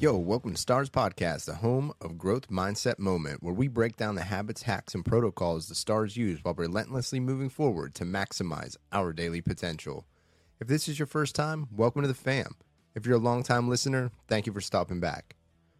Yo, 0.00 0.16
welcome 0.16 0.52
to 0.54 0.56
Stars 0.58 0.88
Podcast, 0.88 1.44
the 1.44 1.56
home 1.56 1.92
of 2.00 2.16
growth 2.16 2.48
mindset 2.48 2.98
moment, 2.98 3.42
where 3.42 3.52
we 3.52 3.68
break 3.68 3.98
down 3.98 4.14
the 4.14 4.22
habits, 4.22 4.62
hacks, 4.62 4.94
and 4.94 5.04
protocols 5.04 5.68
the 5.68 5.74
stars 5.74 6.16
use 6.16 6.42
while 6.42 6.54
relentlessly 6.54 7.20
moving 7.20 7.50
forward 7.50 7.94
to 7.94 8.06
maximize 8.06 8.78
our 8.92 9.12
daily 9.12 9.42
potential. 9.42 10.06
If 10.58 10.68
this 10.68 10.88
is 10.88 10.98
your 10.98 11.04
first 11.04 11.34
time, 11.34 11.66
welcome 11.70 12.00
to 12.00 12.08
the 12.08 12.14
fam. 12.14 12.56
If 12.94 13.04
you're 13.04 13.16
a 13.16 13.18
longtime 13.18 13.68
listener, 13.68 14.10
thank 14.26 14.46
you 14.46 14.54
for 14.54 14.62
stopping 14.62 15.00
back. 15.00 15.36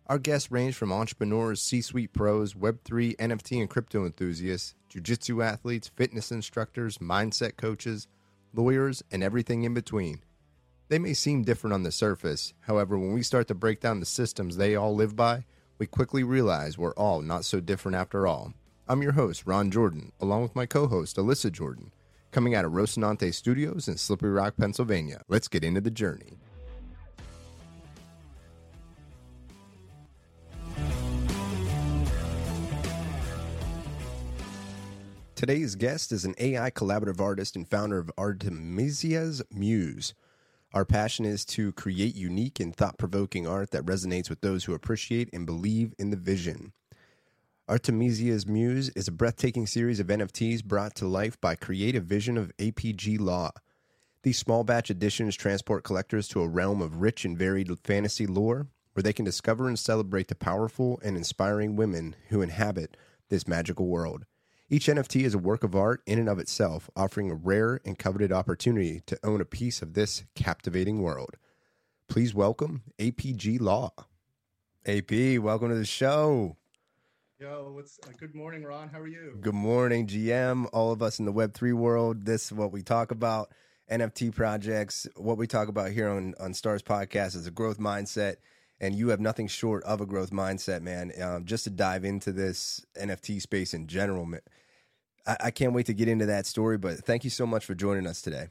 Our 0.06 0.18
guests 0.18 0.50
range 0.50 0.74
from 0.74 0.92
entrepreneurs, 0.92 1.62
C 1.62 1.80
suite 1.80 2.12
pros, 2.12 2.52
Web3, 2.52 3.16
NFT, 3.16 3.58
and 3.58 3.70
crypto 3.70 4.04
enthusiasts, 4.04 4.74
jiu 4.90 5.00
jitsu 5.00 5.40
athletes, 5.40 5.90
fitness 5.96 6.30
instructors, 6.30 6.98
mindset 6.98 7.56
coaches, 7.56 8.06
lawyers, 8.52 9.02
and 9.10 9.22
everything 9.22 9.64
in 9.64 9.72
between. 9.72 10.20
They 10.90 10.98
may 10.98 11.14
seem 11.14 11.44
different 11.44 11.72
on 11.72 11.84
the 11.84 11.92
surface, 11.92 12.52
however, 12.62 12.98
when 12.98 13.12
we 13.12 13.22
start 13.22 13.46
to 13.46 13.54
break 13.54 13.78
down 13.78 14.00
the 14.00 14.06
systems 14.06 14.56
they 14.56 14.74
all 14.74 14.92
live 14.92 15.14
by, 15.14 15.44
we 15.78 15.86
quickly 15.86 16.24
realize 16.24 16.76
we're 16.76 16.94
all 16.94 17.22
not 17.22 17.44
so 17.44 17.60
different 17.60 17.94
after 17.94 18.26
all. 18.26 18.54
I'm 18.88 19.00
your 19.00 19.12
host, 19.12 19.46
Ron 19.46 19.70
Jordan, 19.70 20.10
along 20.20 20.42
with 20.42 20.56
my 20.56 20.66
co 20.66 20.88
host, 20.88 21.16
Alyssa 21.16 21.52
Jordan, 21.52 21.92
coming 22.32 22.56
out 22.56 22.64
of 22.64 22.72
Rocinante 22.72 23.32
Studios 23.32 23.86
in 23.86 23.98
Slippery 23.98 24.30
Rock, 24.30 24.56
Pennsylvania. 24.56 25.22
Let's 25.28 25.46
get 25.46 25.62
into 25.62 25.80
the 25.80 25.92
journey. 25.92 26.38
Today's 35.36 35.76
guest 35.76 36.10
is 36.10 36.24
an 36.24 36.34
AI 36.38 36.72
collaborative 36.72 37.20
artist 37.20 37.54
and 37.54 37.68
founder 37.68 37.98
of 37.98 38.10
Artemisia's 38.18 39.40
Muse. 39.52 40.14
Our 40.72 40.84
passion 40.84 41.24
is 41.24 41.44
to 41.46 41.72
create 41.72 42.14
unique 42.14 42.60
and 42.60 42.74
thought 42.74 42.96
provoking 42.96 43.44
art 43.44 43.72
that 43.72 43.84
resonates 43.84 44.30
with 44.30 44.40
those 44.40 44.64
who 44.64 44.74
appreciate 44.74 45.28
and 45.32 45.44
believe 45.44 45.94
in 45.98 46.10
the 46.10 46.16
vision. 46.16 46.72
Artemisia's 47.68 48.46
Muse 48.46 48.88
is 48.90 49.08
a 49.08 49.12
breathtaking 49.12 49.66
series 49.66 49.98
of 49.98 50.06
NFTs 50.06 50.64
brought 50.64 50.94
to 50.96 51.08
life 51.08 51.40
by 51.40 51.56
creative 51.56 52.04
vision 52.04 52.38
of 52.38 52.56
APG 52.58 53.18
Law. 53.18 53.50
These 54.22 54.38
small 54.38 54.62
batch 54.62 54.90
editions 54.90 55.34
transport 55.34 55.82
collectors 55.82 56.28
to 56.28 56.42
a 56.42 56.48
realm 56.48 56.80
of 56.80 57.00
rich 57.00 57.24
and 57.24 57.36
varied 57.36 57.70
fantasy 57.80 58.28
lore 58.28 58.68
where 58.92 59.02
they 59.02 59.12
can 59.12 59.24
discover 59.24 59.66
and 59.66 59.78
celebrate 59.78 60.28
the 60.28 60.36
powerful 60.36 61.00
and 61.02 61.16
inspiring 61.16 61.74
women 61.74 62.14
who 62.28 62.42
inhabit 62.42 62.96
this 63.28 63.48
magical 63.48 63.88
world. 63.88 64.24
Each 64.72 64.86
NFT 64.86 65.24
is 65.24 65.34
a 65.34 65.38
work 65.38 65.64
of 65.64 65.74
art 65.74 66.00
in 66.06 66.20
and 66.20 66.28
of 66.28 66.38
itself, 66.38 66.88
offering 66.94 67.28
a 67.28 67.34
rare 67.34 67.80
and 67.84 67.98
coveted 67.98 68.30
opportunity 68.30 69.02
to 69.06 69.18
own 69.24 69.40
a 69.40 69.44
piece 69.44 69.82
of 69.82 69.94
this 69.94 70.22
captivating 70.36 71.02
world. 71.02 71.36
Please 72.06 72.34
welcome 72.34 72.84
APG 73.00 73.60
Law. 73.60 73.90
AP, 74.86 75.42
welcome 75.42 75.70
to 75.70 75.74
the 75.74 75.84
show. 75.84 76.56
Yo, 77.40 77.72
what's 77.74 77.98
uh, 78.06 78.12
good 78.16 78.32
morning, 78.32 78.62
Ron? 78.62 78.88
How 78.88 79.00
are 79.00 79.08
you? 79.08 79.38
Good 79.40 79.54
morning, 79.54 80.06
GM. 80.06 80.68
All 80.72 80.92
of 80.92 81.02
us 81.02 81.18
in 81.18 81.24
the 81.24 81.32
Web3 81.32 81.72
world, 81.72 82.24
this 82.24 82.44
is 82.44 82.52
what 82.52 82.70
we 82.70 82.84
talk 82.84 83.10
about 83.10 83.50
NFT 83.90 84.32
projects. 84.32 85.08
What 85.16 85.36
we 85.36 85.48
talk 85.48 85.66
about 85.66 85.90
here 85.90 86.08
on, 86.08 86.36
on 86.38 86.54
Stars 86.54 86.84
Podcast 86.84 87.34
is 87.34 87.48
a 87.48 87.50
growth 87.50 87.80
mindset 87.80 88.36
and 88.80 88.94
you 88.94 89.08
have 89.08 89.20
nothing 89.20 89.46
short 89.46 89.84
of 89.84 90.00
a 90.00 90.06
growth 90.06 90.30
mindset, 90.30 90.80
man. 90.82 91.12
Um, 91.20 91.44
just 91.44 91.64
to 91.64 91.70
dive 91.70 92.04
into 92.04 92.32
this 92.32 92.84
NFT 92.98 93.40
space 93.40 93.74
in 93.74 93.86
general, 93.86 94.24
man, 94.24 94.40
I, 95.26 95.36
I 95.44 95.50
can't 95.50 95.72
wait 95.72 95.86
to 95.86 95.94
get 95.94 96.08
into 96.08 96.26
that 96.26 96.46
story. 96.46 96.78
But 96.78 97.04
thank 97.04 97.24
you 97.24 97.30
so 97.30 97.46
much 97.46 97.64
for 97.64 97.74
joining 97.74 98.06
us 98.06 98.20
today. 98.22 98.48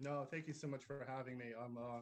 No, 0.00 0.26
thank 0.30 0.46
you 0.46 0.52
so 0.52 0.66
much 0.66 0.84
for 0.84 1.06
having 1.08 1.38
me. 1.38 1.46
I'm, 1.62 1.76
uh, 1.76 2.00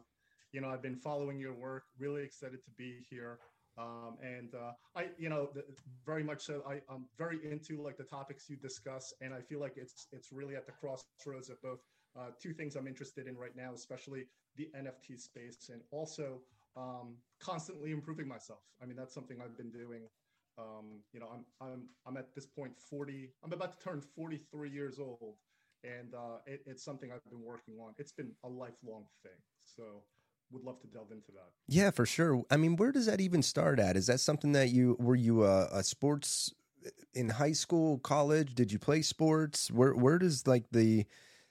you 0.51 0.61
know, 0.61 0.69
I've 0.69 0.81
been 0.81 0.95
following 0.95 1.39
your 1.39 1.53
work. 1.53 1.83
Really 1.99 2.23
excited 2.23 2.63
to 2.63 2.71
be 2.77 3.05
here. 3.09 3.39
Um, 3.77 4.17
and 4.21 4.53
uh, 4.53 4.71
I, 4.95 5.07
you 5.17 5.29
know, 5.29 5.49
the, 5.53 5.63
very 6.05 6.23
much 6.23 6.41
so. 6.41 6.61
I, 6.67 6.81
I'm 6.93 7.05
very 7.17 7.39
into 7.49 7.81
like 7.81 7.97
the 7.97 8.03
topics 8.03 8.49
you 8.49 8.55
discuss, 8.55 9.13
and 9.21 9.33
I 9.33 9.41
feel 9.41 9.59
like 9.59 9.73
it's 9.77 10.07
it's 10.11 10.31
really 10.31 10.55
at 10.55 10.67
the 10.67 10.73
crossroads 10.73 11.49
of 11.49 11.59
both 11.63 11.79
uh, 12.15 12.29
two 12.39 12.53
things 12.53 12.75
I'm 12.75 12.87
interested 12.87 13.27
in 13.27 13.35
right 13.35 13.55
now, 13.55 13.73
especially 13.73 14.25
the 14.57 14.69
NFT 14.77 15.19
space, 15.19 15.71
and 15.71 15.81
also 15.91 16.41
um, 16.77 17.15
constantly 17.39 17.91
improving 17.91 18.27
myself. 18.27 18.59
I 18.81 18.85
mean, 18.85 18.95
that's 18.95 19.13
something 19.13 19.37
I've 19.43 19.57
been 19.57 19.71
doing. 19.71 20.01
Um, 20.57 21.01
you 21.11 21.19
know, 21.19 21.27
I'm 21.33 21.45
I'm 21.61 21.83
I'm 22.05 22.17
at 22.17 22.33
this 22.35 22.45
point 22.45 22.73
40. 22.89 23.31
I'm 23.43 23.53
about 23.53 23.79
to 23.79 23.83
turn 23.83 24.01
43 24.01 24.69
years 24.69 24.99
old, 24.99 25.35
and 25.83 26.13
uh, 26.13 26.37
it, 26.45 26.61
it's 26.65 26.83
something 26.83 27.11
I've 27.11 27.23
been 27.29 27.41
working 27.43 27.75
on. 27.79 27.93
It's 27.97 28.11
been 28.11 28.31
a 28.43 28.49
lifelong 28.49 29.05
thing. 29.23 29.39
So, 29.59 30.03
would 30.51 30.63
love 30.63 30.79
to 30.81 30.87
delve 30.87 31.11
into 31.11 31.31
that. 31.33 31.49
Yeah, 31.67 31.91
for 31.91 32.05
sure. 32.05 32.43
I 32.51 32.57
mean, 32.57 32.75
where 32.75 32.91
does 32.91 33.07
that 33.07 33.19
even 33.19 33.41
start 33.41 33.79
at? 33.79 33.97
Is 33.97 34.07
that 34.07 34.19
something 34.19 34.51
that 34.51 34.69
you 34.69 34.95
were 34.99 35.15
you 35.15 35.43
a, 35.43 35.67
a 35.71 35.83
sports 35.83 36.53
in 37.13 37.29
high 37.29 37.53
school, 37.53 37.97
college? 37.99 38.53
Did 38.55 38.71
you 38.71 38.79
play 38.79 39.01
sports? 39.01 39.71
Where 39.71 39.93
where 39.95 40.19
does 40.19 40.45
like 40.45 40.65
the 40.71 41.05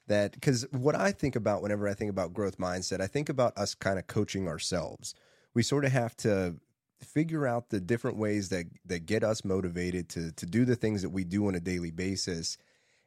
that 0.09 0.33
because 0.33 0.67
what 0.73 0.95
I 0.95 1.13
think 1.13 1.37
about 1.37 1.63
whenever 1.63 1.89
I 1.89 1.95
think 1.95 2.11
about 2.11 2.33
growth 2.33 2.59
mindset, 2.59 3.01
I 3.01 3.07
think 3.07 3.29
about 3.29 3.57
us 3.57 3.75
kind 3.75 3.99
of 3.99 4.07
coaching 4.07 4.49
ourselves. 4.49 5.15
We 5.55 5.63
sort 5.63 5.85
of 5.85 5.93
have 5.93 6.17
to 6.19 6.57
figure 7.05 7.47
out 7.47 7.71
the 7.71 7.81
different 7.81 8.17
ways 8.17 8.49
that 8.51 8.67
that 8.87 9.07
get 9.07 9.25
us 9.25 9.45
motivated 9.45 10.09
to 10.11 10.33
to 10.33 10.47
do 10.47 10.65
the 10.65 10.77
things 10.77 11.03
that 11.03 11.11
we 11.11 11.25
do 11.25 11.47
on 11.47 11.55
a 11.55 11.61
daily 11.61 11.91
basis. 11.91 12.59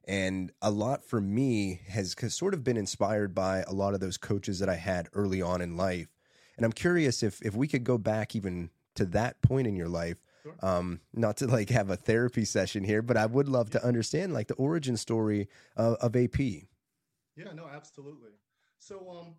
And 0.08 0.52
a 0.62 0.70
lot 0.70 1.04
for 1.04 1.20
me 1.20 1.82
has 1.88 2.16
sort 2.30 2.54
of 2.54 2.64
been 2.64 2.78
inspired 2.78 3.34
by 3.34 3.64
a 3.64 3.74
lot 3.74 3.96
of 3.96 4.00
those 4.00 4.18
coaches 4.18 4.60
that 4.60 4.70
I 4.70 4.76
had 4.76 5.10
early 5.14 5.42
on 5.42 5.62
in 5.62 5.78
life. 5.78 6.10
And 6.58 6.66
I'm 6.66 6.72
curious 6.72 7.24
if 7.24 7.42
if 7.42 7.56
we 7.56 7.68
could 7.68 7.84
go 7.84 7.98
back 7.98 8.36
even 8.36 8.70
to 8.96 9.06
that 9.08 9.42
point 9.42 9.68
in 9.68 9.76
your 9.76 9.90
life. 9.90 10.18
Sure. 10.44 10.56
Um, 10.62 11.00
not 11.12 11.38
to 11.38 11.48
like 11.48 11.70
have 11.70 11.90
a 11.90 11.96
therapy 11.96 12.46
session 12.46 12.84
here, 12.84 13.02
but 13.02 13.18
I 13.18 13.26
would 13.26 13.50
love 13.50 13.72
to 13.72 13.84
understand 13.84 14.32
like 14.32 14.48
the 14.48 14.54
origin 14.56 14.96
story 14.96 15.50
of, 15.76 15.96
of 15.96 16.16
AP. 16.16 16.40
Yeah, 16.40 17.52
no, 17.56 17.68
absolutely. 17.68 18.30
So 18.78 19.10
um, 19.10 19.36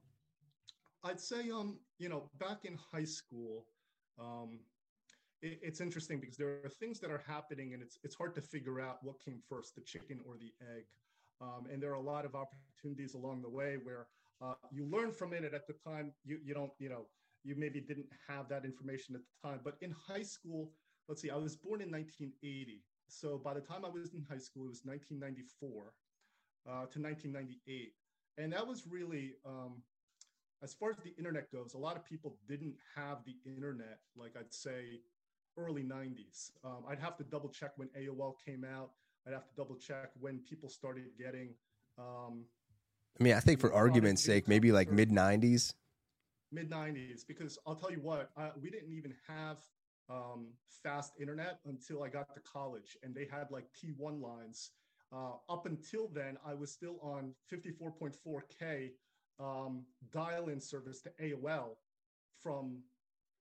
I'd 1.05 1.21
say 1.21 1.51
um, 1.51 1.79
you 1.99 2.09
know, 2.09 2.29
back 2.39 2.65
in 2.65 2.77
high 2.93 3.05
school, 3.05 3.67
um, 4.21 4.61
it, 5.43 5.59
it's 5.63 5.81
interesting 5.81 6.21
because 6.21 6.37
there 6.37 6.61
are 6.65 6.69
things 6.69 7.01
that 7.01 7.11
are 7.11 7.23
happening, 7.27 7.75
and 7.75 7.83
it's 7.83 7.99
it's 8.03 8.15
hard 8.15 8.35
to 8.35 8.41
figure 8.41 8.81
out 8.81 8.99
what 9.03 9.17
came 9.25 9.41
first, 9.49 9.75
the 9.75 9.83
chicken 9.83 10.21
or 10.27 10.37
the 10.39 10.53
egg. 10.77 10.85
Um, 11.41 11.67
and 11.71 11.83
there 11.83 11.91
are 11.91 11.95
a 11.95 12.01
lot 12.01 12.25
of 12.25 12.35
opportunities 12.35 13.15
along 13.15 13.43
the 13.43 13.51
way 13.51 13.77
where 13.83 14.07
uh, 14.41 14.55
you 14.71 14.87
learn 14.87 15.13
from 15.13 15.33
it, 15.33 15.45
at 15.45 15.67
the 15.67 15.75
time 15.75 16.13
you 16.25 16.39
you 16.45 16.55
don't 16.55 16.73
you 16.79 16.89
know 16.89 17.07
you 17.45 17.55
maybe 17.57 17.81
didn't 17.81 18.09
have 18.29 18.49
that 18.49 18.65
information 18.65 19.15
at 19.15 19.21
the 19.23 19.49
time. 19.49 19.61
But 19.63 19.77
in 19.81 19.95
high 20.09 20.23
school, 20.23 20.73
let's 21.09 21.23
see, 21.23 21.31
I 21.31 21.37
was 21.37 21.57
born 21.57 21.81
in 21.81 21.91
1980. 21.91 22.83
So 23.09 23.39
by 23.39 23.55
the 23.55 23.61
time 23.61 23.85
I 23.85 23.89
was 23.89 24.15
in 24.15 24.25
high 24.29 24.39
school, 24.39 24.65
it 24.65 24.75
was 24.75 24.83
1994 24.85 25.93
uh, 26.67 26.71
to 26.91 26.99
1998. 27.01 27.93
And 28.39 28.53
that 28.53 28.67
was 28.67 28.87
really, 28.91 29.35
um, 29.47 29.83
as 30.63 30.75
far 30.75 30.91
as 30.91 30.97
the 30.99 31.15
internet 31.19 31.51
goes, 31.53 31.75
a 31.75 31.79
lot 31.79 31.97
of 31.97 32.05
people 32.05 32.37
didn't 32.49 32.75
have 32.95 33.19
the 33.25 33.37
internet, 33.45 33.99
like 34.17 34.33
I'd 34.39 34.53
say 34.53 35.01
early 35.59 35.83
90s. 35.83 36.51
Um, 36.65 36.85
I'd 36.89 36.99
have 36.99 37.17
to 37.19 37.25
double 37.25 37.49
check 37.49 37.73
when 37.77 37.89
AOL 37.99 38.35
came 38.45 38.65
out. 38.65 38.91
I'd 39.27 39.33
have 39.33 39.47
to 39.49 39.55
double 39.57 39.77
check 39.77 40.11
when 40.19 40.41
people 40.49 40.69
started 40.69 41.05
getting. 41.19 41.55
Um, 41.99 42.45
I 43.19 43.25
mean, 43.25 43.35
I 43.35 43.41
think 43.41 43.61
for 43.61 43.73
argument's 43.73 44.23
sake, 44.23 44.47
maybe 44.49 44.73
like 44.73 44.91
mid 44.91 45.11
90s. 45.11 45.75
Mid 46.53 46.71
90s, 46.71 47.27
because 47.27 47.59
I'll 47.67 47.75
tell 47.75 47.91
you 47.91 48.01
what, 48.01 48.31
I, 48.37 48.51
we 48.61 48.71
didn't 48.71 48.93
even 48.93 49.15
have 49.27 49.57
um, 50.09 50.49
fast 50.83 51.15
internet 51.19 51.59
until 51.67 52.03
I 52.03 52.09
got 52.09 52.33
to 52.35 52.41
college, 52.41 52.97
and 53.03 53.15
they 53.15 53.27
had 53.31 53.51
like 53.51 53.65
T1 53.75 54.23
lines 54.23 54.71
uh, 55.13 55.33
up 55.49 55.67
until 55.67 56.09
then, 56.13 56.37
I 56.45 56.55
was 56.55 56.73
still 56.73 56.99
on 57.01 57.33
54.4K 57.53 58.91
um, 59.41 59.85
dial-in 60.13 60.61
service 60.61 61.01
to 61.03 61.11
AOL 61.21 61.77
from, 62.41 62.79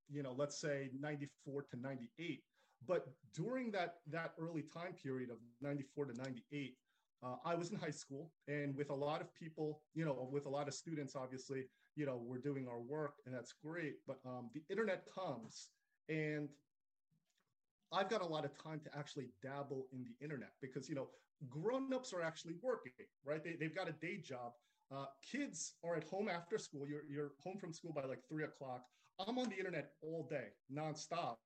you 0.10 0.24
know, 0.24 0.34
let's 0.38 0.60
say 0.60 0.90
94 1.00 1.64
to 1.72 1.80
98. 1.80 2.44
But 2.88 3.08
during 3.34 3.72
that 3.72 3.96
that 4.12 4.34
early 4.40 4.62
time 4.62 4.94
period 4.94 5.30
of 5.30 5.38
94 5.62 6.06
to 6.06 6.14
98, 6.18 6.76
uh, 7.24 7.36
I 7.46 7.56
was 7.56 7.72
in 7.72 7.78
high 7.78 7.92
school, 7.92 8.32
and 8.48 8.76
with 8.76 8.90
a 8.90 8.96
lot 8.96 9.22
of 9.22 9.34
people, 9.34 9.82
you 9.94 10.06
know, 10.06 10.28
with 10.32 10.46
a 10.46 10.50
lot 10.50 10.68
of 10.68 10.74
students, 10.74 11.16
obviously, 11.16 11.64
you 11.96 12.06
know, 12.06 12.22
we're 12.24 12.38
doing 12.38 12.68
our 12.68 12.80
work, 12.80 13.16
and 13.26 13.34
that's 13.34 13.54
great. 13.64 13.96
But 14.06 14.20
um, 14.26 14.50
the 14.54 14.62
internet 14.70 15.04
comes, 15.14 15.70
and 16.10 16.50
I've 17.92 18.10
got 18.10 18.22
a 18.22 18.26
lot 18.26 18.46
of 18.46 18.52
time 18.62 18.82
to 18.84 18.98
actually 18.98 19.30
dabble 19.42 19.88
in 19.94 20.04
the 20.04 20.24
internet 20.24 20.52
because, 20.62 20.90
you 20.90 20.96
know, 20.96 21.08
grown-ups 21.50 22.14
are 22.14 22.22
actually 22.22 22.56
working, 22.62 22.92
right? 23.24 23.44
They, 23.44 23.56
they've 23.60 23.76
got 23.76 23.88
a 23.88 23.94
day 23.94 24.18
job. 24.18 24.52
Uh, 24.92 25.06
kids 25.22 25.74
are 25.84 25.96
at 25.96 26.04
home 26.04 26.30
after 26.30 26.58
school. 26.58 26.88
You're, 26.88 27.04
you're 27.10 27.32
home 27.44 27.58
from 27.58 27.74
school 27.74 27.92
by 27.94 28.04
like 28.06 28.24
three 28.28 28.44
o'clock. 28.44 28.86
I'm 29.20 29.38
on 29.38 29.50
the 29.50 29.58
internet 29.58 29.92
all 30.02 30.28
day, 30.30 30.50
nonstop. 30.72 31.38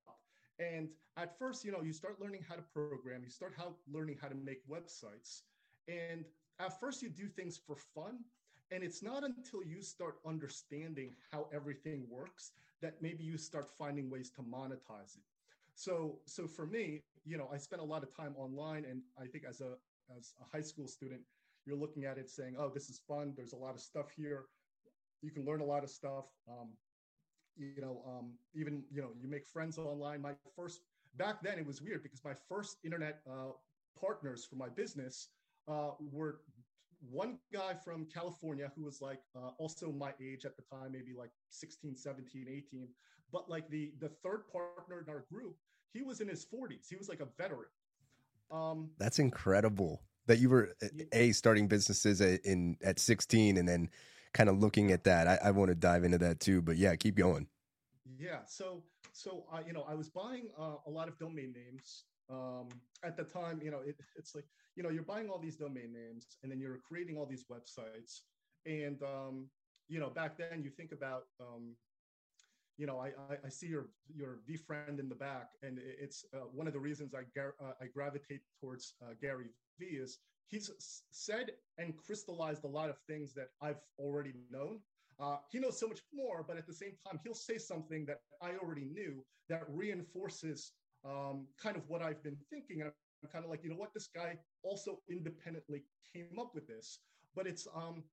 And 0.60 0.90
at 1.18 1.38
first, 1.38 1.64
you 1.66 1.72
know, 1.72 1.82
you 1.82 1.94
start 1.94 2.20
learning 2.22 2.44
how 2.48 2.56
to 2.56 2.62
program, 2.62 3.12
you 3.24 3.30
start 3.30 3.54
how 3.58 3.76
learning 3.92 4.18
how 4.22 4.28
to 4.28 4.36
make 4.36 4.68
websites. 4.68 5.42
And 5.88 6.26
at 6.60 6.80
first 6.80 7.02
you 7.02 7.10
do 7.10 7.28
things 7.28 7.58
for 7.58 7.76
fun. 7.76 8.20
and 8.72 8.84
it's 8.84 9.02
not 9.02 9.24
until 9.24 9.64
you 9.64 9.82
start 9.82 10.16
understanding 10.26 11.16
how 11.32 11.48
everything 11.54 12.06
works 12.10 12.52
that 12.82 13.02
maybe 13.02 13.24
you 13.24 13.38
start 13.38 13.70
finding 13.78 14.10
ways 14.10 14.30
to 14.30 14.42
monetize 14.42 15.16
it 15.18 15.24
so 15.76 16.20
so 16.26 16.48
for 16.48 16.66
me 16.68 17.00
you 17.26 17.38
know 17.38 17.50
i 17.54 17.58
spent 17.58 17.82
a 17.82 17.86
lot 17.86 18.04
of 18.04 18.16
time 18.16 18.34
online 18.38 18.86
and 18.86 19.02
i 19.22 19.26
think 19.26 19.44
as 19.48 19.62
a 19.62 19.72
as 20.18 20.34
a 20.42 20.46
high 20.56 20.62
school 20.62 20.88
student 20.88 21.22
you're 21.70 21.78
looking 21.78 22.06
at 22.06 22.18
it 22.18 22.30
saying 22.30 22.56
oh 22.58 22.70
this 22.74 22.90
is 22.90 23.02
fun 23.08 23.34
there's 23.38 23.54
a 23.54 23.58
lot 23.58 23.76
of 23.76 23.80
stuff 23.80 24.08
here 24.16 24.46
you 25.22 25.32
can 25.32 25.46
learn 25.46 25.62
a 25.62 25.66
lot 25.66 25.84
of 25.84 25.90
stuff 25.90 26.26
um, 26.50 26.70
you 27.58 27.82
know 27.82 28.02
um, 28.08 28.32
even 28.56 28.84
you 28.92 29.02
know 29.02 29.12
you 29.22 29.30
make 29.30 29.46
friends 29.46 29.78
online 29.78 30.22
my 30.22 30.34
first 30.56 30.82
back 31.16 31.42
then 31.44 31.60
it 31.60 31.66
was 31.66 31.82
weird 31.82 32.02
because 32.02 32.24
my 32.26 32.34
first 32.48 32.78
internet 32.84 33.20
uh, 33.30 33.52
partners 34.00 34.46
for 34.50 34.56
my 34.56 34.70
business 34.70 35.30
uh, 35.68 35.92
were 36.12 36.40
one 37.10 37.38
guy 37.54 37.74
from 37.74 38.06
California 38.14 38.72
who 38.76 38.84
was 38.84 39.02
like 39.02 39.20
uh, 39.36 39.52
also 39.58 39.92
my 39.92 40.12
age 40.22 40.46
at 40.46 40.56
the 40.58 40.64
time, 40.64 40.92
maybe 40.92 41.14
like 41.18 41.32
16, 41.50 41.96
17, 41.96 42.48
18. 42.50 42.88
But 43.32 43.50
like 43.50 43.70
the 43.70 43.94
the 44.00 44.10
third 44.24 44.44
partner 44.52 45.04
in 45.06 45.14
our 45.14 45.26
group, 45.32 45.56
he 45.94 46.02
was 46.02 46.20
in 46.20 46.28
his 46.28 46.46
40s. 46.46 46.88
He 46.90 46.96
was 46.96 47.08
like 47.08 47.22
a 47.22 47.28
veteran. 47.38 47.70
Um, 48.52 48.90
That's 48.98 49.20
incredible 49.20 50.02
that 50.30 50.38
you 50.38 50.48
were 50.48 50.76
a 51.12 51.32
starting 51.32 51.68
businesses 51.68 52.22
in 52.22 52.78
at 52.84 53.00
16 53.00 53.58
and 53.58 53.68
then 53.68 53.90
kind 54.32 54.48
of 54.48 54.60
looking 54.60 54.92
at 54.92 55.04
that. 55.04 55.28
I, 55.28 55.40
I 55.46 55.52
want 55.52 55.70
to 55.70 55.76
dive 55.76 56.04
into 56.04 56.20
that 56.20 56.40
too, 56.40 56.62
but 56.62 56.78
yeah, 56.78 56.96
keep 56.96 57.16
going. 57.16 57.48
Yeah. 58.18 58.42
So 58.46 58.84
so 59.12 59.46
uh, 59.52 59.62
you 59.66 59.74
know, 59.74 59.86
I 59.90 59.96
was 59.96 60.08
buying 60.08 60.50
uh, 60.58 60.76
a 60.86 60.90
lot 60.90 61.08
of 61.08 61.18
domain 61.18 61.52
names 61.52 62.04
um, 62.30 62.68
at 63.04 63.18
the 63.18 63.24
time. 63.24 63.60
You 63.64 63.72
know, 63.72 63.80
it, 63.84 63.96
it's 64.18 64.36
like 64.36 64.46
you 64.76 64.84
know 64.84 64.90
you're 64.90 65.02
buying 65.02 65.30
all 65.30 65.40
these 65.40 65.56
domain 65.56 65.92
names 65.92 66.38
and 66.44 66.52
then 66.52 66.60
you're 66.60 66.80
creating 66.88 67.18
all 67.18 67.26
these 67.26 67.46
websites 67.52 68.22
and 68.68 69.02
um, 69.02 69.48
you 69.88 70.00
know 70.00 70.12
back 70.12 70.38
then 70.38 70.62
you 70.64 70.70
think 70.70 70.92
about 70.92 71.24
um, 71.42 71.76
you 72.78 72.86
know 72.86 73.00
I, 73.00 73.08
I, 73.08 73.38
I 73.48 73.50
see 73.50 73.66
your 73.66 73.90
your 74.16 74.42
VeeFriend 74.48 75.00
in 75.00 75.10
the 75.10 75.16
back 75.16 75.50
and 75.64 75.80
it's 75.82 76.24
uh, 76.36 76.46
one 76.54 76.68
of 76.68 76.74
the 76.74 76.80
reasons 76.80 77.16
I 77.16 77.24
gar- 77.36 77.56
uh, 77.60 77.74
I 77.82 77.88
gravitate 77.88 78.42
towards 78.62 78.94
uh, 79.02 79.14
Gary 79.20 79.50
He's 79.80 80.72
said 81.12 81.52
and 81.78 81.96
crystallized 81.96 82.64
a 82.64 82.68
lot 82.68 82.90
of 82.90 82.98
things 83.08 83.34
that 83.36 83.50
I've 83.62 83.80
already 84.00 84.34
known. 84.50 84.80
Uh, 85.20 85.38
he 85.52 85.60
knows 85.60 85.80
so 85.80 85.88
much 85.88 86.00
more, 86.14 86.44
but 86.48 86.58
at 86.58 86.66
the 86.66 86.74
same 86.74 86.94
time, 87.06 87.20
he'll 87.24 87.34
say 87.34 87.58
something 87.58 88.06
that 88.06 88.22
I 88.42 88.52
already 88.62 88.86
knew 88.86 89.24
that 89.50 89.64
reinforces 89.68 90.72
um, 91.06 91.48
kind 91.62 91.76
of 91.76 91.84
what 91.88 92.02
I've 92.02 92.24
been 92.24 92.38
thinking. 92.50 92.82
And 92.82 92.92
I'm 93.24 93.30
kind 93.30 93.44
of 93.44 93.52
like, 93.52 93.64
you 93.64 93.70
know 93.70 93.76
what, 93.76 93.94
this 93.94 94.08
guy 94.14 94.38
also 94.64 95.00
independently 95.10 95.84
came 96.14 96.40
up 96.40 96.56
with 96.56 96.68
this, 96.68 97.00
but 97.36 97.46
it's 97.46 97.68
um, 97.76 98.04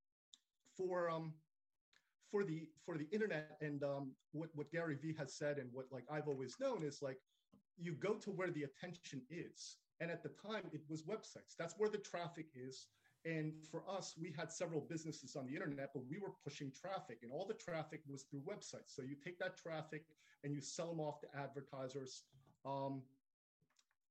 for 0.77 1.09
um, 1.09 1.33
for 2.31 2.45
the 2.45 2.69
for 2.85 2.99
the 2.99 3.07
internet 3.13 3.57
and 3.61 3.83
um, 3.83 4.13
what 4.33 4.51
what 4.55 4.71
Gary 4.71 4.97
Vee 5.01 5.15
has 5.19 5.35
said 5.35 5.59
and 5.59 5.69
what 5.73 5.87
like 5.91 6.05
I've 6.11 6.29
always 6.29 6.57
known 6.61 6.83
is 6.83 7.01
like 7.03 7.19
you 7.79 7.93
go 7.93 8.15
to 8.15 8.31
where 8.31 8.51
the 8.51 8.65
attention 8.65 9.23
is, 9.31 9.77
and 10.01 10.11
at 10.11 10.23
the 10.23 10.31
time 10.31 10.63
it 10.73 10.83
was 10.89 11.03
websites. 11.03 11.57
That's 11.59 11.75
where 11.79 11.89
the 11.89 11.99
traffic 11.99 12.47
is. 12.55 12.87
And 13.25 13.53
for 13.71 13.83
us, 13.91 14.15
we 14.21 14.33
had 14.37 14.53
several 14.53 14.81
businesses 14.81 15.35
on 15.35 15.47
the 15.47 15.55
internet, 15.55 15.91
but 15.93 16.05
we 16.09 16.19
were 16.19 16.31
pushing 16.45 16.71
traffic, 16.71 17.19
and 17.23 17.33
all 17.33 17.45
the 17.45 17.55
traffic 17.55 18.01
was 18.09 18.23
through 18.23 18.43
websites. 18.43 18.95
So 18.95 19.03
you 19.03 19.17
take 19.17 19.39
that 19.41 19.57
traffic 19.57 20.05
and 20.45 20.55
you 20.55 20.61
sell 20.61 20.87
them 20.89 21.01
off 21.01 21.21
to 21.21 21.27
advertisers. 21.37 22.23
Um, 22.65 23.03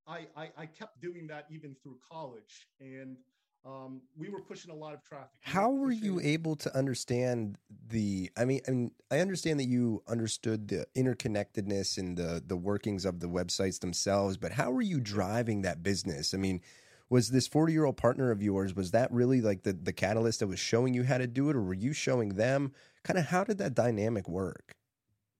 I, 0.08 0.28
I, 0.36 0.50
I 0.58 0.66
kept 0.66 1.02
doing 1.02 1.28
that 1.28 1.46
even 1.50 1.76
through 1.82 1.98
college, 2.12 2.68
and 2.82 3.18
um, 3.66 4.02
we 4.16 4.30
were 4.30 4.42
pushing 4.42 4.72
a 4.72 4.76
lot 4.76 4.94
of 4.94 5.04
traffic. 5.04 5.30
How 5.42 5.72
were 5.72 5.92
you 5.92 6.20
able 6.22 6.56
to 6.58 6.78
understand 6.78 7.58
the? 7.90 8.30
I 8.38 8.46
mean, 8.46 8.62
I 8.68 8.72
mean, 8.72 8.92
I 9.10 9.20
understand 9.20 9.60
that 9.60 9.66
you 9.66 10.04
understood 10.08 10.68
the 10.68 10.86
interconnectedness 10.96 11.98
and 11.98 12.16
the 12.16 12.44
the 12.46 12.56
workings 12.56 13.06
of 13.06 13.20
the 13.20 13.28
websites 13.28 13.80
themselves, 13.80 14.38
but 14.38 14.52
how 14.52 14.72
were 14.72 14.84
you 14.84 15.00
driving 15.00 15.64
that 15.64 15.82
business? 15.82 16.34
I 16.34 16.38
mean, 16.38 16.62
was 17.10 17.30
this 17.30 17.48
40 17.48 17.74
year 17.74 17.86
old 17.86 17.98
partner 17.98 18.32
of 18.32 18.42
yours 18.42 18.76
was 18.76 18.92
that 18.92 19.12
really 19.12 19.42
like 19.42 19.64
the 19.64 19.74
the 19.74 19.94
catalyst 19.94 20.40
that 20.40 20.48
was 20.48 20.60
showing 20.60 20.94
you 20.94 21.04
how 21.04 21.18
to 21.18 21.28
do 21.28 21.50
it 21.50 21.56
or 21.56 21.62
were 21.62 21.74
you 21.74 21.94
showing 21.94 22.30
them 22.30 22.72
kind 23.04 23.20
of 23.20 23.26
how 23.26 23.44
did 23.44 23.58
that 23.58 23.74
dynamic 23.76 24.28
work 24.28 24.76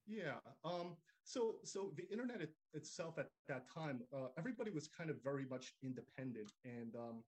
yeah 0.08 0.36
um 0.64 0.96
so 1.24 1.56
so 1.64 1.92
the 1.98 2.08
internet 2.12 2.42
it, 2.42 2.52
itself 2.74 3.18
at 3.18 3.30
that 3.48 3.66
time 3.74 4.02
uh, 4.14 4.28
everybody 4.38 4.70
was 4.70 4.88
kind 4.88 5.10
of 5.10 5.16
very 5.24 5.46
much 5.50 5.74
independent 5.84 6.52
and 6.64 6.96
um 6.96 7.24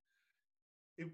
it 0.98 1.08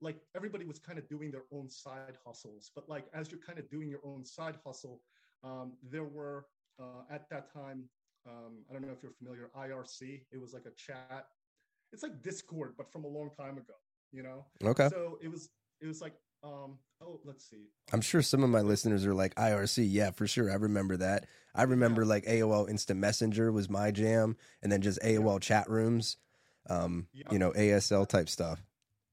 like 0.00 0.16
everybody 0.36 0.64
was 0.64 0.78
kind 0.78 0.98
of 0.98 1.08
doing 1.08 1.30
their 1.30 1.44
own 1.52 1.68
side 1.68 2.16
hustles 2.24 2.70
but 2.74 2.88
like 2.88 3.06
as 3.14 3.30
you're 3.30 3.40
kind 3.40 3.58
of 3.58 3.68
doing 3.70 3.88
your 3.88 4.00
own 4.04 4.24
side 4.24 4.56
hustle 4.64 5.00
um, 5.42 5.72
there 5.90 6.04
were 6.04 6.46
uh, 6.80 7.02
at 7.10 7.28
that 7.30 7.52
time 7.52 7.84
um, 8.26 8.64
i 8.68 8.72
don't 8.72 8.82
know 8.82 8.92
if 8.92 9.02
you're 9.02 9.12
familiar 9.12 9.50
irc 9.56 10.20
it 10.32 10.40
was 10.40 10.52
like 10.52 10.66
a 10.66 10.74
chat 10.76 11.26
it's 11.92 12.02
like 12.02 12.22
discord 12.22 12.74
but 12.76 12.90
from 12.90 13.04
a 13.04 13.08
long 13.08 13.30
time 13.30 13.56
ago 13.56 13.74
you 14.12 14.22
know 14.22 14.44
okay 14.64 14.88
so 14.88 15.18
it 15.22 15.30
was 15.30 15.50
it 15.80 15.86
was 15.86 16.00
like 16.00 16.14
um, 16.44 16.78
oh, 17.02 17.20
let's 17.24 17.48
see. 17.48 17.70
I'm 17.92 18.00
sure 18.00 18.20
some 18.20 18.44
of 18.44 18.50
my 18.50 18.60
listeners 18.60 19.06
are 19.06 19.14
like 19.14 19.34
IRC. 19.34 19.86
Yeah, 19.90 20.10
for 20.10 20.26
sure. 20.26 20.50
I 20.50 20.56
remember 20.56 20.96
that. 20.98 21.26
I 21.54 21.62
remember 21.62 22.02
yeah. 22.02 22.08
like 22.08 22.24
AOL 22.26 22.68
Instant 22.68 23.00
Messenger 23.00 23.50
was 23.50 23.70
my 23.70 23.90
jam, 23.90 24.36
and 24.62 24.70
then 24.70 24.82
just 24.82 25.00
AOL 25.02 25.34
yeah. 25.34 25.38
chat 25.38 25.70
rooms, 25.70 26.18
um, 26.68 27.06
yeah. 27.14 27.28
you 27.30 27.38
know, 27.38 27.52
ASL 27.52 28.06
type 28.06 28.28
stuff. 28.28 28.62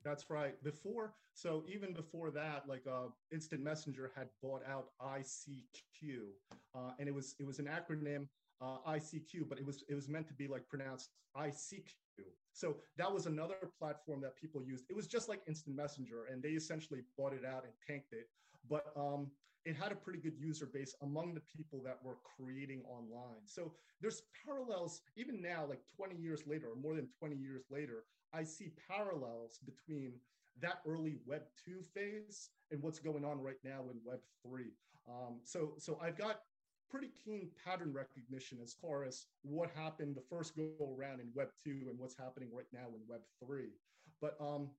That's 0.04 0.30
right. 0.30 0.62
Before, 0.64 1.14
so 1.34 1.64
even 1.68 1.94
before 1.94 2.32
that, 2.32 2.68
like 2.68 2.84
uh, 2.88 3.10
Instant 3.32 3.64
Messenger 3.64 4.12
had 4.16 4.28
bought 4.42 4.64
out 4.68 4.90
ICQ, 5.02 6.20
uh, 6.76 6.92
and 7.00 7.08
it 7.08 7.14
was 7.14 7.36
it 7.40 7.46
was 7.46 7.60
an 7.60 7.68
acronym 7.68 8.28
uh, 8.62 8.78
ICQ, 8.88 9.48
but 9.48 9.60
it 9.60 9.66
was 9.66 9.84
it 9.90 9.96
was 9.96 10.10
meant 10.10 10.28
to 10.28 10.34
be 10.34 10.48
like 10.48 10.68
pronounced 10.68 11.12
ICQ. 11.38 11.94
So 12.54 12.78
that 12.98 13.12
was 13.12 13.28
another 13.28 13.56
platform 13.80 14.22
that 14.22 14.36
people 14.36 14.62
used. 14.64 14.86
It 14.90 14.96
was 14.96 15.08
just 15.08 15.30
like 15.30 15.42
Instant 15.48 15.76
Messenger, 15.76 16.26
and 16.32 16.42
they 16.42 16.50
essentially 16.50 17.02
bought 17.18 17.34
it 17.34 17.46
out 17.46 17.64
and 17.64 17.74
tanked 17.88 18.12
it. 18.12 18.28
But 18.70 18.86
um, 18.96 19.32
it 19.66 19.76
had 19.76 19.92
a 19.92 19.96
pretty 19.96 20.20
good 20.20 20.38
user 20.40 20.66
base 20.66 20.96
among 21.02 21.34
the 21.34 21.42
people 21.56 21.82
that 21.86 22.00
were 22.04 22.18
creating 22.36 22.82
online. 22.88 23.46
So 23.46 23.74
there's 24.02 24.24
parallels 24.46 25.02
even 25.16 25.42
now, 25.42 25.66
like 25.68 25.82
20 25.96 26.16
years 26.16 26.44
later, 26.48 26.68
or 26.72 26.76
more 26.76 26.96
than 26.96 27.08
20 27.20 27.36
years 27.36 27.64
later. 27.70 28.04
I 28.34 28.44
see 28.44 28.72
parallels 28.90 29.60
between 29.66 30.14
that 30.62 30.80
early 30.88 31.18
Web 31.26 31.44
2 31.66 31.82
phase 31.94 32.50
and 32.72 32.82
what's 32.82 33.00
going 33.00 33.24
on 33.24 33.42
right 33.42 33.60
now 33.64 33.82
in 33.92 34.00
Web 34.04 34.20
3. 34.48 34.66
Um, 35.08 35.40
so, 35.44 35.74
so 35.78 36.00
I've 36.02 36.18
got 36.18 36.42
pretty 36.90 37.10
keen 37.24 37.50
pattern 37.64 37.94
recognition 37.94 38.60
as 38.62 38.74
far 38.74 39.04
as 39.04 39.26
what 39.44 39.70
happened 39.76 40.16
the 40.16 40.24
first 40.30 40.56
go 40.56 40.96
around 40.98 41.20
in 41.20 41.28
Web 41.34 41.50
2 41.64 41.88
and 41.90 41.98
what's 41.98 42.18
happening 42.18 42.50
right 42.54 42.66
now 42.74 42.88
in 42.88 43.02
Web 43.08 43.22
3. 43.46 43.70
But 44.20 44.36
um, 44.40 44.70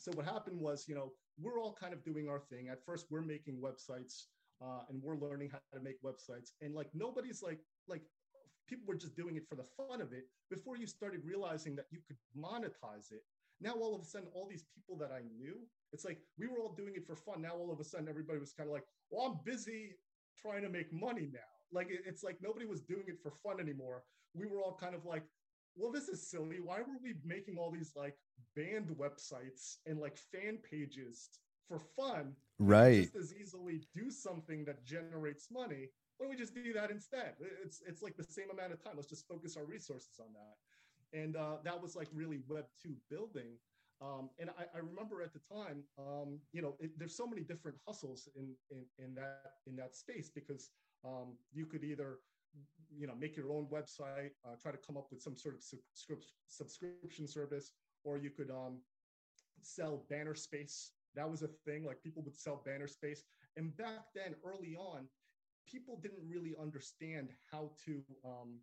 so 0.00 0.10
what 0.12 0.24
happened 0.24 0.58
was, 0.58 0.86
you 0.88 0.94
know, 0.94 1.12
we're 1.38 1.60
all 1.60 1.76
kind 1.78 1.92
of 1.92 2.02
doing 2.02 2.28
our 2.28 2.40
thing. 2.40 2.68
At 2.68 2.84
first, 2.84 3.06
we're 3.10 3.22
making 3.22 3.56
websites 3.60 4.24
uh, 4.62 4.82
and 4.88 5.02
we're 5.02 5.16
learning 5.16 5.50
how 5.50 5.60
to 5.74 5.84
make 5.84 6.02
websites. 6.02 6.52
And 6.62 6.74
like 6.74 6.88
nobody's 6.94 7.42
like, 7.42 7.60
like 7.86 8.02
people 8.66 8.86
were 8.86 8.96
just 8.96 9.16
doing 9.16 9.36
it 9.36 9.46
for 9.46 9.56
the 9.56 9.64
fun 9.76 10.00
of 10.00 10.12
it 10.12 10.24
before 10.50 10.76
you 10.76 10.86
started 10.86 11.20
realizing 11.24 11.76
that 11.76 11.86
you 11.90 11.98
could 12.06 12.16
monetize 12.36 13.12
it. 13.12 13.22
Now, 13.60 13.72
all 13.72 13.94
of 13.94 14.00
a 14.00 14.04
sudden, 14.04 14.28
all 14.32 14.48
these 14.48 14.64
people 14.74 14.96
that 14.96 15.12
I 15.12 15.20
knew, 15.36 15.56
it's 15.92 16.04
like 16.04 16.18
we 16.38 16.46
were 16.46 16.60
all 16.60 16.72
doing 16.72 16.94
it 16.96 17.06
for 17.06 17.14
fun. 17.14 17.42
Now, 17.42 17.52
all 17.52 17.70
of 17.70 17.78
a 17.78 17.84
sudden, 17.84 18.08
everybody 18.08 18.38
was 18.38 18.52
kind 18.52 18.68
of 18.68 18.72
like, 18.72 18.84
well, 19.10 19.26
I'm 19.26 19.38
busy 19.44 19.96
trying 20.40 20.62
to 20.62 20.70
make 20.70 20.90
money 20.92 21.28
now. 21.30 21.50
Like 21.72 21.88
it's 21.90 22.22
like 22.22 22.38
nobody 22.40 22.64
was 22.64 22.80
doing 22.80 23.04
it 23.06 23.18
for 23.22 23.30
fun 23.30 23.60
anymore. 23.60 24.02
We 24.34 24.46
were 24.46 24.60
all 24.60 24.78
kind 24.80 24.94
of 24.94 25.04
like, 25.04 25.24
well, 25.76 25.92
this 25.92 26.08
is 26.08 26.28
silly. 26.28 26.60
Why 26.60 26.78
were 26.78 26.98
we 27.02 27.14
making 27.24 27.56
all 27.58 27.70
these 27.70 27.92
like 27.96 28.16
band 28.56 28.88
websites 28.98 29.76
and 29.86 29.98
like 29.98 30.16
fan 30.16 30.58
pages 30.58 31.30
for 31.68 31.78
fun? 31.78 32.34
Right. 32.58 33.02
Just 33.02 33.16
as 33.16 33.34
easily 33.34 33.82
do 33.94 34.10
something 34.10 34.64
that 34.64 34.84
generates 34.84 35.48
money. 35.50 35.88
Why 36.16 36.24
don't 36.26 36.30
we 36.30 36.36
just 36.36 36.54
do 36.54 36.72
that 36.74 36.90
instead? 36.90 37.34
It's 37.64 37.80
it's 37.86 38.02
like 38.02 38.16
the 38.16 38.24
same 38.24 38.50
amount 38.52 38.72
of 38.72 38.82
time. 38.82 38.94
Let's 38.96 39.08
just 39.08 39.26
focus 39.26 39.56
our 39.56 39.64
resources 39.64 40.20
on 40.20 40.28
that. 40.34 41.18
And 41.18 41.36
uh, 41.36 41.56
that 41.64 41.80
was 41.80 41.96
like 41.96 42.08
really 42.12 42.40
Web 42.48 42.66
two 42.82 42.94
building. 43.08 43.56
Um, 44.02 44.30
and 44.38 44.48
I, 44.58 44.62
I, 44.74 44.78
remember 44.78 45.20
at 45.20 45.34
the 45.34 45.40
time, 45.52 45.82
um, 45.98 46.38
you 46.52 46.62
know, 46.62 46.74
it, 46.80 46.90
there's 46.98 47.14
so 47.14 47.26
many 47.26 47.42
different 47.42 47.76
hustles 47.86 48.30
in, 48.34 48.54
in, 48.70 48.86
in 48.98 49.14
that 49.14 49.52
in 49.66 49.76
that 49.76 49.94
space 49.94 50.30
because 50.34 50.70
um, 51.04 51.36
you 51.52 51.66
could 51.66 51.84
either, 51.84 52.18
you 52.96 53.06
know, 53.06 53.14
make 53.18 53.36
your 53.36 53.50
own 53.52 53.66
website, 53.66 54.30
uh, 54.44 54.56
try 54.60 54.72
to 54.72 54.78
come 54.78 54.96
up 54.96 55.08
with 55.10 55.22
some 55.22 55.36
sort 55.36 55.54
of 55.54 55.62
subscription 55.62 56.30
subscription 56.48 57.26
service, 57.26 57.72
or 58.04 58.18
you 58.18 58.30
could 58.30 58.50
um, 58.50 58.78
sell 59.62 60.04
banner 60.08 60.34
space. 60.34 60.92
That 61.14 61.30
was 61.30 61.42
a 61.42 61.48
thing. 61.66 61.84
Like 61.84 62.02
people 62.02 62.22
would 62.22 62.36
sell 62.36 62.62
banner 62.64 62.88
space, 62.88 63.22
and 63.56 63.76
back 63.76 64.06
then, 64.14 64.34
early 64.44 64.76
on, 64.76 65.06
people 65.70 65.98
didn't 66.02 66.22
really 66.28 66.54
understand 66.60 67.28
how 67.50 67.70
to 67.86 68.02
um, 68.24 68.58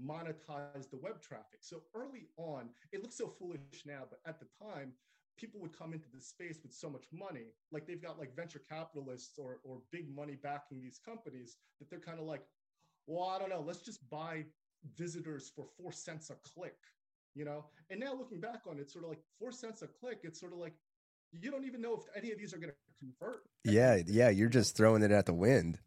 monetize 0.00 0.90
the 0.90 0.98
web 1.02 1.20
traffic. 1.20 1.60
So 1.60 1.82
early 1.94 2.28
on, 2.36 2.70
it 2.92 3.02
looks 3.02 3.18
so 3.18 3.28
foolish 3.28 3.84
now, 3.86 4.04
but 4.08 4.20
at 4.26 4.40
the 4.40 4.46
time, 4.62 4.92
people 5.38 5.60
would 5.60 5.76
come 5.76 5.92
into 5.92 6.08
the 6.12 6.20
space 6.20 6.58
with 6.62 6.72
so 6.72 6.90
much 6.90 7.04
money 7.12 7.46
like 7.70 7.86
they've 7.86 8.02
got 8.02 8.18
like 8.18 8.36
venture 8.36 8.60
capitalists 8.68 9.38
or 9.38 9.60
or 9.64 9.80
big 9.90 10.14
money 10.14 10.36
backing 10.42 10.80
these 10.80 11.00
companies 11.04 11.56
that 11.78 11.88
they're 11.88 11.98
kind 11.98 12.18
of 12.18 12.26
like 12.26 12.42
well 13.06 13.28
i 13.28 13.38
don't 13.38 13.50
know 13.50 13.62
let's 13.66 13.82
just 13.82 14.08
buy 14.10 14.44
visitors 14.96 15.50
for 15.54 15.66
four 15.78 15.92
cents 15.92 16.30
a 16.30 16.34
click 16.54 16.76
you 17.34 17.44
know? 17.44 17.64
And 17.90 18.00
now 18.00 18.14
looking 18.14 18.40
back 18.40 18.62
on 18.68 18.78
it 18.78 18.90
sort 18.90 19.04
of 19.04 19.10
like 19.10 19.20
four 19.38 19.52
cents 19.52 19.82
a 19.82 19.86
click 19.86 20.20
it's 20.22 20.40
sort 20.40 20.52
of 20.52 20.58
like 20.58 20.74
you 21.32 21.50
don't 21.50 21.64
even 21.64 21.80
know 21.80 21.94
if 21.94 22.02
any 22.14 22.30
of 22.30 22.38
these 22.38 22.52
are 22.52 22.58
going 22.58 22.70
to 22.72 22.76
convert. 22.98 23.42
Yeah 23.64 23.98
yeah 24.06 24.28
you're 24.28 24.48
just 24.48 24.76
throwing 24.76 25.02
it 25.02 25.10
at 25.10 25.26
the 25.26 25.34
wind. 25.34 25.78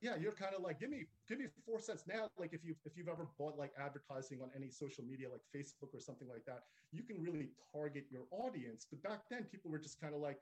Yeah 0.00 0.16
you're 0.18 0.32
kind 0.32 0.54
of 0.54 0.62
like 0.62 0.80
give 0.80 0.90
me 0.90 1.06
give 1.28 1.38
me 1.38 1.46
four 1.66 1.80
cents 1.80 2.04
now 2.06 2.28
like 2.38 2.52
if 2.52 2.64
you 2.64 2.74
if 2.84 2.96
you've 2.96 3.08
ever 3.08 3.28
bought 3.38 3.58
like 3.58 3.72
advertising 3.78 4.40
on 4.42 4.50
any 4.56 4.70
social 4.70 5.04
media 5.04 5.28
like 5.30 5.42
facebook 5.54 5.94
or 5.94 6.00
something 6.00 6.28
like 6.28 6.44
that 6.46 6.64
you 6.92 7.02
can 7.02 7.22
really 7.22 7.48
target 7.72 8.04
your 8.10 8.22
audience. 8.30 8.86
But 8.90 9.02
back 9.02 9.22
then 9.30 9.44
people 9.44 9.70
were 9.70 9.78
just 9.78 10.00
kind 10.00 10.14
of 10.14 10.20
like 10.20 10.38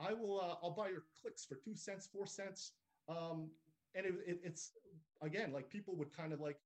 i 0.00 0.12
will 0.12 0.40
uh, 0.40 0.54
i'll 0.62 0.74
buy 0.74 0.88
your 0.88 1.04
clicks 1.20 1.44
for 1.44 1.56
two 1.64 1.74
cents 1.74 2.08
four 2.12 2.26
cents. 2.26 2.72
Um 3.08 3.50
and 3.94 4.06
it, 4.06 4.14
it, 4.26 4.40
it's 4.42 4.72
again 5.22 5.52
like 5.52 5.68
people 5.70 5.94
would 5.96 6.14
kind 6.16 6.32
of 6.32 6.40
like 6.40 6.58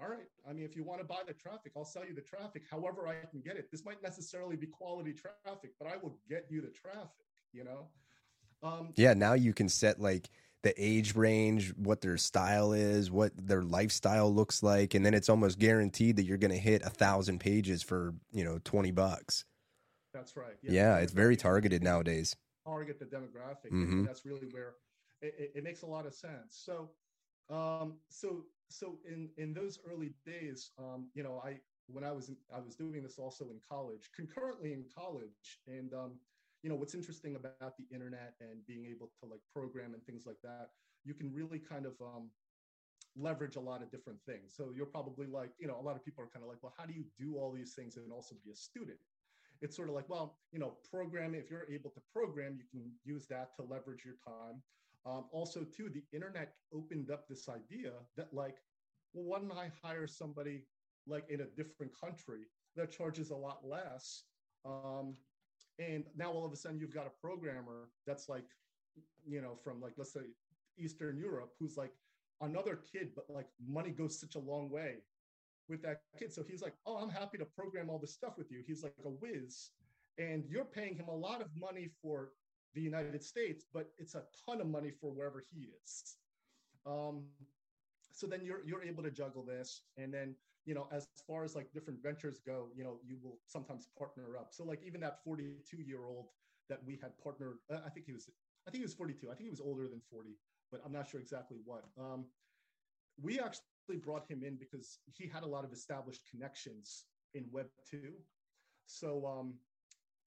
all 0.00 0.08
right 0.08 0.28
i 0.48 0.52
mean 0.52 0.64
if 0.64 0.76
you 0.76 0.84
want 0.84 1.00
to 1.00 1.06
buy 1.06 1.20
the 1.26 1.32
traffic 1.32 1.72
i'll 1.76 1.84
sell 1.84 2.04
you 2.06 2.14
the 2.14 2.20
traffic 2.20 2.62
however 2.70 3.08
i 3.08 3.14
can 3.26 3.40
get 3.40 3.56
it 3.56 3.70
this 3.70 3.84
might 3.84 4.02
necessarily 4.02 4.56
be 4.56 4.66
quality 4.66 5.12
traffic 5.12 5.70
but 5.78 5.88
i 5.88 5.96
will 6.02 6.18
get 6.28 6.46
you 6.50 6.60
the 6.60 6.68
traffic 6.68 7.26
you 7.52 7.64
know 7.64 7.86
um 8.62 8.90
yeah 8.96 9.14
now 9.14 9.32
you 9.32 9.52
can 9.52 9.68
set 9.68 10.00
like 10.00 10.28
the 10.62 10.74
age 10.76 11.14
range, 11.14 11.72
what 11.76 12.00
their 12.00 12.16
style 12.16 12.72
is, 12.72 13.10
what 13.10 13.32
their 13.36 13.62
lifestyle 13.62 14.32
looks 14.32 14.62
like, 14.62 14.94
and 14.94 15.06
then 15.06 15.14
it's 15.14 15.28
almost 15.28 15.58
guaranteed 15.58 16.16
that 16.16 16.24
you're 16.24 16.36
going 16.36 16.50
to 16.50 16.58
hit 16.58 16.82
a 16.82 16.90
thousand 16.90 17.38
pages 17.38 17.82
for 17.82 18.14
you 18.32 18.44
know 18.44 18.58
twenty 18.64 18.90
bucks. 18.90 19.44
That's 20.12 20.36
right. 20.36 20.56
Yeah, 20.62 20.72
yeah 20.72 20.96
it's 20.98 21.12
very 21.12 21.36
targeted 21.36 21.82
nowadays. 21.82 22.34
Target 22.66 22.98
the 22.98 23.04
demographic. 23.04 23.70
Mm-hmm. 23.72 24.04
That's 24.04 24.26
really 24.26 24.48
where 24.50 24.74
it, 25.20 25.52
it, 25.56 25.64
makes 25.64 25.82
a 25.82 25.86
lot 25.86 26.06
of 26.06 26.14
sense. 26.14 26.62
So, 26.64 26.90
um, 27.50 27.94
so 28.08 28.44
so 28.68 28.98
in 29.06 29.30
in 29.36 29.52
those 29.52 29.78
early 29.90 30.14
days, 30.26 30.70
um, 30.78 31.08
you 31.14 31.22
know, 31.22 31.40
I 31.44 31.58
when 31.86 32.04
I 32.04 32.12
was 32.12 32.28
in, 32.28 32.36
I 32.54 32.60
was 32.60 32.74
doing 32.74 33.02
this 33.02 33.18
also 33.18 33.46
in 33.46 33.58
college, 33.68 34.10
concurrently 34.14 34.72
in 34.72 34.84
college, 34.96 35.60
and 35.66 35.92
um, 35.94 36.12
you 36.62 36.70
know 36.70 36.76
what's 36.76 36.94
interesting 36.94 37.36
about 37.36 37.76
the 37.78 37.84
internet 37.92 38.34
and 38.40 38.66
being 38.66 38.86
able 38.86 39.10
to 39.20 39.30
like 39.30 39.40
program 39.52 39.94
and 39.94 40.04
things 40.04 40.24
like 40.26 40.38
that 40.42 40.70
you 41.04 41.14
can 41.14 41.32
really 41.32 41.58
kind 41.58 41.86
of 41.86 41.92
um, 42.00 42.30
leverage 43.16 43.56
a 43.56 43.60
lot 43.60 43.82
of 43.82 43.90
different 43.90 44.18
things. 44.26 44.54
So 44.54 44.70
you're 44.74 44.86
probably 44.86 45.26
like 45.26 45.50
you 45.58 45.66
know 45.66 45.78
a 45.80 45.84
lot 45.84 45.96
of 45.96 46.04
people 46.04 46.22
are 46.24 46.28
kind 46.28 46.42
of 46.42 46.48
like 46.48 46.58
well 46.62 46.74
how 46.76 46.84
do 46.84 46.92
you 46.92 47.04
do 47.18 47.36
all 47.38 47.52
these 47.52 47.74
things 47.74 47.96
and 47.96 48.12
also 48.12 48.36
be 48.44 48.50
a 48.50 48.56
student? 48.56 48.98
It's 49.60 49.74
sort 49.74 49.88
of 49.88 49.94
like 49.94 50.08
well 50.08 50.38
you 50.52 50.58
know 50.58 50.76
programming 50.90 51.40
if 51.40 51.50
you're 51.50 51.66
able 51.70 51.90
to 51.90 52.00
program 52.12 52.56
you 52.56 52.64
can 52.70 52.90
use 53.04 53.26
that 53.28 53.56
to 53.56 53.62
leverage 53.62 54.04
your 54.04 54.16
time 54.24 54.62
um, 55.06 55.24
also 55.32 55.64
too 55.64 55.88
the 55.88 56.02
internet 56.12 56.54
opened 56.72 57.10
up 57.10 57.28
this 57.28 57.48
idea 57.48 57.92
that 58.16 58.32
like 58.32 58.56
well 59.14 59.24
why 59.24 59.38
don't 59.38 59.58
i 59.58 59.70
hire 59.82 60.06
somebody 60.06 60.64
like 61.06 61.24
in 61.30 61.40
a 61.40 61.46
different 61.56 61.92
country 61.98 62.40
that 62.76 62.92
charges 62.92 63.30
a 63.30 63.36
lot 63.36 63.60
less? 63.64 64.24
Um, 64.64 65.16
and 65.78 66.04
now 66.16 66.30
all 66.30 66.44
of 66.44 66.52
a 66.52 66.56
sudden 66.56 66.78
you've 66.78 66.94
got 66.94 67.06
a 67.06 67.26
programmer 67.26 67.88
that's 68.06 68.28
like 68.28 68.44
you 69.26 69.40
know 69.40 69.56
from 69.62 69.80
like 69.80 69.92
let's 69.96 70.12
say 70.12 70.20
eastern 70.76 71.16
europe 71.16 71.52
who's 71.58 71.76
like 71.76 71.92
another 72.40 72.80
kid 72.92 73.10
but 73.14 73.24
like 73.28 73.46
money 73.68 73.90
goes 73.90 74.18
such 74.18 74.34
a 74.34 74.38
long 74.38 74.70
way 74.70 74.96
with 75.68 75.82
that 75.82 76.00
kid. 76.18 76.32
So 76.32 76.42
he's 76.48 76.62
like 76.62 76.74
oh 76.86 76.96
i'm 76.96 77.10
happy 77.10 77.38
to 77.38 77.44
program 77.44 77.90
all 77.90 77.98
this 77.98 78.12
stuff 78.14 78.34
with 78.38 78.50
you. 78.50 78.62
He's 78.66 78.82
like 78.82 78.94
a 79.04 79.08
whiz. 79.08 79.70
And 80.18 80.44
you're 80.48 80.64
paying 80.64 80.96
him 80.96 81.06
a 81.08 81.14
lot 81.14 81.40
of 81.40 81.46
money 81.56 81.90
for 82.02 82.30
the 82.74 82.80
united 82.80 83.22
states 83.22 83.64
but 83.72 83.90
it's 83.98 84.14
a 84.14 84.22
ton 84.46 84.60
of 84.60 84.66
money 84.66 84.90
for 84.90 85.10
wherever 85.10 85.42
he 85.50 85.68
is 85.84 86.16
um, 86.86 87.24
so 88.12 88.26
then 88.26 88.40
you're 88.42 88.64
you're 88.64 88.82
able 88.82 89.02
to 89.02 89.10
juggle 89.10 89.42
this 89.42 89.82
and 89.96 90.12
then 90.12 90.34
you 90.68 90.74
know, 90.74 90.86
as 90.92 91.08
far 91.26 91.44
as 91.44 91.56
like 91.56 91.72
different 91.72 92.02
ventures 92.02 92.40
go, 92.44 92.68
you 92.76 92.84
know, 92.84 92.98
you 93.02 93.16
will 93.22 93.38
sometimes 93.46 93.88
partner 93.98 94.36
up. 94.38 94.48
So 94.50 94.64
like 94.64 94.82
even 94.86 95.00
that 95.00 95.24
42 95.24 95.78
year 95.78 96.04
old 96.06 96.26
that 96.68 96.80
we 96.84 96.98
had 97.00 97.12
partnered, 97.24 97.56
uh, 97.72 97.78
I 97.86 97.88
think 97.88 98.04
he 98.04 98.12
was, 98.12 98.28
I 98.66 98.70
think 98.70 98.82
he 98.82 98.84
was 98.84 98.92
42. 98.92 99.30
I 99.30 99.34
think 99.34 99.46
he 99.46 99.50
was 99.50 99.62
older 99.62 99.88
than 99.88 100.02
40, 100.10 100.36
but 100.70 100.82
I'm 100.84 100.92
not 100.92 101.08
sure 101.08 101.20
exactly 101.20 101.56
what. 101.64 101.84
Um, 101.98 102.26
we 103.18 103.40
actually 103.40 103.96
brought 103.96 104.30
him 104.30 104.42
in 104.44 104.56
because 104.56 104.98
he 105.06 105.26
had 105.26 105.42
a 105.42 105.46
lot 105.46 105.64
of 105.64 105.72
established 105.72 106.20
connections 106.30 107.04
in 107.32 107.46
Web 107.50 107.68
2. 107.90 108.12
So 108.84 109.26
um, 109.26 109.54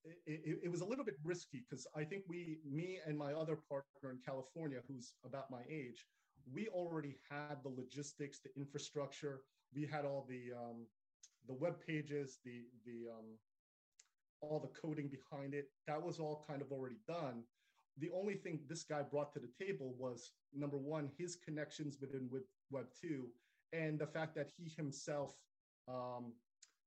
it, 0.05 0.59
it, 0.63 0.71
was 0.71 0.81
a 0.81 0.85
little 0.85 1.05
bit 1.05 1.17
risky 1.23 1.63
because 1.69 1.85
I 1.95 2.03
think 2.03 2.23
we, 2.27 2.57
me 2.69 2.99
and 3.05 3.17
my 3.17 3.33
other 3.33 3.57
partner 3.69 4.11
in 4.11 4.17
California, 4.25 4.79
who's 4.87 5.13
about 5.25 5.51
my 5.51 5.61
age, 5.69 6.05
we 6.51 6.67
already 6.69 7.17
had 7.29 7.57
the 7.63 7.69
logistics, 7.69 8.39
the 8.39 8.49
infrastructure, 8.59 9.41
we 9.73 9.85
had 9.85 10.05
all 10.05 10.25
the 10.27 10.51
um, 10.57 10.87
the 11.47 11.53
web 11.53 11.75
pages, 11.85 12.39
the 12.43 12.63
the 12.85 13.09
um, 13.11 13.37
all 14.41 14.59
the 14.59 14.79
coding 14.79 15.09
behind 15.09 15.53
it. 15.53 15.69
That 15.87 16.01
was 16.01 16.19
all 16.19 16.43
kind 16.47 16.61
of 16.61 16.71
already 16.71 16.97
done. 17.07 17.43
The 17.97 18.09
only 18.15 18.35
thing 18.35 18.59
this 18.67 18.83
guy 18.83 19.01
brought 19.03 19.31
to 19.33 19.39
the 19.39 19.51
table 19.63 19.93
was 19.97 20.31
number 20.53 20.77
one, 20.77 21.11
his 21.17 21.35
connections 21.35 21.97
within 22.01 22.27
with 22.31 22.43
Web 22.71 22.85
two, 22.99 23.27
and 23.71 23.99
the 23.99 24.07
fact 24.07 24.35
that 24.35 24.49
he 24.57 24.71
himself 24.75 25.35
um, 25.87 26.33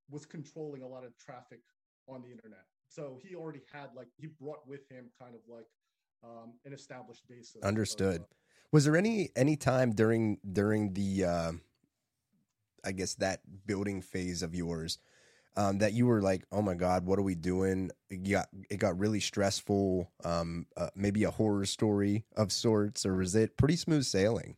was 0.09 0.25
controlling 0.25 0.81
a 0.81 0.87
lot 0.87 1.05
of 1.05 1.17
traffic 1.17 1.61
on 2.07 2.21
the 2.21 2.29
internet. 2.29 2.65
So 2.95 3.19
he 3.21 3.35
already 3.35 3.61
had 3.73 3.89
like 3.93 4.07
he 4.15 4.27
brought 4.27 4.65
with 4.65 4.89
him 4.89 5.07
kind 5.21 5.35
of 5.35 5.41
like 5.53 5.65
um, 6.23 6.53
an 6.63 6.71
established 6.71 7.27
base. 7.27 7.53
Understood. 7.61 8.15
Of, 8.15 8.21
uh, 8.21 8.25
was 8.71 8.85
there 8.85 8.95
any 8.95 9.31
any 9.35 9.57
time 9.57 9.91
during 9.91 10.37
during 10.49 10.93
the 10.93 11.25
uh, 11.25 11.51
I 12.85 12.93
guess 12.93 13.15
that 13.15 13.41
building 13.67 14.01
phase 14.01 14.41
of 14.41 14.55
yours 14.55 14.99
um, 15.57 15.79
that 15.79 15.91
you 15.91 16.05
were 16.05 16.21
like, 16.21 16.45
oh 16.53 16.61
my 16.61 16.73
god, 16.73 17.05
what 17.05 17.19
are 17.19 17.23
we 17.23 17.35
doing? 17.35 17.91
It 18.09 18.29
got 18.29 18.47
it 18.69 18.77
got 18.77 18.97
really 18.97 19.19
stressful. 19.19 20.09
Um, 20.23 20.67
uh, 20.77 20.89
maybe 20.95 21.25
a 21.25 21.31
horror 21.31 21.65
story 21.65 22.23
of 22.37 22.53
sorts, 22.53 23.05
or 23.05 23.17
was 23.17 23.35
it 23.35 23.57
pretty 23.57 23.75
smooth 23.75 24.05
sailing? 24.05 24.55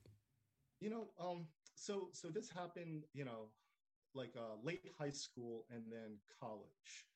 You 0.80 0.92
know, 0.92 1.08
um, 1.20 1.48
so 1.74 2.10
so 2.12 2.28
this 2.28 2.52
happened, 2.52 3.06
you 3.16 3.26
know, 3.26 3.50
like 4.14 4.36
uh, 4.38 4.58
late 4.64 4.82
high 5.00 5.10
school 5.10 5.66
and 5.72 5.82
then 5.92 6.18
college. 6.40 7.08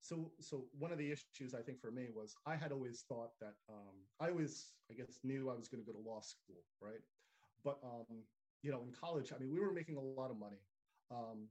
So 0.00 0.32
so 0.40 0.68
one 0.72 0.92
of 0.92 0.98
the 0.98 1.10
issues 1.12 1.54
I 1.54 1.62
think 1.62 1.80
for 1.80 1.90
me 1.90 2.08
was 2.14 2.22
I 2.46 2.56
had 2.56 2.72
always 2.72 3.02
thought 3.08 3.30
that 3.40 3.54
um, 3.68 4.06
I 4.20 4.30
always 4.30 4.74
I 4.90 4.94
guess 4.94 5.20
knew 5.24 5.50
I 5.50 5.54
was 5.54 5.68
going 5.68 5.84
to 5.84 5.86
go 5.86 5.92
to 5.92 6.04
law 6.04 6.20
school, 6.20 6.62
right? 6.80 7.02
But 7.64 7.78
um, 7.82 8.24
you 8.62 8.70
know, 8.70 8.82
in 8.82 8.92
college, 8.92 9.32
I 9.32 9.38
mean, 9.38 9.50
we 9.50 9.60
were 9.60 9.72
making 9.72 9.96
a 9.96 10.00
lot 10.00 10.30
of 10.30 10.38
money. 10.38 10.62
Um, 11.10 11.48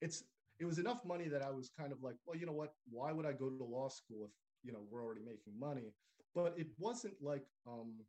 it's 0.00 0.24
it 0.58 0.64
was 0.66 0.78
enough 0.78 1.04
money 1.04 1.28
that 1.28 1.42
I 1.42 1.50
was 1.50 1.70
kind 1.70 1.92
of 1.92 2.02
like, 2.02 2.16
well, 2.26 2.36
you 2.36 2.46
know 2.46 2.52
what? 2.52 2.74
Why 2.90 3.12
would 3.12 3.26
I 3.26 3.32
go 3.32 3.48
to 3.50 3.64
law 3.64 3.88
school 3.88 4.24
if 4.24 4.30
you 4.62 4.72
know 4.72 4.86
we're 4.90 5.02
already 5.02 5.22
making 5.22 5.58
money? 5.58 5.94
But 6.34 6.54
it 6.58 6.68
wasn't 6.78 7.14
like, 7.20 7.46
um, 7.66 8.06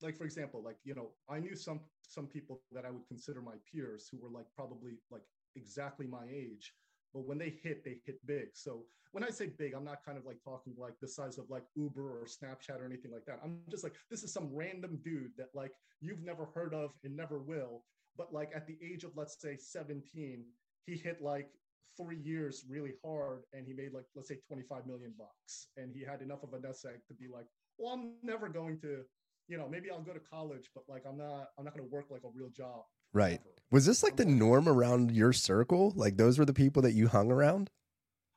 like 0.00 0.16
for 0.16 0.24
example, 0.24 0.62
like 0.62 0.78
you 0.84 0.94
know, 0.94 1.12
I 1.28 1.40
knew 1.40 1.56
some 1.56 1.80
some 2.02 2.26
people 2.26 2.62
that 2.72 2.84
I 2.84 2.90
would 2.90 3.06
consider 3.08 3.40
my 3.40 3.56
peers 3.70 4.08
who 4.10 4.18
were 4.18 4.30
like 4.30 4.46
probably 4.54 4.98
like 5.10 5.22
exactly 5.56 6.06
my 6.06 6.26
age, 6.28 6.74
but 7.12 7.26
when 7.26 7.38
they 7.38 7.54
hit, 7.62 7.84
they 7.84 7.98
hit 8.04 8.24
big. 8.26 8.48
So 8.54 8.84
when 9.12 9.22
I 9.22 9.30
say 9.30 9.46
big, 9.58 9.74
I'm 9.74 9.84
not 9.84 10.04
kind 10.04 10.16
of 10.16 10.24
like 10.24 10.42
talking 10.42 10.74
like 10.78 10.94
the 11.00 11.08
size 11.08 11.38
of 11.38 11.44
like 11.50 11.64
Uber 11.76 12.00
or 12.00 12.26
Snapchat 12.26 12.80
or 12.80 12.86
anything 12.86 13.12
like 13.12 13.26
that. 13.26 13.40
I'm 13.44 13.58
just 13.70 13.84
like, 13.84 13.94
this 14.10 14.22
is 14.22 14.32
some 14.32 14.48
random 14.52 14.98
dude 15.04 15.32
that 15.36 15.48
like 15.54 15.72
you've 16.00 16.22
never 16.22 16.46
heard 16.54 16.74
of 16.74 16.90
and 17.04 17.14
never 17.14 17.38
will. 17.38 17.84
But 18.16 18.32
like 18.32 18.50
at 18.54 18.66
the 18.66 18.76
age 18.82 19.04
of, 19.04 19.12
let's 19.14 19.40
say 19.40 19.56
17, 19.56 20.44
he 20.86 20.96
hit 20.96 21.22
like 21.22 21.48
three 21.96 22.18
years 22.18 22.64
really 22.68 22.92
hard 23.04 23.42
and 23.52 23.66
he 23.66 23.74
made 23.74 23.92
like, 23.92 24.04
let's 24.14 24.28
say 24.28 24.38
25 24.48 24.86
million 24.86 25.12
bucks. 25.18 25.68
And 25.76 25.94
he 25.94 26.02
had 26.04 26.22
enough 26.22 26.42
of 26.42 26.54
a 26.54 26.60
nest 26.60 26.86
egg 26.86 27.00
to 27.08 27.14
be 27.14 27.26
like, 27.32 27.46
well, 27.78 27.92
I'm 27.92 28.14
never 28.22 28.48
going 28.48 28.78
to, 28.80 29.02
you 29.48 29.58
know, 29.58 29.68
maybe 29.68 29.90
I'll 29.90 30.00
go 30.00 30.12
to 30.12 30.20
college, 30.20 30.70
but 30.74 30.84
like 30.88 31.04
I'm 31.06 31.18
not, 31.18 31.48
I'm 31.58 31.64
not 31.64 31.76
going 31.76 31.88
to 31.88 31.94
work 31.94 32.06
like 32.10 32.24
a 32.24 32.30
real 32.34 32.50
job. 32.50 32.82
Right. 33.12 33.40
Was 33.70 33.86
this 33.86 34.02
like 34.02 34.16
the 34.16 34.24
norm 34.24 34.68
around 34.68 35.12
your 35.12 35.32
circle? 35.32 35.92
Like 35.96 36.16
those 36.16 36.38
were 36.38 36.44
the 36.44 36.52
people 36.52 36.82
that 36.82 36.92
you 36.92 37.08
hung 37.08 37.30
around? 37.30 37.70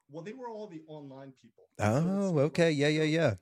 Well, 0.09 0.23
they 0.23 0.33
were 0.33 0.49
all 0.49 0.67
the 0.67 0.81
online 0.87 1.33
people. 1.41 1.65
Oh, 1.79 2.39
okay. 2.39 2.71
Yeah, 2.71 2.87
yeah, 2.87 3.03
yeah. 3.03 3.33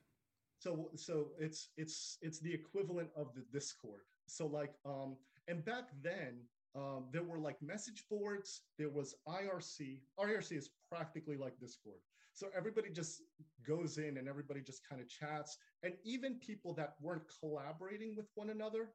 So 0.58 0.90
so 0.96 1.28
it's 1.38 1.68
it's 1.76 2.18
it's 2.22 2.40
the 2.40 2.52
equivalent 2.52 3.10
of 3.16 3.28
the 3.34 3.44
Discord. 3.52 4.00
So 4.26 4.46
like 4.46 4.72
um 4.84 5.16
and 5.46 5.64
back 5.64 5.84
then 6.02 6.40
um, 6.74 7.04
there 7.12 7.22
were 7.22 7.38
like 7.38 7.60
message 7.62 8.04
boards. 8.10 8.62
There 8.78 8.90
was 8.90 9.14
IRC. 9.28 10.00
IRC 10.18 10.56
is 10.56 10.70
practically 10.90 11.36
like 11.36 11.58
Discord. 11.60 11.98
So 12.32 12.48
everybody 12.56 12.90
just 12.90 13.22
goes 13.66 13.98
in 13.98 14.16
and 14.16 14.28
everybody 14.28 14.60
just 14.60 14.82
kind 14.88 15.00
of 15.00 15.08
chats. 15.08 15.56
And 15.84 15.94
even 16.04 16.40
people 16.40 16.74
that 16.74 16.94
weren't 17.00 17.22
collaborating 17.38 18.16
with 18.16 18.26
one 18.34 18.50
another, 18.50 18.88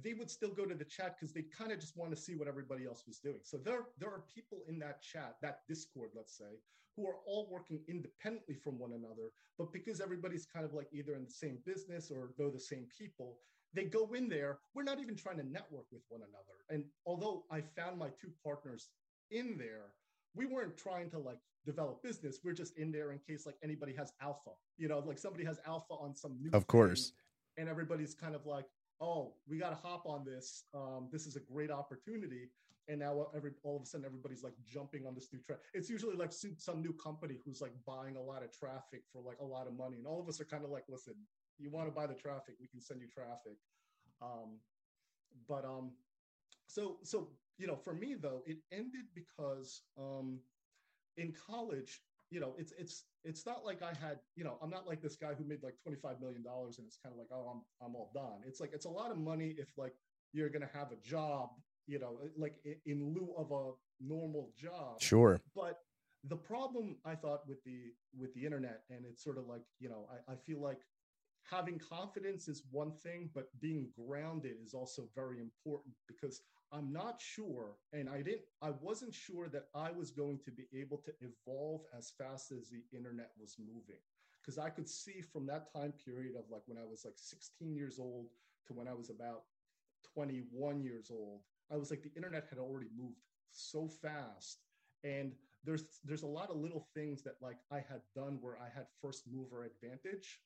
they 0.00 0.14
would 0.14 0.30
still 0.30 0.50
go 0.50 0.64
to 0.64 0.74
the 0.74 0.84
chat 0.84 1.16
because 1.18 1.34
they 1.34 1.42
kind 1.42 1.72
of 1.72 1.78
just 1.78 1.96
want 1.96 2.10
to 2.10 2.16
see 2.16 2.34
what 2.34 2.48
everybody 2.48 2.86
else 2.86 3.04
was 3.06 3.18
doing. 3.18 3.40
So 3.42 3.58
there, 3.58 3.80
there 3.98 4.08
are 4.08 4.24
people 4.34 4.62
in 4.68 4.78
that 4.78 5.02
chat, 5.02 5.36
that 5.42 5.60
Discord, 5.68 6.10
let's 6.14 6.36
say, 6.36 6.60
who 6.96 7.06
are 7.06 7.16
all 7.26 7.48
working 7.50 7.80
independently 7.88 8.54
from 8.54 8.78
one 8.78 8.92
another. 8.92 9.30
But 9.58 9.72
because 9.72 10.00
everybody's 10.00 10.46
kind 10.46 10.64
of 10.64 10.72
like 10.72 10.88
either 10.92 11.14
in 11.14 11.24
the 11.24 11.30
same 11.30 11.58
business 11.66 12.10
or 12.10 12.32
know 12.38 12.50
the 12.50 12.60
same 12.60 12.86
people, 12.96 13.38
they 13.74 13.84
go 13.84 14.12
in 14.12 14.28
there. 14.28 14.58
We're 14.74 14.82
not 14.82 15.00
even 15.00 15.16
trying 15.16 15.38
to 15.38 15.46
network 15.46 15.86
with 15.90 16.02
one 16.08 16.20
another. 16.20 16.56
And 16.70 16.84
although 17.06 17.44
I 17.50 17.62
found 17.76 17.98
my 17.98 18.08
two 18.20 18.30
partners 18.44 18.88
in 19.30 19.56
there, 19.58 19.94
we 20.34 20.46
weren't 20.46 20.76
trying 20.76 21.10
to 21.10 21.18
like 21.18 21.38
develop 21.64 22.02
business. 22.02 22.38
We're 22.44 22.52
just 22.54 22.76
in 22.78 22.92
there 22.92 23.12
in 23.12 23.18
case 23.18 23.46
like 23.46 23.56
anybody 23.62 23.94
has 23.96 24.12
alpha, 24.20 24.50
you 24.76 24.88
know, 24.88 24.98
like 25.06 25.18
somebody 25.18 25.44
has 25.44 25.58
alpha 25.66 25.94
on 25.94 26.14
some 26.14 26.36
new. 26.40 26.50
Of 26.52 26.66
course. 26.66 27.12
and 27.58 27.68
everybody's 27.68 28.14
kind 28.14 28.34
of 28.34 28.46
like, 28.46 28.64
oh, 29.02 29.34
we 29.48 29.58
got 29.58 29.70
to 29.70 29.76
hop 29.76 30.06
on 30.06 30.24
this. 30.24 30.64
Um, 30.72 31.08
this 31.10 31.26
is 31.26 31.36
a 31.36 31.40
great 31.40 31.70
opportunity. 31.70 32.48
And 32.88 33.00
now 33.00 33.26
every 33.34 33.52
all 33.62 33.76
of 33.76 33.82
a 33.82 33.86
sudden 33.86 34.06
everybody's 34.06 34.42
like 34.42 34.54
jumping 34.64 35.06
on 35.06 35.14
this 35.14 35.28
new 35.32 35.40
trend. 35.40 35.60
It's 35.74 35.90
usually 35.90 36.16
like 36.16 36.32
some 36.32 36.80
new 36.80 36.92
company 36.94 37.36
who's 37.44 37.60
like 37.60 37.72
buying 37.86 38.16
a 38.16 38.20
lot 38.22 38.42
of 38.42 38.50
traffic 38.56 39.02
for 39.12 39.22
like 39.22 39.38
a 39.40 39.44
lot 39.44 39.66
of 39.66 39.76
money, 39.76 39.98
and 39.98 40.06
all 40.06 40.20
of 40.20 40.28
us 40.28 40.40
are 40.40 40.44
kind 40.44 40.64
of 40.64 40.70
like, 40.70 40.84
listen, 40.88 41.14
you 41.58 41.70
want 41.70 41.86
to 41.86 41.92
buy 41.92 42.06
the 42.06 42.14
traffic, 42.14 42.54
we 42.60 42.66
can 42.66 42.80
send 42.80 43.00
you 43.00 43.06
traffic. 43.06 43.56
Um, 44.20 44.58
but 45.48 45.64
um, 45.64 45.92
so 46.66 46.96
so 47.04 47.28
you 47.56 47.68
know, 47.68 47.76
for 47.76 47.94
me 47.94 48.16
though, 48.20 48.42
it 48.46 48.58
ended 48.72 49.06
because 49.14 49.82
um, 49.96 50.40
in 51.16 51.32
college, 51.32 52.00
you 52.32 52.40
know, 52.40 52.54
it's 52.58 52.72
it's 52.78 53.04
it's 53.24 53.44
not 53.44 53.64
like 53.64 53.82
I 53.82 53.92
had, 54.04 54.18
you 54.36 54.42
know, 54.42 54.56
I'm 54.62 54.70
not 54.70 54.86
like 54.88 55.02
this 55.02 55.16
guy 55.16 55.34
who 55.34 55.44
made 55.44 55.62
like 55.62 55.74
25 55.82 56.18
million 56.18 56.42
dollars 56.42 56.78
and 56.78 56.86
it's 56.86 56.96
kind 56.96 57.12
of 57.12 57.18
like, 57.18 57.28
oh, 57.30 57.46
I'm 57.52 57.86
I'm 57.86 57.94
all 57.94 58.10
done. 58.14 58.40
It's 58.46 58.58
like 58.58 58.70
it's 58.72 58.86
a 58.86 58.90
lot 58.90 59.10
of 59.10 59.18
money 59.18 59.54
if 59.58 59.68
like 59.76 59.92
you're 60.32 60.48
gonna 60.48 60.70
have 60.72 60.92
a 60.92 60.96
job, 61.06 61.50
you 61.86 61.98
know, 61.98 62.18
uh, 62.24 62.28
like 62.38 62.54
in 62.86 63.14
lieu 63.14 63.34
of 63.36 63.52
a 63.52 63.72
normal 64.00 64.50
job. 64.58 65.00
Sure. 65.00 65.42
But 65.54 65.80
the 66.24 66.36
problem 66.36 66.96
I 67.04 67.14
thought 67.14 67.46
with 67.46 67.62
the 67.64 67.92
with 68.18 68.32
the 68.32 68.46
internet, 68.46 68.84
and 68.88 69.04
it's 69.04 69.22
sort 69.22 69.36
of 69.36 69.46
like, 69.46 69.62
you 69.78 69.90
know, 69.90 70.08
I, 70.10 70.32
I 70.32 70.36
feel 70.36 70.60
like 70.60 70.80
having 71.50 71.78
confidence 71.78 72.48
is 72.48 72.62
one 72.70 72.92
thing, 72.92 73.28
but 73.34 73.48
being 73.60 73.90
grounded 73.94 74.56
is 74.64 74.72
also 74.72 75.10
very 75.14 75.38
important 75.38 75.94
because 76.08 76.40
I'm 76.72 76.90
not 76.92 77.20
sure, 77.20 77.76
and 77.92 78.08
I 78.08 78.22
didn't, 78.22 78.42
I 78.62 78.70
wasn't 78.70 79.14
sure 79.14 79.48
that 79.48 79.66
I 79.74 79.90
was 79.90 80.10
going 80.10 80.38
to 80.44 80.50
be 80.50 80.64
able 80.74 80.98
to 80.98 81.12
evolve 81.20 81.82
as 81.96 82.10
fast 82.10 82.50
as 82.50 82.70
the 82.70 82.82
internet 82.96 83.30
was 83.38 83.56
moving. 83.58 84.00
Because 84.40 84.58
I 84.58 84.70
could 84.70 84.88
see 84.88 85.20
from 85.20 85.46
that 85.46 85.72
time 85.72 85.92
period 85.92 86.34
of 86.34 86.44
like 86.50 86.62
when 86.66 86.78
I 86.78 86.84
was 86.84 87.04
like 87.04 87.14
16 87.16 87.76
years 87.76 87.98
old 87.98 88.26
to 88.66 88.72
when 88.72 88.88
I 88.88 88.94
was 88.94 89.10
about 89.10 89.44
21 90.14 90.82
years 90.82 91.10
old, 91.10 91.42
I 91.70 91.76
was 91.76 91.90
like 91.90 92.02
the 92.02 92.12
internet 92.16 92.46
had 92.48 92.58
already 92.58 92.88
moved 92.96 93.20
so 93.50 93.86
fast. 93.86 94.62
And 95.04 95.32
there's 95.64 95.84
there's 96.04 96.22
a 96.22 96.26
lot 96.26 96.50
of 96.50 96.56
little 96.56 96.88
things 96.94 97.22
that 97.22 97.34
like 97.42 97.58
I 97.70 97.76
had 97.76 98.00
done 98.16 98.38
where 98.40 98.56
I 98.58 98.68
had 98.74 98.86
first 99.00 99.24
mover 99.30 99.64
advantage, 99.64 100.40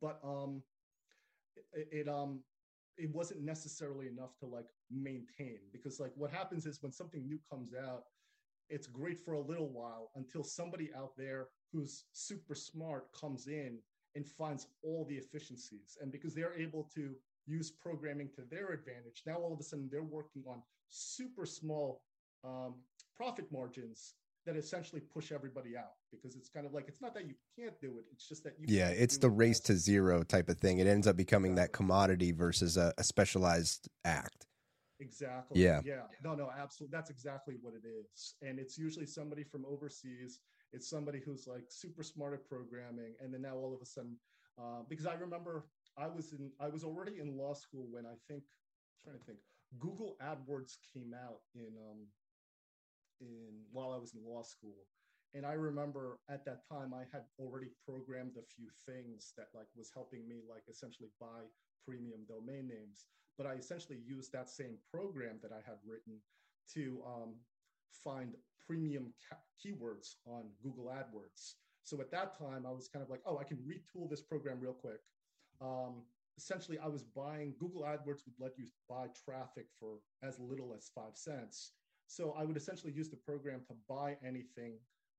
but 0.00 0.18
um, 0.24 0.62
it, 1.72 1.88
it 1.92 2.08
um 2.08 2.40
it 3.00 3.10
wasn't 3.14 3.42
necessarily 3.42 4.06
enough 4.06 4.36
to 4.38 4.46
like 4.46 4.66
maintain 4.90 5.58
because 5.72 5.98
like 5.98 6.12
what 6.16 6.30
happens 6.30 6.66
is 6.66 6.82
when 6.82 6.92
something 6.92 7.26
new 7.26 7.38
comes 7.50 7.72
out 7.74 8.02
it's 8.70 8.86
great 8.86 9.18
for 9.18 9.34
a 9.34 9.40
little 9.40 9.68
while 9.68 10.10
until 10.14 10.44
somebody 10.44 10.90
out 10.96 11.10
there 11.18 11.48
who's 11.72 12.04
super 12.12 12.54
smart 12.54 13.06
comes 13.12 13.48
in 13.48 13.78
and 14.14 14.26
finds 14.26 14.68
all 14.82 15.04
the 15.08 15.16
efficiencies. 15.16 15.98
And 16.00 16.10
because 16.10 16.34
they're 16.34 16.58
able 16.58 16.88
to 16.94 17.14
use 17.46 17.70
programming 17.70 18.28
to 18.36 18.42
their 18.50 18.68
advantage 18.68 19.22
now 19.26 19.34
all 19.34 19.52
of 19.52 19.58
a 19.58 19.62
sudden 19.62 19.88
they're 19.90 20.02
working 20.02 20.44
on 20.46 20.62
super 20.88 21.46
small 21.46 22.02
um, 22.44 22.74
profit 23.16 23.46
margins 23.50 24.14
that 24.50 24.58
essentially 24.58 25.00
push 25.00 25.30
everybody 25.30 25.76
out 25.76 25.92
because 26.10 26.34
it's 26.34 26.48
kind 26.48 26.66
of 26.66 26.72
like 26.72 26.86
it's 26.88 27.00
not 27.00 27.14
that 27.14 27.24
you 27.24 27.34
can't 27.56 27.80
do 27.80 27.98
it 27.98 28.04
it's 28.12 28.28
just 28.28 28.42
that 28.42 28.54
you 28.58 28.66
yeah 28.68 28.88
it's 28.88 29.16
the 29.18 29.30
race 29.30 29.60
to 29.60 29.76
zero 29.76 30.24
type 30.24 30.48
of 30.48 30.58
thing. 30.58 30.78
It 30.78 30.86
ends 30.86 31.06
up 31.06 31.16
becoming 31.16 31.52
exactly. 31.52 31.66
that 31.66 31.72
commodity 31.72 32.32
versus 32.32 32.76
a, 32.76 32.92
a, 32.98 33.04
specialized 33.04 33.88
act. 34.04 34.46
Exactly. 34.98 35.62
Yeah. 35.62 35.80
Yeah. 35.84 36.02
No 36.24 36.34
no 36.34 36.50
absolutely 36.58 36.96
that's 36.96 37.10
exactly 37.10 37.54
what 37.62 37.74
it 37.74 37.86
is. 37.86 38.34
And 38.42 38.58
it's 38.58 38.76
usually 38.76 39.06
somebody 39.06 39.44
from 39.44 39.64
overseas. 39.64 40.40
It's 40.72 40.88
somebody 40.88 41.20
who's 41.24 41.46
like 41.46 41.64
super 41.68 42.02
smart 42.02 42.34
at 42.34 42.48
programming. 42.48 43.14
And 43.20 43.32
then 43.32 43.42
now 43.42 43.54
all 43.54 43.72
of 43.72 43.80
a 43.80 43.86
sudden 43.86 44.16
uh, 44.58 44.82
because 44.88 45.06
i 45.06 45.14
remember 45.14 45.66
i 45.96 46.06
was 46.06 46.32
in 46.32 46.50
i 46.60 46.68
was 46.68 46.84
already 46.84 47.18
in 47.20 47.36
law 47.36 47.54
school 47.54 47.86
when 47.90 48.04
i 48.04 48.14
think 48.28 48.42
I'm 48.42 48.98
trying 49.02 49.18
to 49.18 49.24
think 49.24 49.38
google 49.78 50.16
adwords 50.22 50.76
came 50.92 51.14
out 51.14 51.40
in 51.54 51.72
um, 51.88 52.06
in 53.20 53.60
while 53.72 53.92
I 53.92 53.98
was 53.98 54.14
in 54.14 54.20
law 54.24 54.42
school. 54.42 54.86
And 55.34 55.46
I 55.46 55.52
remember 55.52 56.18
at 56.28 56.44
that 56.44 56.66
time 56.68 56.92
I 56.92 57.04
had 57.12 57.22
already 57.38 57.68
programmed 57.86 58.36
a 58.36 58.42
few 58.42 58.68
things 58.86 59.32
that 59.36 59.48
like 59.54 59.68
was 59.76 59.90
helping 59.94 60.28
me 60.28 60.42
like 60.48 60.64
essentially 60.68 61.10
buy 61.20 61.46
premium 61.86 62.20
domain 62.26 62.66
names. 62.68 63.06
But 63.38 63.46
I 63.46 63.54
essentially 63.54 63.98
used 64.04 64.32
that 64.32 64.50
same 64.50 64.76
program 64.92 65.38
that 65.42 65.52
I 65.52 65.62
had 65.64 65.78
written 65.86 66.18
to 66.74 67.02
um, 67.06 67.34
find 68.04 68.34
premium 68.66 69.12
ca- 69.28 69.38
keywords 69.64 70.16
on 70.26 70.44
Google 70.62 70.86
AdWords. 70.86 71.54
So 71.84 72.00
at 72.00 72.10
that 72.10 72.38
time, 72.38 72.66
I 72.66 72.72
was 72.72 72.88
kind 72.88 73.02
of 73.02 73.10
like, 73.10 73.22
oh, 73.24 73.38
I 73.38 73.44
can 73.44 73.58
retool 73.58 74.10
this 74.10 74.20
program 74.20 74.60
real 74.60 74.72
quick. 74.72 75.00
Um, 75.60 76.02
essentially, 76.36 76.78
I 76.78 76.88
was 76.88 77.02
buying 77.02 77.54
Google 77.58 77.82
AdWords 77.82 78.24
would 78.26 78.38
let 78.38 78.58
you 78.58 78.66
buy 78.88 79.06
traffic 79.24 79.66
for 79.78 79.98
as 80.22 80.38
little 80.38 80.74
as 80.76 80.90
five 80.94 81.16
cents. 81.16 81.72
So 82.10 82.34
I 82.36 82.44
would 82.44 82.56
essentially 82.56 82.92
use 82.92 83.08
the 83.08 83.16
program 83.16 83.60
to 83.68 83.74
buy 83.88 84.16
anything 84.26 84.72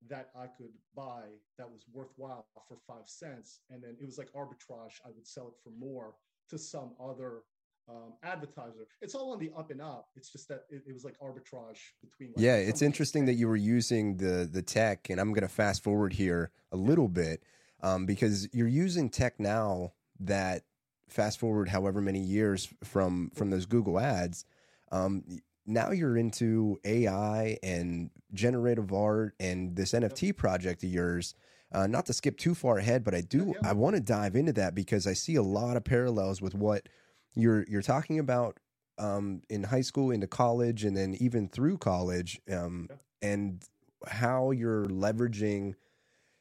that 0.10 0.30
I 0.36 0.48
could 0.48 0.74
buy 0.94 1.22
that 1.58 1.72
was 1.72 1.86
worthwhile 1.94 2.48
for 2.68 2.78
five 2.86 3.08
cents. 3.08 3.62
And 3.70 3.82
then 3.82 3.96
it 3.98 4.06
was 4.06 4.18
like 4.18 4.28
arbitrage. 4.34 5.00
I 5.06 5.10
would 5.16 5.26
sell 5.26 5.48
it 5.48 5.54
for 5.64 5.70
more 5.70 6.16
to 6.50 6.58
some 6.58 6.92
other 7.02 7.44
um, 7.88 8.14
advertiser. 8.24 8.88
It's 9.02 9.16
all 9.16 9.32
on 9.32 9.40
the 9.40 9.52
up 9.58 9.72
and 9.72 9.82
up. 9.82 10.10
It's 10.18 10.30
just 10.30 10.50
that 10.50 10.66
it, 10.70 10.84
it 10.86 10.92
was 10.92 11.06
like 11.06 11.18
arbitrage 11.20 11.80
between. 12.02 12.34
Like 12.36 12.44
yeah, 12.44 12.56
it's 12.56 12.82
interesting 12.82 13.26
that 13.26 13.36
you 13.36 13.48
were 13.48 13.56
using 13.56 14.18
the 14.18 14.50
the 14.52 14.62
tech, 14.62 15.10
and 15.10 15.20
I'm 15.20 15.32
going 15.32 15.48
to 15.48 15.54
fast 15.54 15.84
forward 15.84 16.12
here 16.12 16.52
a 16.74 16.78
little 16.78 17.08
bit 17.08 17.42
um, 17.82 18.06
because 18.06 18.50
you're 18.52 18.68
using 18.68 19.10
tech 19.10 19.40
now 19.40 19.94
that 20.20 20.64
fast 21.08 21.40
forward 21.40 21.70
however 21.70 22.02
many 22.02 22.20
years 22.20 22.68
from 22.84 23.32
from 23.34 23.50
those 23.50 23.66
Google 23.66 23.98
ads. 23.98 24.44
Um, 24.92 25.24
now 25.72 25.92
you're 25.92 26.18
into 26.18 26.80
AI 26.84 27.58
and 27.64 28.10
generative 28.34 28.94
art 28.94 29.36
and 29.40 29.76
this 29.76 29.94
NFT 29.94 30.36
project 30.36 30.84
of 30.84 30.90
yours. 30.90 31.36
Uh, 31.74 31.88
not 31.88 32.06
to 32.06 32.14
skip 32.14 32.38
too 32.38 32.54
far 32.54 32.78
ahead, 32.78 33.04
but 33.04 33.16
I 33.16 33.22
do 33.22 33.56
I 33.64 33.72
want 33.72 33.96
to 33.96 34.02
dive 34.02 34.36
into 34.36 34.52
that 34.54 34.76
because 34.76 35.08
I 35.08 35.14
see 35.14 35.36
a 35.36 35.42
lot 35.42 35.78
of 35.78 35.86
parallels 35.86 36.42
with 36.42 36.54
what 36.54 36.90
you're 37.34 37.66
you're 37.70 37.82
talking 37.82 38.20
about 38.20 38.58
um, 38.98 39.42
in 39.50 39.64
high 39.64 39.82
school, 39.82 40.12
into 40.12 40.28
college, 40.28 40.84
and 40.84 40.98
then 40.98 41.16
even 41.20 41.48
through 41.48 41.78
college, 41.78 42.42
um, 42.52 42.90
and 43.22 43.64
how 44.06 44.52
you're 44.52 44.86
leveraging 44.86 45.76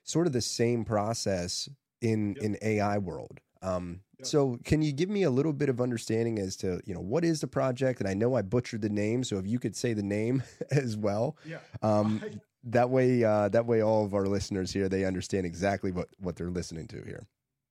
sort 0.03 0.27
of 0.27 0.33
the 0.33 0.41
same 0.41 0.85
process 0.85 1.69
in 2.01 2.35
yep. 2.35 2.45
in 2.45 2.59
AI 2.61 2.99
world. 2.99 3.39
Um, 3.63 4.01
so, 4.23 4.59
can 4.65 4.83
you 4.83 4.93
give 4.93 5.09
me 5.09 5.23
a 5.23 5.31
little 5.31 5.53
bit 5.53 5.69
of 5.69 5.81
understanding 5.81 6.39
as 6.39 6.57
to 6.57 6.81
you 6.85 6.95
know 6.95 7.01
what 7.01 7.25
is 7.25 7.41
the 7.41 7.47
project? 7.47 8.01
And 8.01 8.09
I 8.09 8.15
know 8.15 8.35
I 8.35 8.43
butchered 8.43 8.83
the 8.83 8.89
name, 8.89 9.25
so 9.25 9.39
if 9.39 9.47
you 9.47 9.59
could 9.59 9.77
say 9.77 9.93
the 9.93 10.03
name 10.03 10.43
as 10.71 10.97
well, 10.97 11.37
yeah. 11.45 11.59
Um, 11.83 12.23
that 12.65 12.91
way, 12.91 13.25
uh, 13.25 13.49
that 13.49 13.67
way, 13.67 13.83
all 13.83 14.05
of 14.05 14.15
our 14.15 14.27
listeners 14.27 14.73
here 14.73 14.89
they 14.89 15.05
understand 15.05 15.47
exactly 15.47 15.93
what 15.93 16.09
what 16.19 16.37
they're 16.37 16.51
listening 16.51 16.87
to 16.89 17.03
here. 17.03 17.27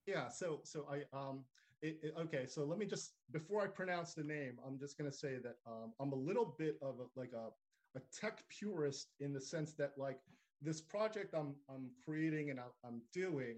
Yeah. 0.07 0.29
So, 0.29 0.61
so 0.63 0.87
I 0.91 1.03
um, 1.17 1.41
it, 1.81 1.99
it, 2.01 2.13
okay. 2.19 2.45
So 2.47 2.65
let 2.65 2.79
me 2.79 2.85
just 2.85 3.13
before 3.31 3.61
I 3.61 3.67
pronounce 3.67 4.13
the 4.13 4.23
name, 4.23 4.59
I'm 4.65 4.79
just 4.79 4.97
going 4.97 5.09
to 5.09 5.15
say 5.15 5.37
that 5.43 5.57
um, 5.67 5.93
I'm 5.99 6.11
a 6.11 6.15
little 6.15 6.55
bit 6.57 6.77
of 6.81 6.95
a, 6.99 7.19
like 7.19 7.31
a 7.33 7.49
a 7.97 8.01
tech 8.13 8.43
purist 8.49 9.09
in 9.19 9.33
the 9.33 9.41
sense 9.41 9.73
that 9.73 9.93
like 9.97 10.19
this 10.61 10.81
project 10.81 11.33
I'm 11.33 11.55
I'm 11.69 11.89
creating 12.03 12.49
and 12.49 12.59
I'm 12.83 13.01
doing. 13.13 13.57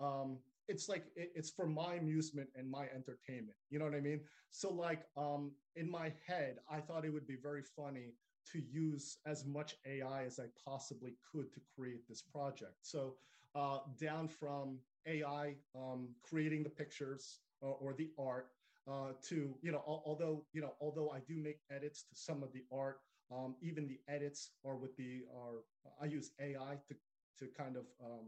Um, 0.00 0.38
it's 0.68 0.88
like 0.88 1.04
it's 1.16 1.50
for 1.50 1.66
my 1.66 1.94
amusement 1.94 2.48
and 2.56 2.70
my 2.70 2.86
entertainment 2.94 3.56
you 3.70 3.78
know 3.78 3.84
what 3.84 3.94
i 3.94 4.00
mean? 4.00 4.20
So 4.50 4.72
like 4.72 5.04
um 5.16 5.52
in 5.76 5.90
my 5.90 6.12
head 6.26 6.58
i 6.70 6.78
thought 6.80 7.04
it 7.04 7.10
would 7.12 7.26
be 7.26 7.36
very 7.36 7.62
funny 7.62 8.14
to 8.52 8.58
use 8.58 9.18
as 9.26 9.44
much 9.46 9.76
ai 9.86 10.24
as 10.24 10.38
i 10.38 10.46
possibly 10.64 11.14
could 11.30 11.52
to 11.52 11.60
create 11.74 12.08
this 12.08 12.22
project. 12.22 12.74
So 12.82 13.14
uh, 13.54 13.78
down 14.00 14.28
from 14.28 14.78
ai 15.06 15.54
um, 15.74 16.08
creating 16.22 16.62
the 16.62 16.70
pictures 16.70 17.40
or, 17.60 17.76
or 17.80 17.94
the 17.94 18.10
art 18.18 18.48
uh, 18.88 19.12
to 19.22 19.54
you 19.62 19.72
know 19.72 19.82
although 19.86 20.44
you 20.52 20.60
know 20.60 20.74
although 20.80 21.10
i 21.10 21.18
do 21.20 21.36
make 21.36 21.60
edits 21.70 22.02
to 22.02 22.14
some 22.14 22.42
of 22.42 22.52
the 22.52 22.64
art 22.72 22.98
um, 23.34 23.54
even 23.60 23.86
the 23.86 24.00
edits 24.08 24.50
are 24.64 24.76
with 24.76 24.96
the 24.96 25.22
are 25.36 25.62
i 26.00 26.06
use 26.06 26.30
ai 26.40 26.76
to 26.88 26.94
to 27.38 27.46
kind 27.56 27.76
of 27.76 27.84
um, 28.04 28.26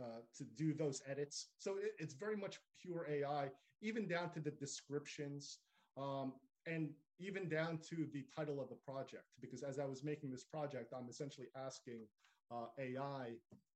uh, 0.00 0.20
to 0.36 0.44
do 0.56 0.72
those 0.72 1.02
edits. 1.06 1.48
So 1.58 1.76
it, 1.76 1.92
it's 1.98 2.14
very 2.14 2.36
much 2.36 2.58
pure 2.80 3.06
AI, 3.10 3.50
even 3.80 4.08
down 4.08 4.30
to 4.30 4.40
the 4.40 4.50
descriptions 4.50 5.58
um, 5.96 6.34
and 6.66 6.90
even 7.18 7.48
down 7.48 7.78
to 7.90 8.06
the 8.12 8.24
title 8.34 8.60
of 8.60 8.68
the 8.68 8.76
project. 8.76 9.24
Because 9.40 9.62
as 9.62 9.78
I 9.78 9.84
was 9.84 10.02
making 10.02 10.30
this 10.30 10.44
project, 10.44 10.92
I'm 10.96 11.08
essentially 11.08 11.48
asking 11.56 12.00
uh, 12.50 12.66
AI, 12.78 13.30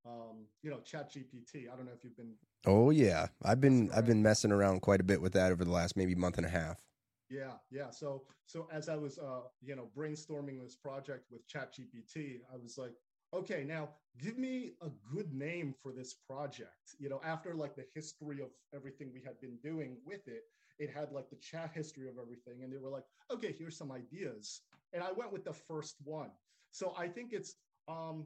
um, 0.05 0.45
you 0.61 0.69
know, 0.69 0.79
Chat 0.79 1.11
GPT. 1.11 1.71
I 1.71 1.75
don't 1.75 1.85
know 1.85 1.93
if 1.95 2.03
you've 2.03 2.17
been. 2.17 2.33
Oh 2.65 2.89
yeah, 2.89 3.27
I've 3.43 3.61
been 3.61 3.89
I've 3.95 4.05
been 4.05 4.21
messing 4.21 4.51
around 4.51 4.81
quite 4.81 4.99
a 4.99 5.03
bit 5.03 5.21
with 5.21 5.33
that 5.33 5.51
over 5.51 5.63
the 5.63 5.71
last 5.71 5.95
maybe 5.97 6.15
month 6.15 6.37
and 6.37 6.45
a 6.45 6.49
half. 6.49 6.81
Yeah, 7.29 7.53
yeah. 7.71 7.89
So 7.89 8.23
so 8.45 8.67
as 8.71 8.89
I 8.89 8.95
was 8.95 9.17
uh, 9.19 9.41
you 9.61 9.75
know 9.75 9.89
brainstorming 9.95 10.61
this 10.61 10.75
project 10.75 11.25
with 11.31 11.47
Chat 11.47 11.73
GPT, 11.73 12.39
I 12.53 12.57
was 12.61 12.77
like, 12.77 12.93
okay, 13.33 13.63
now 13.63 13.89
give 14.21 14.37
me 14.37 14.71
a 14.81 14.89
good 15.13 15.33
name 15.33 15.73
for 15.81 15.91
this 15.91 16.13
project. 16.13 16.95
You 16.99 17.09
know, 17.09 17.21
after 17.23 17.53
like 17.53 17.75
the 17.75 17.85
history 17.93 18.41
of 18.41 18.49
everything 18.73 19.11
we 19.13 19.21
had 19.21 19.39
been 19.39 19.57
doing 19.63 19.97
with 20.05 20.27
it, 20.27 20.43
it 20.79 20.89
had 20.89 21.11
like 21.11 21.29
the 21.29 21.35
chat 21.37 21.71
history 21.73 22.07
of 22.07 22.15
everything. 22.21 22.63
And 22.63 22.71
they 22.71 22.77
were 22.77 22.89
like, 22.89 23.05
okay, 23.31 23.55
here's 23.57 23.77
some 23.77 23.91
ideas. 23.91 24.61
And 24.93 25.03
I 25.03 25.11
went 25.11 25.31
with 25.31 25.43
the 25.43 25.53
first 25.53 25.95
one. 26.03 26.31
So 26.71 26.93
I 26.97 27.07
think 27.07 27.33
it's 27.33 27.55
um 27.87 28.25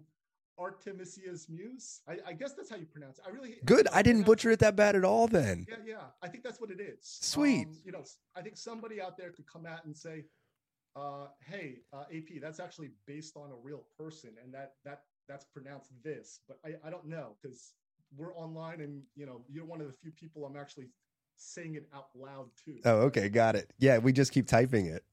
Artemisia's 0.57 1.47
Muse. 1.49 2.01
I, 2.07 2.17
I 2.27 2.33
guess 2.33 2.53
that's 2.53 2.69
how 2.69 2.75
you 2.75 2.85
pronounce 2.85 3.17
it. 3.17 3.25
I 3.27 3.31
really 3.31 3.55
good. 3.65 3.87
I 3.91 4.01
didn't 4.01 4.23
butcher 4.23 4.51
it 4.51 4.59
that 4.59 4.75
bad 4.75 4.95
at 4.95 5.03
all. 5.03 5.27
Then 5.27 5.65
yeah, 5.67 5.75
yeah. 5.85 5.95
I 6.21 6.27
think 6.27 6.43
that's 6.43 6.59
what 6.59 6.69
it 6.71 6.79
is. 6.79 6.99
Sweet. 7.01 7.67
Um, 7.67 7.77
you 7.83 7.91
know, 7.91 8.03
I 8.35 8.41
think 8.41 8.57
somebody 8.57 9.01
out 9.01 9.17
there 9.17 9.31
could 9.31 9.47
come 9.47 9.65
out 9.65 9.85
and 9.85 9.95
say, 9.95 10.25
uh, 10.95 11.27
"Hey, 11.45 11.79
uh, 11.93 12.05
AP, 12.13 12.41
that's 12.41 12.59
actually 12.59 12.91
based 13.05 13.37
on 13.37 13.51
a 13.51 13.55
real 13.55 13.83
person, 13.97 14.31
and 14.43 14.53
that 14.53 14.73
that 14.85 15.03
that's 15.27 15.45
pronounced 15.45 15.91
this." 16.03 16.41
But 16.47 16.59
I, 16.65 16.75
I 16.87 16.89
don't 16.89 17.05
know 17.05 17.35
because 17.41 17.73
we're 18.15 18.35
online, 18.35 18.81
and 18.81 19.03
you 19.15 19.25
know, 19.25 19.43
you're 19.49 19.65
one 19.65 19.81
of 19.81 19.87
the 19.87 19.93
few 19.93 20.11
people 20.11 20.45
I'm 20.45 20.57
actually 20.57 20.89
saying 21.35 21.75
it 21.75 21.87
out 21.93 22.07
loud 22.15 22.49
too. 22.63 22.79
Oh, 22.85 22.99
okay, 23.01 23.29
got 23.29 23.55
it. 23.55 23.71
Yeah, 23.79 23.97
we 23.97 24.13
just 24.13 24.31
keep 24.31 24.47
typing 24.47 24.87
it. 24.87 25.03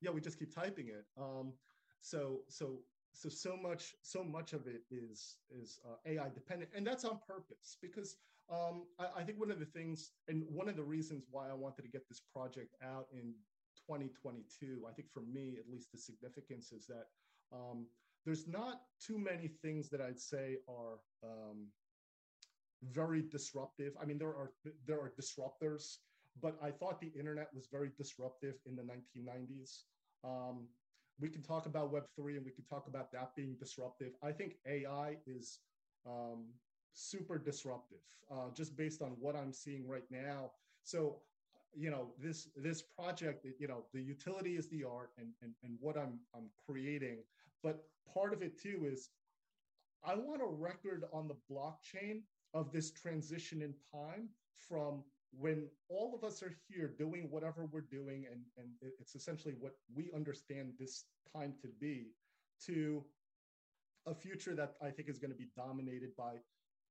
Yeah, 0.00 0.10
we 0.10 0.20
just 0.20 0.38
keep 0.38 0.54
typing 0.54 0.88
it. 0.88 1.04
Um, 1.20 1.52
so 2.00 2.40
so 2.48 2.80
so 3.12 3.28
so 3.28 3.56
much 3.56 3.94
so 4.02 4.24
much 4.24 4.52
of 4.52 4.66
it 4.66 4.82
is 4.90 5.36
is 5.50 5.80
uh, 5.86 5.96
AI 6.06 6.28
dependent, 6.34 6.70
and 6.74 6.86
that's 6.86 7.04
on 7.04 7.18
purpose 7.26 7.76
because 7.80 8.16
um, 8.50 8.84
I, 8.98 9.20
I, 9.20 9.22
think 9.22 9.38
one 9.38 9.50
of 9.50 9.60
the 9.60 9.66
things 9.66 10.10
and 10.28 10.44
one 10.48 10.68
of 10.68 10.76
the 10.76 10.82
reasons 10.82 11.24
why 11.30 11.48
I 11.48 11.54
wanted 11.54 11.82
to 11.82 11.88
get 11.88 12.08
this 12.08 12.20
project 12.20 12.74
out 12.82 13.06
in 13.12 13.32
2022, 13.86 14.86
I 14.88 14.92
think 14.92 15.08
for 15.12 15.22
me 15.22 15.56
at 15.58 15.70
least, 15.70 15.92
the 15.92 15.98
significance 15.98 16.72
is 16.72 16.86
that 16.86 17.06
um, 17.52 17.86
there's 18.24 18.46
not 18.46 18.82
too 19.00 19.18
many 19.18 19.48
things 19.48 19.88
that 19.90 20.00
I'd 20.00 20.20
say 20.20 20.58
are 20.68 21.00
um, 21.24 21.68
very 22.90 23.22
disruptive. 23.22 23.92
I 24.00 24.04
mean, 24.04 24.18
there 24.18 24.28
are 24.28 24.52
there 24.86 25.00
are 25.00 25.12
disruptors, 25.20 25.98
but 26.40 26.56
I 26.62 26.70
thought 26.70 27.00
the 27.00 27.12
internet 27.18 27.48
was 27.54 27.68
very 27.70 27.90
disruptive 27.96 28.54
in 28.66 28.76
the 28.76 28.82
1990s. 28.82 29.84
Um, 30.24 30.68
we 31.20 31.28
can 31.28 31.42
talk 31.42 31.66
about 31.66 31.92
Web3 31.92 32.36
and 32.36 32.44
we 32.44 32.50
can 32.52 32.64
talk 32.64 32.86
about 32.88 33.12
that 33.12 33.34
being 33.36 33.56
disruptive. 33.58 34.12
I 34.22 34.32
think 34.32 34.56
AI 34.66 35.16
is 35.26 35.60
um, 36.06 36.46
super 36.94 37.38
disruptive, 37.38 38.02
uh, 38.30 38.50
just 38.54 38.76
based 38.76 39.02
on 39.02 39.10
what 39.20 39.36
I'm 39.36 39.52
seeing 39.52 39.86
right 39.86 40.08
now. 40.10 40.52
So, 40.84 41.20
you 41.74 41.90
know, 41.90 42.08
this 42.18 42.48
this 42.56 42.82
project, 42.82 43.46
you 43.58 43.68
know, 43.68 43.84
the 43.92 44.00
utility 44.00 44.56
is 44.56 44.68
the 44.68 44.84
art 44.84 45.10
and 45.18 45.28
and, 45.42 45.52
and 45.62 45.76
what 45.80 45.96
I'm 45.96 46.20
I'm 46.34 46.50
creating. 46.66 47.18
But 47.62 47.84
part 48.12 48.32
of 48.32 48.42
it 48.42 48.60
too 48.60 48.86
is 48.90 49.10
I 50.04 50.14
want 50.14 50.42
a 50.42 50.46
record 50.46 51.04
on 51.12 51.28
the 51.28 51.36
blockchain 51.50 52.22
of 52.54 52.72
this 52.72 52.90
transition 52.90 53.62
in 53.62 53.74
time 53.92 54.28
from 54.56 55.02
when 55.38 55.66
all 55.88 56.14
of 56.14 56.24
us 56.24 56.42
are 56.42 56.54
here 56.68 56.92
doing 56.98 57.28
whatever 57.30 57.66
we're 57.70 57.80
doing, 57.80 58.26
and, 58.30 58.42
and 58.58 58.68
it's 58.82 59.14
essentially 59.14 59.54
what 59.58 59.72
we 59.94 60.10
understand 60.14 60.72
this 60.78 61.04
time 61.34 61.54
to 61.62 61.68
be, 61.80 62.08
to 62.66 63.02
a 64.06 64.14
future 64.14 64.54
that 64.54 64.74
I 64.82 64.90
think 64.90 65.08
is 65.08 65.18
going 65.18 65.30
to 65.30 65.36
be 65.36 65.48
dominated 65.56 66.10
by 66.16 66.34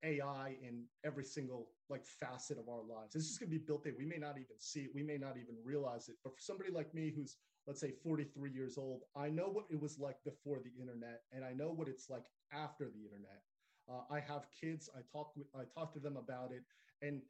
AI 0.03 0.55
in 0.61 0.83
every 1.05 1.23
single 1.23 1.69
like 1.89 2.05
facet 2.05 2.57
of 2.57 2.69
our 2.69 2.83
lives. 2.83 3.15
It's 3.15 3.27
just 3.27 3.39
going 3.39 3.51
to 3.51 3.57
be 3.59 3.63
built 3.63 3.85
in. 3.85 3.95
We 3.97 4.05
may 4.05 4.17
not 4.17 4.37
even 4.37 4.57
see 4.59 4.81
it. 4.81 4.91
We 4.93 5.03
may 5.03 5.17
not 5.17 5.37
even 5.37 5.55
realize 5.63 6.09
it. 6.09 6.15
But 6.23 6.35
for 6.35 6.41
somebody 6.41 6.71
like 6.71 6.93
me 6.93 7.11
who's 7.15 7.37
let's 7.67 7.79
say 7.79 7.91
43 8.03 8.51
years 8.51 8.77
old, 8.77 9.01
I 9.15 9.29
know 9.29 9.47
what 9.47 9.65
it 9.69 9.79
was 9.79 9.99
like 9.99 10.17
before 10.25 10.59
the 10.63 10.71
internet, 10.81 11.21
and 11.31 11.45
I 11.45 11.53
know 11.53 11.71
what 11.71 11.87
it's 11.87 12.09
like 12.09 12.25
after 12.51 12.85
the 12.85 13.03
internet. 13.03 13.41
Uh, 13.89 14.01
I 14.13 14.19
have 14.19 14.45
kids. 14.59 14.89
I 14.95 15.01
talk 15.11 15.33
with, 15.35 15.47
I 15.55 15.63
talk 15.77 15.93
to 15.93 15.99
them 15.99 16.17
about 16.17 16.51
it, 16.51 16.63
and 17.05 17.21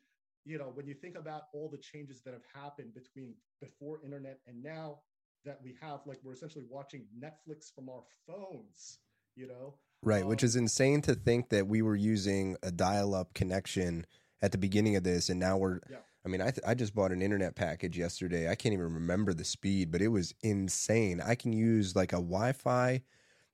you 0.45 0.57
know, 0.57 0.71
when 0.73 0.87
you 0.87 0.93
think 0.95 1.17
about 1.17 1.43
all 1.53 1.69
the 1.69 1.77
changes 1.77 2.21
that 2.23 2.33
have 2.33 2.45
happened 2.53 2.93
between 2.93 3.35
before 3.59 3.99
internet 4.03 4.39
and 4.47 4.61
now 4.63 4.99
that 5.45 5.59
we 5.63 5.75
have, 5.81 5.99
like 6.05 6.17
we're 6.23 6.33
essentially 6.33 6.65
watching 6.69 7.05
Netflix 7.17 7.73
from 7.73 7.89
our 7.89 8.01
phones, 8.27 8.99
you 9.35 9.47
know? 9.47 9.75
Right, 10.03 10.25
which 10.25 10.43
is 10.43 10.55
insane 10.55 11.01
to 11.03 11.13
think 11.13 11.49
that 11.49 11.67
we 11.67 11.81
were 11.81 11.95
using 11.95 12.57
a 12.63 12.71
dial-up 12.71 13.33
connection 13.33 14.05
at 14.41 14.51
the 14.51 14.57
beginning 14.57 14.95
of 14.95 15.03
this, 15.03 15.29
and 15.29 15.39
now 15.39 15.57
we're. 15.57 15.79
Yeah. 15.89 15.97
I 16.23 16.29
mean, 16.29 16.41
I 16.41 16.51
th- 16.51 16.65
I 16.65 16.75
just 16.75 16.93
bought 16.93 17.11
an 17.11 17.21
internet 17.21 17.55
package 17.55 17.97
yesterday. 17.97 18.49
I 18.49 18.55
can't 18.55 18.73
even 18.73 18.93
remember 18.93 19.33
the 19.33 19.43
speed, 19.43 19.91
but 19.91 20.01
it 20.01 20.09
was 20.09 20.33
insane. 20.41 21.19
I 21.19 21.35
can 21.35 21.51
use 21.51 21.95
like 21.95 22.13
a 22.13 22.17
Wi-Fi 22.17 23.01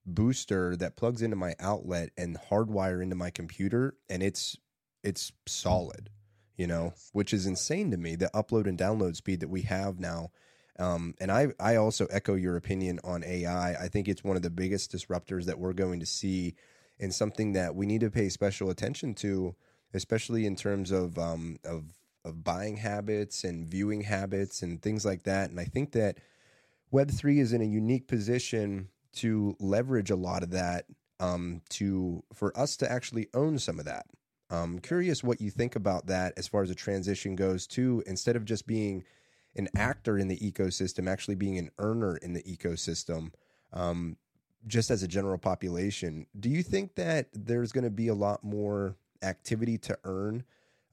booster 0.04 0.76
that 0.76 0.96
plugs 0.96 1.22
into 1.22 1.36
my 1.36 1.54
outlet 1.60 2.10
and 2.16 2.38
hardwire 2.50 3.02
into 3.02 3.16
my 3.16 3.30
computer, 3.30 3.94
and 4.08 4.22
it's 4.22 4.56
it's 5.02 5.32
solid 5.46 6.10
you 6.58 6.66
know, 6.66 6.92
which 7.12 7.32
is 7.32 7.46
insane 7.46 7.90
to 7.92 7.96
me. 7.96 8.16
The 8.16 8.30
upload 8.34 8.66
and 8.66 8.76
download 8.76 9.16
speed 9.16 9.40
that 9.40 9.48
we 9.48 9.62
have 9.62 9.98
now. 9.98 10.32
Um, 10.78 11.14
and 11.20 11.32
I, 11.32 11.48
I 11.58 11.76
also 11.76 12.06
echo 12.06 12.34
your 12.34 12.56
opinion 12.56 13.00
on 13.02 13.24
AI. 13.24 13.72
I 13.72 13.88
think 13.88 14.08
it's 14.08 14.22
one 14.24 14.36
of 14.36 14.42
the 14.42 14.50
biggest 14.50 14.92
disruptors 14.92 15.44
that 15.46 15.58
we're 15.58 15.72
going 15.72 16.00
to 16.00 16.06
see, 16.06 16.54
and 17.00 17.12
something 17.14 17.52
that 17.52 17.74
we 17.74 17.86
need 17.86 18.00
to 18.02 18.10
pay 18.10 18.28
special 18.28 18.70
attention 18.70 19.14
to, 19.16 19.54
especially 19.94 20.46
in 20.46 20.56
terms 20.56 20.90
of 20.90 21.18
um, 21.18 21.58
of 21.64 21.84
of 22.24 22.44
buying 22.44 22.76
habits 22.76 23.44
and 23.44 23.66
viewing 23.66 24.02
habits 24.02 24.62
and 24.62 24.82
things 24.82 25.04
like 25.04 25.24
that. 25.24 25.50
And 25.50 25.58
I 25.58 25.64
think 25.64 25.92
that 25.92 26.18
Web 26.90 27.10
three 27.10 27.40
is 27.40 27.52
in 27.52 27.60
a 27.62 27.66
unique 27.66 28.06
position 28.06 28.88
to 29.14 29.56
leverage 29.58 30.10
a 30.10 30.16
lot 30.16 30.42
of 30.42 30.50
that 30.50 30.86
um, 31.20 31.62
to 31.70 32.22
for 32.32 32.56
us 32.58 32.76
to 32.78 32.90
actually 32.90 33.28
own 33.34 33.58
some 33.58 33.78
of 33.78 33.84
that. 33.86 34.06
I'm 34.50 34.78
curious 34.78 35.22
what 35.22 35.40
you 35.40 35.50
think 35.50 35.76
about 35.76 36.06
that 36.06 36.32
as 36.38 36.48
far 36.48 36.62
as 36.62 36.70
the 36.70 36.74
transition 36.74 37.36
goes 37.36 37.66
to 37.68 38.02
instead 38.06 38.36
of 38.36 38.44
just 38.46 38.66
being 38.66 39.04
an 39.56 39.68
actor 39.76 40.18
in 40.18 40.28
the 40.28 40.38
ecosystem, 40.38 41.08
actually 41.08 41.34
being 41.34 41.58
an 41.58 41.70
earner 41.78 42.16
in 42.16 42.32
the 42.32 42.42
ecosystem, 42.42 43.32
um, 43.72 44.16
just 44.66 44.90
as 44.90 45.02
a 45.02 45.08
general 45.08 45.38
population. 45.38 46.26
Do 46.38 46.48
you 46.48 46.62
think 46.62 46.94
that 46.96 47.28
there's 47.32 47.72
going 47.72 47.84
to 47.84 47.90
be 47.90 48.08
a 48.08 48.14
lot 48.14 48.44
more 48.44 48.96
activity 49.22 49.78
to 49.78 49.98
earn 50.04 50.44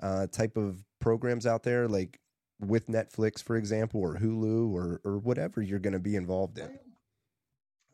uh, 0.02 0.28
type 0.28 0.58
of 0.58 0.84
programs 1.00 1.46
out 1.46 1.64
there, 1.64 1.88
like 1.88 2.20
with 2.60 2.88
Netflix, 2.88 3.44
for 3.44 3.56
example, 3.56 4.02
or 4.02 4.16
Hulu, 4.16 4.74
or 4.74 5.02
or 5.04 5.18
whatever 5.18 5.62
you're 5.62 5.80
going 5.80 5.94
to 5.94 6.00
be 6.00 6.16
involved 6.16 6.58
in? 6.58 6.80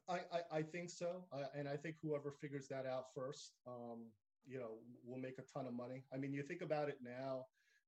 I, 0.10 0.20
I, 0.34 0.58
I 0.58 0.62
think 0.62 0.90
so, 0.90 1.24
and 1.56 1.68
I 1.70 1.78
think 1.78 1.96
whoever 2.02 2.32
figures 2.32 2.68
that 2.68 2.86
out 2.86 3.08
first, 3.16 3.54
um, 3.66 4.08
you 4.48 4.60
know 4.60 4.72
will 5.06 5.20
make 5.20 5.38
a 5.38 5.44
ton 5.54 5.68
of 5.68 5.74
money 5.74 6.04
i 6.14 6.18
mean 6.18 6.34
you 6.34 6.44
think 6.44 6.62
about 6.62 6.90
it 6.90 6.98
now 7.04 7.46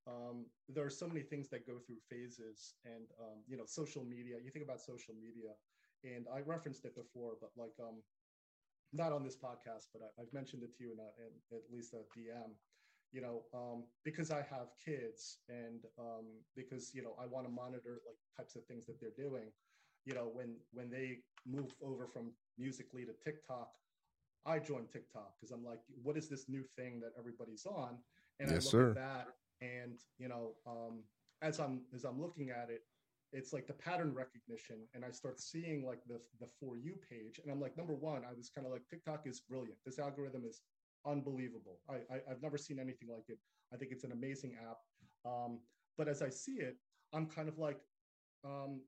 um, 0.08 0.46
there 0.68 0.86
are 0.86 0.90
so 0.90 1.08
many 1.08 1.22
things 1.22 1.50
that 1.50 1.66
go 1.66 1.80
through 1.86 1.98
phases 2.10 2.76
and 2.86 3.06
um, 3.20 3.40
you 3.48 3.58
know 3.58 3.64
social 3.66 4.04
media 4.04 4.36
you 4.44 4.52
think 4.52 4.66
about 4.66 4.82
social 4.82 5.14
media 5.16 5.52
and 6.04 6.26
i 6.34 6.40
referenced 6.46 6.86
it 6.86 6.96
before 6.96 7.34
but 7.40 7.52
like 7.56 7.74
um, 7.82 8.02
not 8.92 9.12
on 9.12 9.24
this 9.24 9.36
podcast 9.36 9.88
but 9.94 10.02
I, 10.04 10.22
have 10.22 10.34
mentioned 10.34 10.64
it 10.64 10.76
to 10.78 10.84
you 10.84 10.92
in, 10.92 11.00
a, 11.00 11.10
in, 11.24 11.58
at 11.58 11.64
least 11.72 11.94
a 11.94 12.04
dm 12.18 12.52
you 13.12 13.22
know 13.22 13.44
um, 13.54 13.84
because 14.04 14.32
i 14.32 14.42
have 14.50 14.68
kids 14.84 15.38
and 15.50 15.86
um, 16.00 16.26
because 16.56 16.92
you 16.94 17.02
know 17.02 17.16
i 17.22 17.26
want 17.26 17.46
to 17.46 17.52
monitor 17.52 18.02
like 18.06 18.18
types 18.36 18.56
of 18.56 18.66
things 18.66 18.86
that 18.88 19.00
they're 19.00 19.18
doing 19.18 19.52
you 20.06 20.14
know 20.14 20.30
when 20.34 20.56
when 20.74 20.90
they 20.90 21.20
move 21.46 21.74
over 21.82 22.08
from 22.08 22.32
Musical.ly 22.58 23.06
to 23.06 23.14
tiktok 23.24 23.70
I 24.46 24.60
joined 24.60 24.90
TikTok 24.92 25.34
because 25.40 25.52
I'm 25.52 25.64
like, 25.64 25.80
what 26.02 26.18
is 26.18 26.28
this 26.28 26.50
new 26.50 26.64
thing 26.76 27.00
that 27.00 27.12
everybody's 27.18 27.66
on? 27.66 27.98
And 28.40 28.50
yes, 28.50 28.52
I 28.52 28.56
look 28.56 28.64
sir. 28.64 28.90
at 28.90 28.96
that, 28.96 29.28
and 29.64 30.00
you 30.18 30.28
know, 30.28 30.46
um, 30.68 31.04
as 31.42 31.60
I'm 31.60 31.82
as 31.96 32.04
I'm 32.04 32.22
looking 32.22 32.50
at 32.50 32.70
it, 32.70 32.82
it's 33.32 33.54
like 33.54 33.68
the 33.68 33.74
pattern 33.74 34.14
recognition, 34.14 34.78
and 34.94 35.04
I 35.06 35.12
start 35.12 35.40
seeing 35.40 35.86
like 35.86 36.02
the 36.08 36.20
the 36.40 36.48
for 36.60 36.78
you 36.78 36.96
page, 37.10 37.40
and 37.42 37.52
I'm 37.52 37.62
like, 37.62 37.78
number 37.78 37.96
one, 37.96 38.24
I 38.30 38.34
was 38.38 38.50
kind 38.50 38.68
of 38.68 38.74
like, 38.74 38.88
TikTok 38.90 39.22
is 39.26 39.40
brilliant. 39.42 39.78
This 39.86 40.00
algorithm 40.00 40.44
is 40.46 40.62
unbelievable. 41.06 41.80
I, 41.90 41.96
I 42.14 42.18
have 42.28 42.42
never 42.42 42.58
seen 42.58 42.80
anything 42.80 43.10
like 43.10 43.28
it. 43.28 43.40
I 43.74 43.78
think 43.78 43.92
it's 43.92 44.04
an 44.04 44.12
amazing 44.12 44.54
app. 44.70 44.78
Um, 45.26 45.60
but 45.98 46.08
as 46.08 46.22
I 46.22 46.30
see 46.30 46.58
it, 46.70 46.76
I'm 47.14 47.28
kind 47.28 47.48
of 47.50 47.58
like, 47.58 47.80
um, 48.44 48.82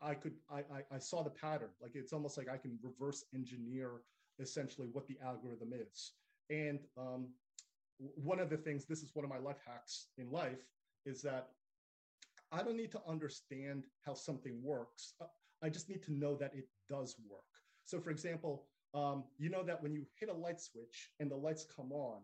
I 0.00 0.14
could 0.14 0.34
I, 0.50 0.60
I 0.76 0.80
I 0.96 0.98
saw 0.98 1.22
the 1.22 1.30
pattern. 1.30 1.70
Like 1.80 1.92
it's 1.94 2.12
almost 2.12 2.36
like 2.38 2.48
I 2.48 2.56
can 2.56 2.78
reverse 2.82 3.24
engineer 3.34 4.02
essentially 4.40 4.88
what 4.92 5.06
the 5.06 5.18
algorithm 5.24 5.72
is. 5.72 6.12
And 6.50 6.80
um, 6.96 7.28
one 8.16 8.40
of 8.40 8.50
the 8.50 8.56
things, 8.56 8.84
this 8.84 9.02
is 9.02 9.10
one 9.14 9.24
of 9.24 9.30
my 9.30 9.38
life 9.38 9.58
hacks 9.66 10.08
in 10.18 10.30
life, 10.30 10.66
is 11.06 11.22
that 11.22 11.48
I 12.50 12.62
don't 12.62 12.76
need 12.76 12.92
to 12.92 13.00
understand 13.08 13.84
how 14.04 14.14
something 14.14 14.60
works. 14.62 15.14
I 15.62 15.68
just 15.68 15.88
need 15.88 16.02
to 16.04 16.12
know 16.12 16.36
that 16.36 16.52
it 16.54 16.68
does 16.88 17.16
work. 17.28 17.40
So, 17.84 18.00
for 18.00 18.10
example, 18.10 18.66
um, 18.94 19.24
you 19.38 19.48
know 19.48 19.62
that 19.62 19.82
when 19.82 19.92
you 19.92 20.04
hit 20.18 20.28
a 20.28 20.34
light 20.34 20.60
switch 20.60 21.10
and 21.18 21.30
the 21.30 21.36
lights 21.36 21.64
come 21.64 21.92
on, 21.92 22.20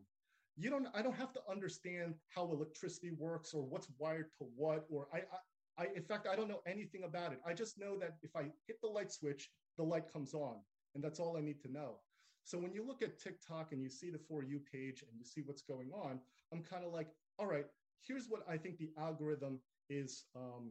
you 0.57 0.71
don't. 0.71 0.89
I 0.95 1.03
don't 1.03 1.15
have 1.15 1.33
to 1.35 1.41
understand 1.49 2.15
how 2.35 2.51
electricity 2.51 3.13
works 3.17 3.55
or 3.55 3.63
what's 3.63 3.89
wired 3.99 4.27
to 4.39 4.47
what. 4.57 4.85
Or 4.91 5.07
I, 5.15 5.19
I, 5.19 5.85
I, 5.85 5.87
in 5.95 6.03
fact, 6.03 6.27
I 6.27 6.35
don't 6.35 6.49
know 6.49 6.63
anything 6.67 7.05
about 7.05 7.33
it. 7.33 7.41
I 7.47 7.55
just 7.55 7.79
know 7.79 7.97
that 8.01 8.17
if 8.23 8.35
I 8.35 8.43
hit 8.67 8.81
the 8.83 8.89
light 8.89 9.13
switch, 9.13 9.51
the 9.77 9.85
light 9.85 10.13
comes 10.13 10.35
on, 10.35 10.57
and 10.95 11.03
that's 11.03 11.21
all 11.21 11.37
I 11.37 11.41
need 11.41 11.61
to 11.63 11.73
know. 11.73 12.01
So 12.49 12.57
when 12.57 12.73
you 12.73 12.83
look 12.83 13.03
at 13.03 13.19
TikTok 13.19 13.73
and 13.73 13.83
you 13.83 13.91
see 13.91 14.09
the 14.09 14.19
For 14.19 14.43
You 14.43 14.59
page 14.73 15.03
and 15.03 15.11
you 15.19 15.25
see 15.27 15.43
what's 15.45 15.61
going 15.61 15.91
on, 15.93 16.19
I'm 16.51 16.63
kind 16.63 16.83
of 16.83 16.95
like, 16.95 17.09
all 17.39 17.47
right, 17.47 17.67
here's 18.03 18.25
what 18.31 18.41
I 18.49 18.57
think 18.57 18.79
the 18.79 18.89
algorithm 18.97 19.61
is 19.91 20.25
um, 20.35 20.71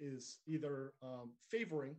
is 0.00 0.38
either 0.48 0.94
um, 1.00 1.30
favoring, 1.48 1.94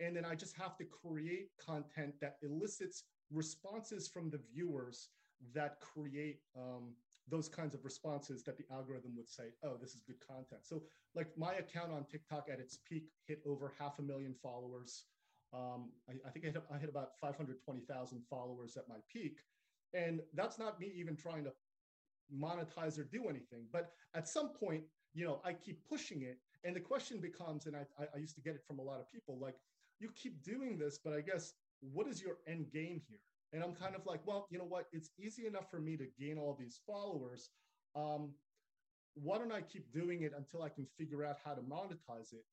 and 0.00 0.14
then 0.14 0.26
I 0.26 0.34
just 0.34 0.54
have 0.58 0.76
to 0.76 0.84
create 0.84 1.48
content 1.58 2.12
that 2.20 2.36
elicits 2.42 3.04
responses 3.32 4.06
from 4.06 4.28
the 4.28 4.40
viewers 4.52 5.08
that 5.54 5.80
create 5.80 6.40
um, 6.54 6.92
those 7.26 7.48
kinds 7.48 7.74
of 7.74 7.86
responses 7.86 8.42
that 8.44 8.58
the 8.58 8.64
algorithm 8.70 9.12
would 9.16 9.30
say, 9.30 9.44
oh, 9.64 9.78
this 9.80 9.94
is 9.94 10.02
good 10.06 10.20
content. 10.20 10.60
So, 10.60 10.82
like 11.14 11.28
my 11.38 11.54
account 11.54 11.90
on 11.90 12.04
TikTok 12.04 12.48
at 12.52 12.60
its 12.60 12.76
peak 12.86 13.04
hit 13.26 13.40
over 13.46 13.72
half 13.78 13.98
a 13.98 14.02
million 14.02 14.34
followers. 14.42 15.04
Um, 15.52 15.90
I, 16.08 16.12
I, 16.26 16.30
think 16.30 16.44
I 16.44 16.48
hit, 16.48 16.62
I 16.70 16.76
about 16.88 17.10
520,000 17.20 18.22
followers 18.28 18.76
at 18.76 18.88
my 18.88 18.96
peak. 19.12 19.38
And 19.92 20.20
that's 20.34 20.58
not 20.58 20.78
me 20.78 20.92
even 20.96 21.16
trying 21.16 21.44
to 21.44 21.52
monetize 22.32 22.98
or 22.98 23.04
do 23.04 23.28
anything. 23.28 23.66
But 23.72 23.90
at 24.14 24.28
some 24.28 24.50
point, 24.50 24.84
you 25.12 25.24
know, 25.24 25.40
I 25.44 25.52
keep 25.52 25.80
pushing 25.88 26.22
it. 26.22 26.38
And 26.62 26.76
the 26.76 26.80
question 26.80 27.20
becomes, 27.20 27.66
and 27.66 27.74
I, 27.74 27.84
I 28.14 28.18
used 28.18 28.34
to 28.36 28.40
get 28.40 28.54
it 28.54 28.62
from 28.66 28.78
a 28.78 28.82
lot 28.82 29.00
of 29.00 29.10
people, 29.10 29.38
like, 29.40 29.56
you 29.98 30.10
keep 30.14 30.42
doing 30.42 30.78
this, 30.78 30.98
but 31.02 31.12
I 31.12 31.20
guess 31.20 31.54
what 31.80 32.06
is 32.06 32.22
your 32.22 32.38
end 32.46 32.66
game 32.72 33.00
here? 33.08 33.18
And 33.52 33.62
I'm 33.62 33.74
kind 33.74 33.94
of 33.94 34.06
like, 34.06 34.20
well, 34.26 34.46
you 34.50 34.58
know 34.58 34.64
what? 34.64 34.86
It's 34.92 35.10
easy 35.18 35.46
enough 35.46 35.70
for 35.70 35.80
me 35.80 35.96
to 35.96 36.06
gain 36.18 36.38
all 36.38 36.56
these 36.58 36.80
followers. 36.86 37.50
Um, 37.96 38.30
why 39.14 39.38
don't 39.38 39.52
I 39.52 39.60
keep 39.60 39.92
doing 39.92 40.22
it 40.22 40.32
until 40.36 40.62
I 40.62 40.68
can 40.68 40.86
figure 40.96 41.24
out 41.24 41.38
how 41.44 41.54
to 41.54 41.60
monetize 41.62 42.32
it? 42.32 42.44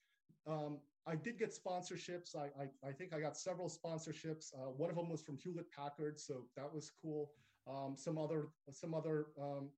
Um, 0.48 0.80
I 1.08 1.15
did 1.15 1.39
get 1.39 1.56
sponsorships. 1.56 2.36
I, 2.36 2.50
I, 2.62 2.89
I, 2.89 2.91
think 2.91 3.13
I 3.13 3.20
got 3.22 3.38
several 3.38 3.70
sponsorships. 3.70 4.54
Uh, 4.54 4.72
one 4.72 4.89
of 4.89 4.96
them 4.96 5.10
was 5.10 5.22
from 5.22 5.38
Hewlett 5.38 5.72
Packard, 5.72 6.20
so 6.20 6.46
that 6.56 6.74
was 6.74 6.91
cool. 7.02 7.32
Um, 7.65 7.96
some 7.96 8.17
other 8.17 8.48
some 8.72 8.93
other 8.93 9.28
um, 9.41 9.70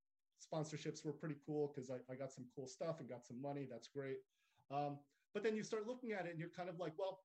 sponsorships 0.42 1.06
were 1.06 1.12
pretty 1.14 1.36
cool 1.46 1.72
because 1.74 1.90
I, 1.90 1.96
I, 2.12 2.16
got 2.16 2.32
some 2.32 2.46
cool 2.56 2.68
stuff 2.68 3.00
and 3.00 3.10
got 3.10 3.26
some 3.26 3.42
money. 3.42 3.68
That's 3.70 3.88
great. 3.88 4.18
Um, 4.72 4.98
but 5.34 5.44
then 5.44 5.56
you 5.56 5.64
start 5.64 5.88
looking 5.88 6.12
at 6.12 6.26
it 6.26 6.32
and 6.32 6.40
you're 6.40 6.50
kind 6.50 6.70
of 6.70 6.80
like, 6.80 6.94
well, 6.98 7.22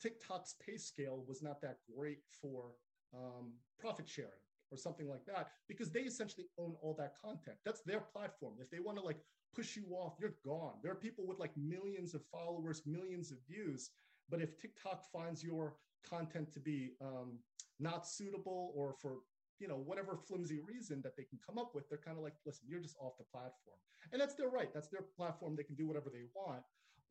TikTok's 0.00 0.54
pay 0.64 0.76
scale 0.76 1.24
was 1.26 1.42
not 1.42 1.60
that 1.62 1.78
great 1.94 2.20
for 2.40 2.72
um, 3.14 3.52
profit 3.78 4.08
sharing 4.08 4.43
or 4.74 4.76
something 4.76 5.08
like 5.08 5.24
that 5.26 5.48
because 5.68 5.90
they 5.90 6.00
essentially 6.00 6.46
own 6.58 6.74
all 6.82 6.94
that 6.98 7.14
content. 7.24 7.56
That's 7.64 7.82
their 7.82 8.00
platform. 8.00 8.54
If 8.60 8.70
they 8.70 8.80
want 8.80 8.98
to 8.98 9.04
like 9.04 9.20
push 9.54 9.76
you 9.76 9.84
off, 9.92 10.14
you're 10.20 10.36
gone. 10.44 10.74
There 10.82 10.92
are 10.92 10.96
people 10.96 11.26
with 11.26 11.38
like 11.38 11.56
millions 11.56 12.14
of 12.14 12.22
followers, 12.32 12.82
millions 12.84 13.30
of 13.30 13.38
views. 13.48 13.90
But 14.28 14.40
if 14.40 14.58
TikTok 14.60 15.04
finds 15.12 15.44
your 15.44 15.76
content 16.08 16.52
to 16.52 16.60
be 16.60 16.92
um, 17.00 17.38
not 17.78 18.06
suitable 18.06 18.72
or 18.74 18.94
for 19.00 19.18
you 19.60 19.68
know 19.68 19.76
whatever 19.76 20.16
flimsy 20.16 20.58
reason 20.66 21.00
that 21.02 21.16
they 21.16 21.22
can 21.22 21.38
come 21.46 21.58
up 21.58 21.72
with, 21.74 21.88
they're 21.88 21.98
kind 22.04 22.16
of 22.16 22.24
like, 22.24 22.34
listen, 22.44 22.66
you're 22.68 22.80
just 22.80 22.96
off 23.00 23.16
the 23.18 23.24
platform, 23.24 23.78
and 24.12 24.20
that's 24.20 24.34
their 24.34 24.48
right. 24.48 24.74
That's 24.74 24.88
their 24.88 25.04
platform. 25.16 25.54
They 25.56 25.62
can 25.62 25.76
do 25.76 25.86
whatever 25.86 26.10
they 26.10 26.24
want. 26.34 26.62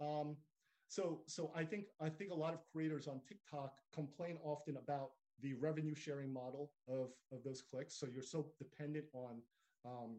Um, 0.02 0.36
so 0.88 1.22
so 1.28 1.52
I 1.56 1.64
think 1.64 1.86
I 2.02 2.10
think 2.10 2.32
a 2.32 2.36
lot 2.36 2.54
of 2.54 2.60
creators 2.72 3.08
on 3.08 3.22
TikTok 3.28 3.74
complain 3.94 4.38
often 4.44 4.78
about 4.78 5.12
the 5.42 5.54
revenue 5.56 5.96
sharing 5.96 6.32
model 6.32 6.72
of, 6.88 7.10
of 7.32 7.44
those 7.44 7.62
clicks. 7.62 7.96
So 7.96 8.08
you're 8.12 8.24
so 8.24 8.48
dependent 8.58 9.06
on, 9.14 9.42
um, 9.86 10.18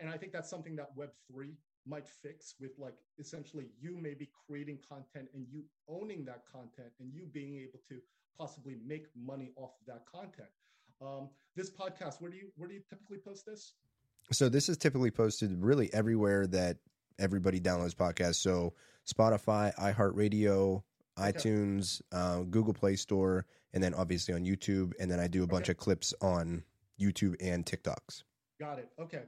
and 0.00 0.10
I 0.10 0.16
think 0.16 0.32
that's 0.32 0.50
something 0.50 0.76
that 0.76 0.96
Web3 0.96 1.54
might 1.86 2.06
fix 2.06 2.54
with 2.60 2.72
like 2.78 2.94
essentially 3.18 3.66
you 3.80 3.96
maybe 4.00 4.28
creating 4.46 4.78
content 4.86 5.28
and 5.34 5.46
you 5.50 5.64
owning 5.88 6.24
that 6.26 6.42
content 6.52 6.90
and 7.00 7.12
you 7.12 7.26
being 7.32 7.56
able 7.56 7.80
to 7.88 7.98
possibly 8.38 8.76
make 8.86 9.06
money 9.16 9.52
off 9.56 9.72
of 9.80 9.86
that 9.86 10.04
content. 10.10 10.48
Um, 11.00 11.30
this 11.56 11.70
podcast, 11.70 12.20
where 12.20 12.30
do 12.30 12.36
you 12.36 12.48
where 12.56 12.68
do 12.68 12.74
you 12.74 12.82
typically 12.88 13.18
post 13.18 13.46
this? 13.46 13.74
So 14.32 14.48
this 14.48 14.68
is 14.68 14.76
typically 14.76 15.10
posted 15.10 15.62
really 15.62 15.92
everywhere 15.94 16.46
that 16.48 16.76
everybody 17.18 17.60
downloads 17.60 17.94
podcasts. 17.94 18.36
So 18.36 18.74
Spotify, 19.10 19.74
iHeartRadio. 19.76 20.82
iTunes, 21.18 22.00
uh, 22.12 22.40
Google 22.42 22.74
Play 22.74 22.96
Store, 22.96 23.46
and 23.72 23.82
then 23.82 23.94
obviously 23.94 24.34
on 24.34 24.44
YouTube. 24.44 24.92
And 24.98 25.10
then 25.10 25.20
I 25.20 25.26
do 25.26 25.42
a 25.42 25.46
bunch 25.46 25.64
okay. 25.64 25.72
of 25.72 25.78
clips 25.78 26.14
on 26.20 26.62
YouTube 27.00 27.36
and 27.40 27.64
TikToks. 27.64 28.22
Got 28.60 28.78
it. 28.78 28.88
Okay. 29.00 29.22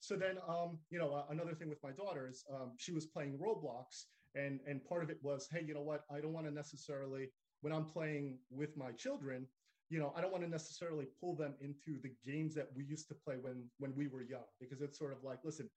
So 0.00 0.16
then, 0.16 0.36
um, 0.46 0.78
you 0.90 0.98
know, 0.98 1.12
uh, 1.14 1.24
another 1.30 1.54
thing 1.54 1.68
with 1.68 1.82
my 1.82 1.90
daughter 1.90 2.28
is 2.28 2.44
um, 2.52 2.72
she 2.76 2.92
was 2.92 3.06
playing 3.06 3.38
Roblox, 3.38 4.06
and 4.34 4.60
and 4.66 4.84
part 4.84 5.02
of 5.02 5.10
it 5.10 5.18
was, 5.22 5.48
hey, 5.50 5.64
you 5.66 5.74
know 5.74 5.82
what? 5.82 6.04
I 6.14 6.20
don't 6.20 6.32
want 6.32 6.46
to 6.46 6.52
necessarily 6.52 7.30
when 7.62 7.72
I'm 7.72 7.86
playing 7.86 8.38
with 8.50 8.76
my 8.76 8.92
children, 8.92 9.46
you 9.88 9.98
know, 9.98 10.12
I 10.14 10.20
don't 10.20 10.30
want 10.30 10.44
to 10.44 10.50
necessarily 10.50 11.06
pull 11.20 11.34
them 11.34 11.54
into 11.62 11.98
the 12.02 12.12
games 12.30 12.54
that 12.54 12.68
we 12.76 12.84
used 12.84 13.08
to 13.08 13.14
play 13.14 13.36
when 13.40 13.64
when 13.78 13.94
we 13.96 14.08
were 14.08 14.22
young, 14.22 14.48
because 14.60 14.82
it's 14.82 14.98
sort 14.98 15.12
of 15.12 15.24
like, 15.24 15.38
listen, 15.44 15.70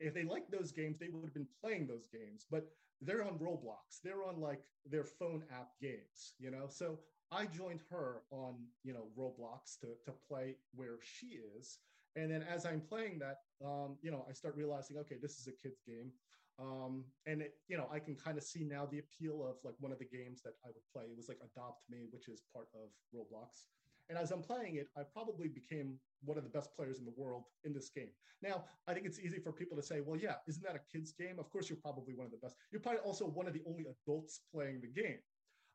if 0.00 0.14
they 0.14 0.24
like 0.24 0.50
those 0.50 0.72
games, 0.72 0.98
they 0.98 1.08
would 1.08 1.24
have 1.24 1.34
been 1.34 1.46
playing 1.62 1.86
those 1.86 2.08
games. 2.12 2.46
But 2.50 2.66
they're 3.00 3.24
on 3.24 3.38
Roblox. 3.38 4.00
They're 4.04 4.24
on 4.24 4.40
like 4.40 4.62
their 4.84 5.04
phone 5.04 5.42
app 5.52 5.70
games, 5.80 6.34
you 6.38 6.50
know. 6.50 6.66
So 6.68 6.98
I 7.32 7.46
joined 7.46 7.80
her 7.90 8.22
on 8.30 8.56
you 8.82 8.92
know 8.92 9.08
Roblox 9.18 9.78
to 9.80 9.88
to 10.04 10.12
play 10.28 10.56
where 10.74 10.98
she 11.02 11.38
is, 11.58 11.78
and 12.16 12.30
then 12.30 12.42
as 12.42 12.66
I'm 12.66 12.80
playing 12.80 13.20
that, 13.20 13.38
um, 13.64 13.96
you 14.02 14.10
know, 14.10 14.26
I 14.28 14.32
start 14.32 14.56
realizing, 14.56 14.96
okay, 14.98 15.16
this 15.20 15.38
is 15.38 15.46
a 15.46 15.52
kid's 15.52 15.80
game, 15.86 16.10
um, 16.58 17.04
and 17.26 17.40
it, 17.42 17.54
you 17.68 17.76
know, 17.76 17.88
I 17.92 17.98
can 17.98 18.16
kind 18.16 18.36
of 18.36 18.44
see 18.44 18.64
now 18.64 18.86
the 18.86 18.98
appeal 18.98 19.46
of 19.48 19.56
like 19.64 19.74
one 19.80 19.92
of 19.92 19.98
the 19.98 20.04
games 20.10 20.42
that 20.42 20.54
I 20.64 20.68
would 20.68 20.84
play. 20.92 21.04
It 21.04 21.16
was 21.16 21.28
like 21.28 21.38
Adopt 21.38 21.84
Me, 21.88 22.06
which 22.10 22.28
is 22.28 22.42
part 22.52 22.66
of 22.74 22.90
Roblox. 23.14 23.66
And 24.10 24.18
as 24.18 24.32
I'm 24.32 24.42
playing 24.42 24.76
it, 24.76 24.88
I 24.98 25.02
probably 25.04 25.48
became 25.48 25.94
one 26.24 26.36
of 26.36 26.42
the 26.42 26.50
best 26.50 26.74
players 26.76 26.98
in 26.98 27.04
the 27.04 27.12
world 27.16 27.44
in 27.64 27.72
this 27.72 27.88
game. 27.88 28.08
Now, 28.42 28.64
I 28.88 28.92
think 28.92 29.06
it's 29.06 29.20
easy 29.20 29.38
for 29.38 29.52
people 29.52 29.76
to 29.76 29.82
say, 29.82 30.00
well, 30.00 30.18
yeah, 30.18 30.34
isn't 30.48 30.64
that 30.64 30.74
a 30.74 30.80
kid's 30.92 31.12
game? 31.12 31.38
Of 31.38 31.48
course, 31.50 31.70
you're 31.70 31.78
probably 31.80 32.14
one 32.14 32.26
of 32.26 32.32
the 32.32 32.38
best. 32.38 32.56
You're 32.72 32.80
probably 32.80 33.00
also 33.00 33.26
one 33.26 33.46
of 33.46 33.54
the 33.54 33.62
only 33.68 33.86
adults 33.86 34.40
playing 34.52 34.80
the 34.80 34.88
game. 35.00 35.18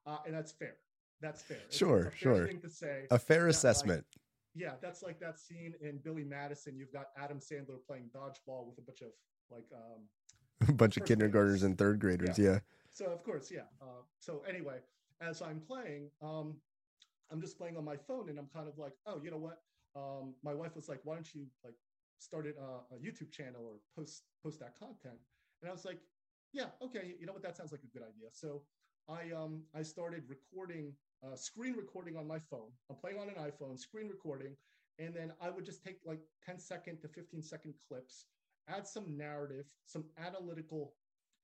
Uh, 0.05 0.17
and 0.25 0.35
that's 0.35 0.51
fair. 0.51 0.75
That's 1.21 1.41
fair. 1.41 1.61
Sure, 1.69 2.03
fair 2.03 2.13
sure. 2.17 2.47
Thing 2.47 2.59
to 2.59 2.69
say. 2.69 3.05
A 3.09 3.17
fair 3.17 3.47
assessment. 3.47 4.05
Like, 4.13 4.21
yeah, 4.53 4.71
that's 4.81 5.01
like 5.01 5.19
that 5.19 5.39
scene 5.39 5.73
in 5.81 5.99
Billy 6.03 6.25
Madison. 6.25 6.77
You've 6.77 6.91
got 6.91 7.07
Adam 7.17 7.39
Sandler 7.39 7.77
playing 7.87 8.09
dodgeball 8.15 8.67
with 8.67 8.77
a 8.77 8.81
bunch 8.81 9.01
of 9.01 9.09
like 9.49 9.65
um, 9.73 10.69
a 10.69 10.71
bunch 10.73 10.97
of 10.97 11.05
kindergartners 11.05 11.63
and 11.63 11.77
third 11.77 11.99
graders. 11.99 12.37
Yeah. 12.37 12.51
yeah. 12.51 12.59
So 12.91 13.05
of 13.05 13.23
course, 13.23 13.49
yeah. 13.51 13.61
Uh, 13.81 14.03
so 14.19 14.43
anyway, 14.47 14.77
as 15.21 15.41
I'm 15.41 15.59
playing, 15.59 16.09
um, 16.21 16.55
I'm 17.31 17.41
just 17.41 17.57
playing 17.57 17.77
on 17.77 17.85
my 17.85 17.97
phone 17.97 18.29
and 18.29 18.37
I'm 18.37 18.49
kind 18.53 18.67
of 18.67 18.77
like, 18.77 18.93
oh, 19.07 19.19
you 19.23 19.31
know 19.31 19.37
what? 19.37 19.59
Um, 19.95 20.35
my 20.43 20.53
wife 20.53 20.75
was 20.75 20.89
like, 20.89 20.99
why 21.03 21.15
don't 21.15 21.33
you 21.33 21.45
like 21.63 21.75
start 22.19 22.47
uh, 22.47 22.95
a 22.95 22.99
YouTube 22.99 23.31
channel 23.31 23.61
or 23.65 23.75
post 23.95 24.23
post 24.43 24.59
that 24.59 24.77
content? 24.79 25.19
And 25.61 25.69
I 25.69 25.73
was 25.73 25.85
like, 25.85 25.99
yeah, 26.53 26.67
okay, 26.81 27.15
you 27.19 27.25
know 27.25 27.33
what? 27.33 27.43
That 27.43 27.57
sounds 27.57 27.71
like 27.71 27.81
a 27.83 27.97
good 27.97 28.03
idea. 28.03 28.29
So 28.31 28.63
I 29.09 29.31
um 29.35 29.63
I 29.75 29.83
started 29.83 30.23
recording, 30.27 30.93
uh, 31.25 31.35
screen 31.35 31.75
recording 31.75 32.17
on 32.17 32.27
my 32.27 32.39
phone. 32.39 32.71
I'm 32.89 32.97
playing 32.97 33.19
on 33.19 33.29
an 33.29 33.35
iPhone, 33.35 33.77
screen 33.79 34.07
recording, 34.07 34.55
and 34.99 35.13
then 35.13 35.33
I 35.41 35.49
would 35.49 35.65
just 35.65 35.83
take 35.83 35.97
like 36.05 36.19
10 36.45 36.59
second 36.59 37.01
to 37.01 37.07
15 37.07 37.41
second 37.41 37.73
clips, 37.87 38.25
add 38.69 38.87
some 38.87 39.17
narrative, 39.17 39.65
some 39.85 40.05
analytical 40.17 40.93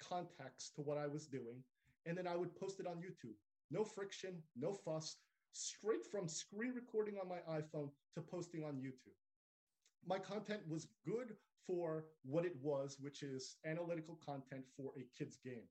context 0.01 0.75
to 0.75 0.81
what 0.81 0.97
I 0.97 1.07
was 1.07 1.27
doing, 1.27 1.63
and 2.05 2.17
then 2.17 2.27
I 2.27 2.35
would 2.35 2.55
post 2.55 2.79
it 2.79 2.87
on 2.87 2.97
YouTube. 2.97 3.35
No 3.69 3.83
friction, 3.83 4.41
no 4.55 4.73
fuss, 4.73 5.17
straight 5.51 6.05
from 6.05 6.27
screen 6.27 6.73
recording 6.73 7.15
on 7.21 7.27
my 7.27 7.39
iPhone 7.59 7.89
to 8.15 8.21
posting 8.21 8.63
on 8.63 8.75
YouTube. 8.75 9.17
My 10.05 10.17
content 10.17 10.61
was 10.67 10.87
good 11.05 11.35
for 11.67 12.05
what 12.23 12.45
it 12.45 12.55
was, 12.61 12.97
which 12.99 13.21
is 13.21 13.57
analytical 13.65 14.17
content 14.25 14.63
for 14.75 14.91
a 14.97 15.05
kid's 15.17 15.37
game. 15.37 15.67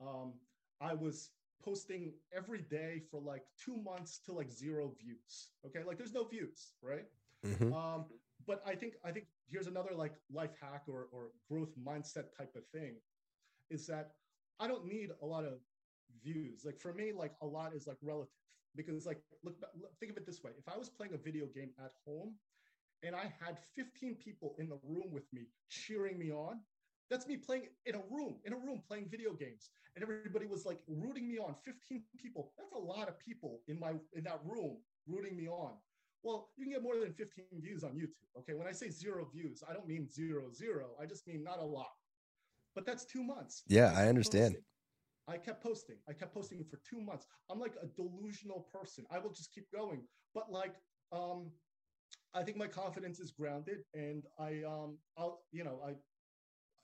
Um, 0.00 0.34
I 0.80 0.94
was 0.94 1.30
posting 1.62 2.12
every 2.36 2.60
day 2.62 3.02
for 3.10 3.20
like 3.20 3.42
two 3.62 3.76
months 3.76 4.20
to 4.26 4.32
like 4.32 4.50
zero 4.50 4.92
views. 5.00 5.50
Okay, 5.66 5.80
like 5.86 5.96
there's 5.98 6.12
no 6.12 6.24
views, 6.24 6.72
right? 6.82 7.06
Mm-hmm. 7.44 7.72
Um, 7.72 8.04
but 8.46 8.62
I 8.66 8.74
think 8.74 8.94
I 9.04 9.10
think 9.10 9.26
here's 9.48 9.66
another 9.66 9.94
like 9.94 10.14
life 10.32 10.54
hack 10.60 10.82
or 10.88 11.08
or 11.12 11.30
growth 11.50 11.72
mindset 11.82 12.26
type 12.36 12.54
of 12.56 12.66
thing, 12.72 12.96
is 13.70 13.86
that 13.86 14.12
I 14.60 14.68
don't 14.68 14.86
need 14.86 15.10
a 15.22 15.26
lot 15.26 15.44
of 15.44 15.54
views. 16.22 16.64
Like 16.64 16.78
for 16.78 16.92
me, 16.92 17.12
like 17.12 17.32
a 17.42 17.46
lot 17.46 17.74
is 17.74 17.86
like 17.86 17.96
relative 18.02 18.30
because 18.76 19.06
like 19.06 19.20
look, 19.42 19.56
think 20.00 20.10
of 20.12 20.16
it 20.16 20.26
this 20.26 20.42
way 20.42 20.50
if 20.58 20.68
i 20.68 20.76
was 20.76 20.88
playing 20.88 21.14
a 21.14 21.18
video 21.18 21.46
game 21.46 21.70
at 21.84 21.92
home 22.06 22.34
and 23.04 23.14
I 23.14 23.32
had 23.40 23.58
15 23.76 24.16
people 24.16 24.54
in 24.58 24.68
the 24.68 24.78
room 24.82 25.12
with 25.12 25.30
me 25.32 25.42
cheering 25.68 26.18
me 26.18 26.30
on. 26.32 26.60
That's 27.10 27.26
me 27.26 27.36
playing 27.36 27.64
in 27.84 27.94
a 27.96 28.02
room, 28.10 28.36
in 28.44 28.54
a 28.54 28.56
room 28.56 28.82
playing 28.88 29.08
video 29.10 29.34
games. 29.34 29.70
And 29.94 30.02
everybody 30.02 30.46
was 30.46 30.64
like 30.64 30.78
rooting 30.88 31.28
me 31.28 31.38
on. 31.38 31.54
15 31.64 32.02
people. 32.20 32.52
That's 32.56 32.72
a 32.72 32.78
lot 32.78 33.08
of 33.08 33.18
people 33.18 33.60
in 33.68 33.78
my 33.78 33.92
in 34.14 34.24
that 34.24 34.40
room 34.44 34.78
rooting 35.06 35.36
me 35.36 35.48
on. 35.48 35.72
Well, 36.22 36.48
you 36.56 36.64
can 36.64 36.72
get 36.72 36.82
more 36.82 36.98
than 36.98 37.12
15 37.12 37.44
views 37.60 37.84
on 37.84 37.90
YouTube. 37.90 38.38
Okay. 38.38 38.54
When 38.54 38.66
I 38.66 38.72
say 38.72 38.88
zero 38.88 39.28
views, 39.32 39.62
I 39.68 39.74
don't 39.74 39.86
mean 39.86 40.08
zero, 40.08 40.50
zero. 40.52 40.86
I 41.00 41.04
just 41.04 41.28
mean 41.28 41.44
not 41.44 41.58
a 41.58 41.64
lot. 41.64 41.92
But 42.74 42.86
that's 42.86 43.04
two 43.04 43.22
months. 43.22 43.62
Yeah, 43.68 43.92
I 43.94 44.08
understand. 44.08 44.56
I 45.28 45.38
kept 45.38 45.62
posting. 45.62 45.96
I 46.08 46.12
kept 46.12 46.34
posting 46.34 46.64
for 46.64 46.78
two 46.88 47.00
months. 47.00 47.26
I'm 47.50 47.58
like 47.60 47.74
a 47.82 47.86
delusional 47.86 48.66
person. 48.72 49.04
I 49.10 49.18
will 49.18 49.32
just 49.32 49.52
keep 49.54 49.70
going. 49.72 50.02
But 50.34 50.52
like, 50.52 50.74
um, 51.12 51.50
I 52.34 52.42
think 52.42 52.56
my 52.56 52.66
confidence 52.66 53.20
is 53.20 53.30
grounded, 53.30 53.84
and 53.94 54.24
I, 54.38 54.62
um, 54.66 54.98
I'll, 55.16 55.42
you 55.52 55.64
know, 55.64 55.80
I, 55.86 55.92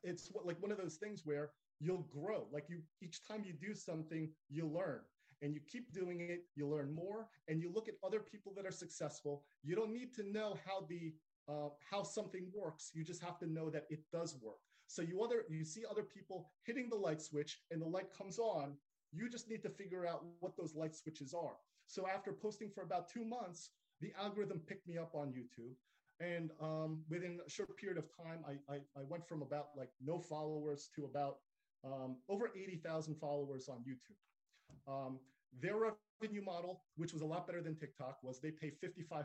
it's 0.03 0.31
like 0.45 0.61
one 0.63 0.73
of 0.73 0.79
those 0.79 0.97
things 0.97 1.23
where 1.25 1.51
you'll 1.81 2.07
grow. 2.13 2.47
Like 2.53 2.67
you, 2.69 2.79
each 3.03 3.27
time 3.27 3.45
you 3.45 3.53
do 3.53 3.75
something, 3.75 4.31
you 4.49 4.67
learn, 4.67 5.01
and 5.43 5.55
you 5.55 5.61
keep 5.69 5.93
doing 5.93 6.21
it, 6.21 6.45
you 6.55 6.67
learn 6.69 6.95
more, 6.95 7.29
and 7.49 7.61
you 7.61 7.71
look 7.73 7.89
at 7.89 7.95
other 8.05 8.21
people 8.21 8.53
that 8.57 8.67
are 8.67 8.73
successful. 8.73 9.45
You 9.63 9.77
don't 9.77 9.93
need 9.93 10.15
to 10.15 10.23
know 10.31 10.57
how 10.67 10.87
the 10.89 11.15
uh, 11.49 11.71
how 11.91 12.03
something 12.05 12.47
works. 12.55 12.91
You 12.95 13.05
just 13.05 13.23
have 13.23 13.39
to 13.41 13.47
know 13.47 13.71
that 13.71 13.87
it 13.91 14.01
does 14.13 14.37
work. 14.41 14.59
So 14.91 15.03
you 15.03 15.23
other 15.23 15.45
you 15.49 15.65
see 15.65 15.85
other 15.89 16.03
people 16.03 16.51
hitting 16.65 16.89
the 16.91 16.97
light 16.97 17.23
switch 17.23 17.61
and 17.71 17.81
the 17.81 17.87
light 17.87 18.09
comes 18.13 18.41
on. 18.41 18.75
You 19.13 19.31
just 19.31 19.49
need 19.49 19.63
to 19.63 19.71
figure 19.71 20.05
out 20.05 20.25
what 20.41 20.57
those 20.57 20.75
light 20.75 20.97
switches 20.97 21.33
are. 21.33 21.57
So 21.87 22.09
after 22.09 22.33
posting 22.33 22.71
for 22.71 22.83
about 22.83 23.09
two 23.09 23.25
months, 23.25 23.71
the 24.01 24.13
algorithm 24.21 24.59
picked 24.67 24.89
me 24.89 24.99
up 24.99 25.15
on 25.15 25.29
YouTube. 25.29 25.77
And 26.19 26.51
um, 26.61 27.03
within 27.09 27.39
a 27.47 27.49
short 27.49 27.77
period 27.77 27.99
of 27.99 28.05
time, 28.17 28.41
I, 28.45 28.75
I, 28.75 28.77
I, 28.97 29.03
went 29.09 29.27
from 29.27 29.43
about 29.43 29.69
like 29.77 29.91
no 30.05 30.19
followers 30.19 30.91
to 30.97 31.05
about 31.05 31.37
um, 31.85 32.17
over 32.29 32.51
80,000 32.55 33.15
followers 33.15 33.69
on 33.69 33.79
YouTube. 33.89 34.93
Um, 34.93 35.19
their 35.63 35.77
revenue 36.21 36.43
model, 36.43 36.83
which 36.97 37.13
was 37.13 37.23
a 37.23 37.27
lot 37.27 37.47
better 37.47 37.63
than 37.63 37.75
TikTok, 37.77 38.19
was 38.23 38.41
they 38.41 38.51
pay 38.51 38.73
55% 38.85 39.25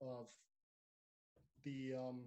of 0.00 0.26
the 1.64 1.94
um, 1.98 2.20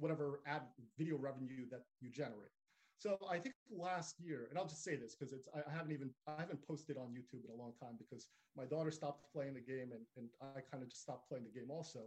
whatever 0.00 0.40
ad 0.46 0.62
video 0.98 1.16
revenue 1.16 1.64
that 1.70 1.84
you 2.00 2.10
generate. 2.10 2.50
So 2.98 3.16
I 3.30 3.38
think 3.38 3.54
last 3.70 4.16
year, 4.20 4.46
and 4.50 4.58
I'll 4.58 4.66
just 4.66 4.84
say 4.84 4.94
this 4.96 5.14
because 5.14 5.32
it's 5.32 5.48
I 5.54 5.70
haven't 5.72 5.92
even 5.92 6.10
I 6.26 6.38
haven't 6.38 6.66
posted 6.66 6.98
on 6.98 7.08
YouTube 7.08 7.44
in 7.46 7.50
a 7.50 7.58
long 7.58 7.72
time 7.80 7.96
because 7.98 8.26
my 8.56 8.66
daughter 8.66 8.90
stopped 8.90 9.32
playing 9.32 9.54
the 9.54 9.60
game 9.60 9.92
and, 9.92 10.04
and 10.18 10.28
I 10.42 10.60
kind 10.70 10.82
of 10.82 10.90
just 10.90 11.02
stopped 11.02 11.28
playing 11.28 11.44
the 11.44 11.58
game 11.58 11.70
also. 11.70 12.00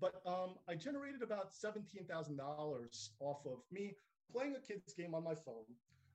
But 0.00 0.22
um, 0.26 0.54
I 0.68 0.74
generated 0.74 1.22
about 1.22 1.52
seventeen 1.54 2.04
thousand 2.04 2.36
dollars 2.36 3.10
off 3.20 3.46
of 3.46 3.58
me 3.70 3.94
playing 4.32 4.56
a 4.56 4.60
kid's 4.60 4.92
game 4.94 5.14
on 5.14 5.24
my 5.24 5.34
phone, 5.34 5.64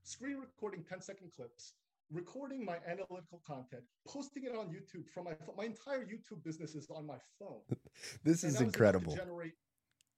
screen 0.04 0.38
recording 0.38 0.84
10 0.88 1.02
second 1.02 1.32
clips, 1.36 1.74
recording 2.12 2.64
my 2.64 2.78
analytical 2.88 3.42
content, 3.46 3.84
posting 4.08 4.44
it 4.44 4.56
on 4.56 4.68
YouTube 4.68 5.08
from 5.14 5.26
my 5.26 5.34
phone. 5.34 5.56
My 5.58 5.66
entire 5.66 6.06
YouTube 6.06 6.44
business 6.44 6.76
is 6.76 6.90
on 6.90 7.06
my 7.06 7.18
phone. 7.40 7.62
this 8.24 8.44
is 8.44 8.62
incredible. 8.62 9.16
generate 9.16 9.54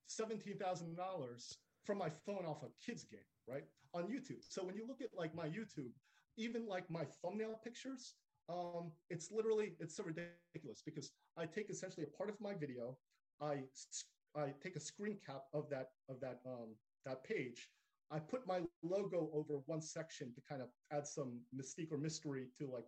$17,000 0.08 1.58
from 1.84 1.98
my 1.98 2.10
phone 2.26 2.46
off 2.46 2.64
a 2.64 2.70
kid's 2.86 3.04
game, 3.04 3.20
right? 3.48 3.64
On 3.94 4.04
YouTube. 4.04 4.44
So 4.48 4.64
when 4.64 4.76
you 4.76 4.86
look 4.88 5.02
at 5.02 5.10
like 5.18 5.34
my 5.36 5.48
YouTube, 5.48 5.92
even 6.38 6.68
like 6.68 6.90
my 6.90 7.06
thumbnail 7.22 7.60
pictures, 7.64 8.14
um, 8.50 8.92
it's 9.10 9.32
literally, 9.32 9.74
it's 9.80 9.96
so 9.96 10.04
ridiculous 10.04 10.82
because 10.86 11.12
I 11.38 11.46
take 11.46 11.70
essentially 11.70 12.06
a 12.06 12.18
part 12.18 12.30
of 12.30 12.40
my 12.40 12.54
video, 12.54 12.98
I, 13.42 13.64
I 14.36 14.54
take 14.62 14.76
a 14.76 14.80
screen 14.80 15.18
cap 15.26 15.44
of 15.54 15.70
that, 15.70 15.90
of 16.10 16.20
that, 16.22 16.40
um, 16.46 16.76
that 17.06 17.24
page. 17.24 17.70
I 18.12 18.20
put 18.20 18.48
my 18.48 18.62
logo 18.84 19.30
over 19.34 19.62
one 19.66 19.82
section 19.82 20.34
to 20.34 20.42
kind 20.48 20.62
of 20.62 20.70
add 20.92 21.06
some 21.06 21.40
mystique 21.56 21.92
or 21.92 21.98
mystery 21.98 22.48
to 22.58 22.68
like, 22.72 22.86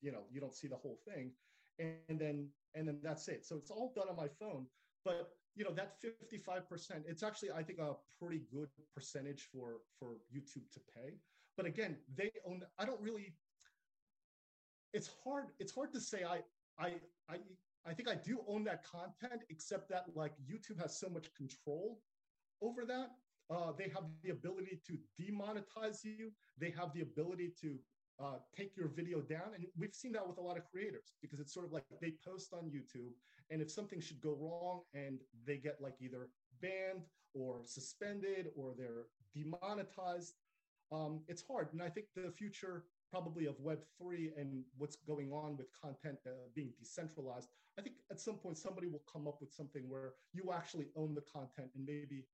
you 0.00 0.12
know, 0.12 0.22
you 0.32 0.40
don't 0.40 0.54
see 0.54 0.68
the 0.68 0.76
whole 0.76 0.98
thing. 1.08 1.32
And, 1.78 1.94
and 2.08 2.18
then, 2.18 2.48
and 2.74 2.86
then 2.86 2.98
that's 3.02 3.26
it. 3.28 3.44
So 3.44 3.56
it's 3.56 3.70
all 3.70 3.92
done 3.96 4.08
on 4.08 4.16
my 4.16 4.28
phone. 4.38 4.66
But 5.04 5.30
you 5.56 5.64
know 5.64 5.72
that 5.72 5.96
55% 6.02 7.02
it's 7.06 7.22
actually 7.22 7.50
i 7.52 7.62
think 7.62 7.78
a 7.78 7.94
pretty 8.18 8.42
good 8.52 8.68
percentage 8.94 9.48
for 9.52 9.78
for 9.98 10.16
youtube 10.34 10.70
to 10.72 10.80
pay. 10.94 11.14
But 11.56 11.66
again 11.66 11.96
they 12.16 12.30
own 12.46 12.62
i 12.78 12.84
don't 12.84 13.00
really 13.00 13.34
it's 14.92 15.10
hard 15.24 15.46
it's 15.58 15.74
hard 15.74 15.92
to 15.92 16.00
say 16.00 16.24
i 16.24 16.40
i 16.78 16.94
i 17.28 17.36
i 17.86 17.92
think 17.92 18.08
i 18.08 18.14
do 18.14 18.40
own 18.48 18.64
that 18.64 18.84
content 18.84 19.42
except 19.50 19.88
that 19.90 20.04
like 20.14 20.32
youtube 20.50 20.80
has 20.80 20.98
so 20.98 21.08
much 21.08 21.32
control 21.34 22.00
over 22.62 22.84
that. 22.86 23.10
Uh, 23.50 23.72
they 23.76 23.88
have 23.88 24.04
the 24.22 24.30
ability 24.30 24.80
to 24.86 24.98
demonetize 25.20 26.04
you. 26.04 26.30
They 26.58 26.70
have 26.78 26.92
the 26.94 27.00
ability 27.02 27.52
to 27.62 27.78
uh, 28.22 28.36
take 28.56 28.76
your 28.76 28.88
video 28.88 29.20
down. 29.20 29.54
And 29.54 29.66
we've 29.76 29.94
seen 29.94 30.12
that 30.12 30.26
with 30.26 30.38
a 30.38 30.40
lot 30.40 30.56
of 30.56 30.64
creators 30.70 31.14
because 31.20 31.40
it's 31.40 31.52
sort 31.52 31.66
of 31.66 31.72
like 31.72 31.84
they 32.00 32.12
post 32.24 32.52
on 32.52 32.70
YouTube, 32.70 33.12
and 33.50 33.60
if 33.60 33.70
something 33.70 34.00
should 34.00 34.20
go 34.20 34.36
wrong 34.40 34.82
and 34.94 35.18
they 35.46 35.56
get 35.56 35.76
like 35.80 35.94
either 36.00 36.28
banned 36.60 37.04
or 37.34 37.60
suspended 37.64 38.48
or 38.56 38.74
they're 38.76 39.06
demonetized, 39.34 40.34
um, 40.92 41.20
it's 41.28 41.42
hard. 41.46 41.68
And 41.72 41.82
I 41.82 41.88
think 41.88 42.06
the 42.14 42.30
future 42.30 42.84
probably 43.10 43.46
of 43.46 43.56
Web3 43.58 44.38
and 44.38 44.64
what's 44.78 44.96
going 44.96 45.32
on 45.32 45.56
with 45.56 45.66
content 45.80 46.18
uh, 46.26 46.30
being 46.54 46.72
decentralized, 46.78 47.48
I 47.78 47.82
think 47.82 47.96
at 48.10 48.20
some 48.20 48.36
point 48.36 48.56
somebody 48.56 48.86
will 48.86 49.02
come 49.12 49.26
up 49.26 49.40
with 49.40 49.52
something 49.52 49.88
where 49.88 50.12
you 50.32 50.52
actually 50.52 50.86
own 50.96 51.14
the 51.14 51.22
content 51.22 51.70
and 51.74 51.84
maybe 51.84 52.26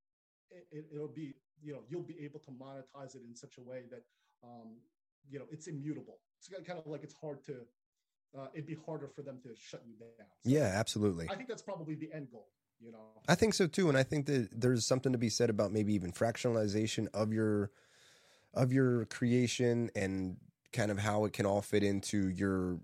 it, 0.71 0.87
will 0.93 1.09
be, 1.09 1.35
you 1.63 1.73
know, 1.73 1.81
you'll 1.89 2.03
be 2.03 2.19
able 2.23 2.41
to 2.41 2.51
monetize 2.51 3.15
it 3.15 3.23
in 3.27 3.35
such 3.35 3.59
a 3.59 3.63
way 3.63 3.83
that 3.91 4.03
um, 4.45 4.77
you 5.31 5.39
know 5.39 5.47
it's 5.51 5.67
immutable 5.67 6.19
it's 6.39 6.49
kind 6.67 6.79
of 6.79 6.87
like 6.87 7.03
it's 7.03 7.15
hard 7.15 7.45
to 7.47 7.57
uh, 8.39 8.47
it'd 8.55 8.67
be 8.67 8.77
harder 8.87 9.09
for 9.09 9.23
them 9.23 9.39
to 9.43 9.51
shut 9.55 9.83
you 9.87 9.95
down. 9.99 10.09
So 10.19 10.51
yeah 10.51 10.73
absolutely. 10.75 11.29
I 11.29 11.35
think 11.35 11.49
that's 11.49 11.63
probably 11.63 11.95
the 11.95 12.11
end 12.13 12.29
goal 12.31 12.49
you 12.81 12.93
know? 12.93 12.99
I 13.29 13.35
think 13.35 13.55
so 13.55 13.67
too 13.67 13.89
and 13.89 13.97
i 13.97 14.03
think 14.03 14.27
that 14.27 14.49
there's 14.53 14.87
something 14.87 15.13
to 15.13 15.19
be 15.19 15.29
said 15.29 15.51
about 15.51 15.73
maybe 15.73 15.95
even 15.95 16.13
fractionalization 16.13 17.09
of 17.15 17.33
your 17.33 17.71
of 18.55 18.73
your 18.73 19.07
creation 19.07 19.91
and 19.95 20.37
kind 20.73 20.91
of 20.91 20.99
how 20.99 21.25
it 21.25 21.33
can 21.33 21.47
all 21.47 21.63
fit 21.63 21.83
into 21.83 22.29
your 22.29 22.79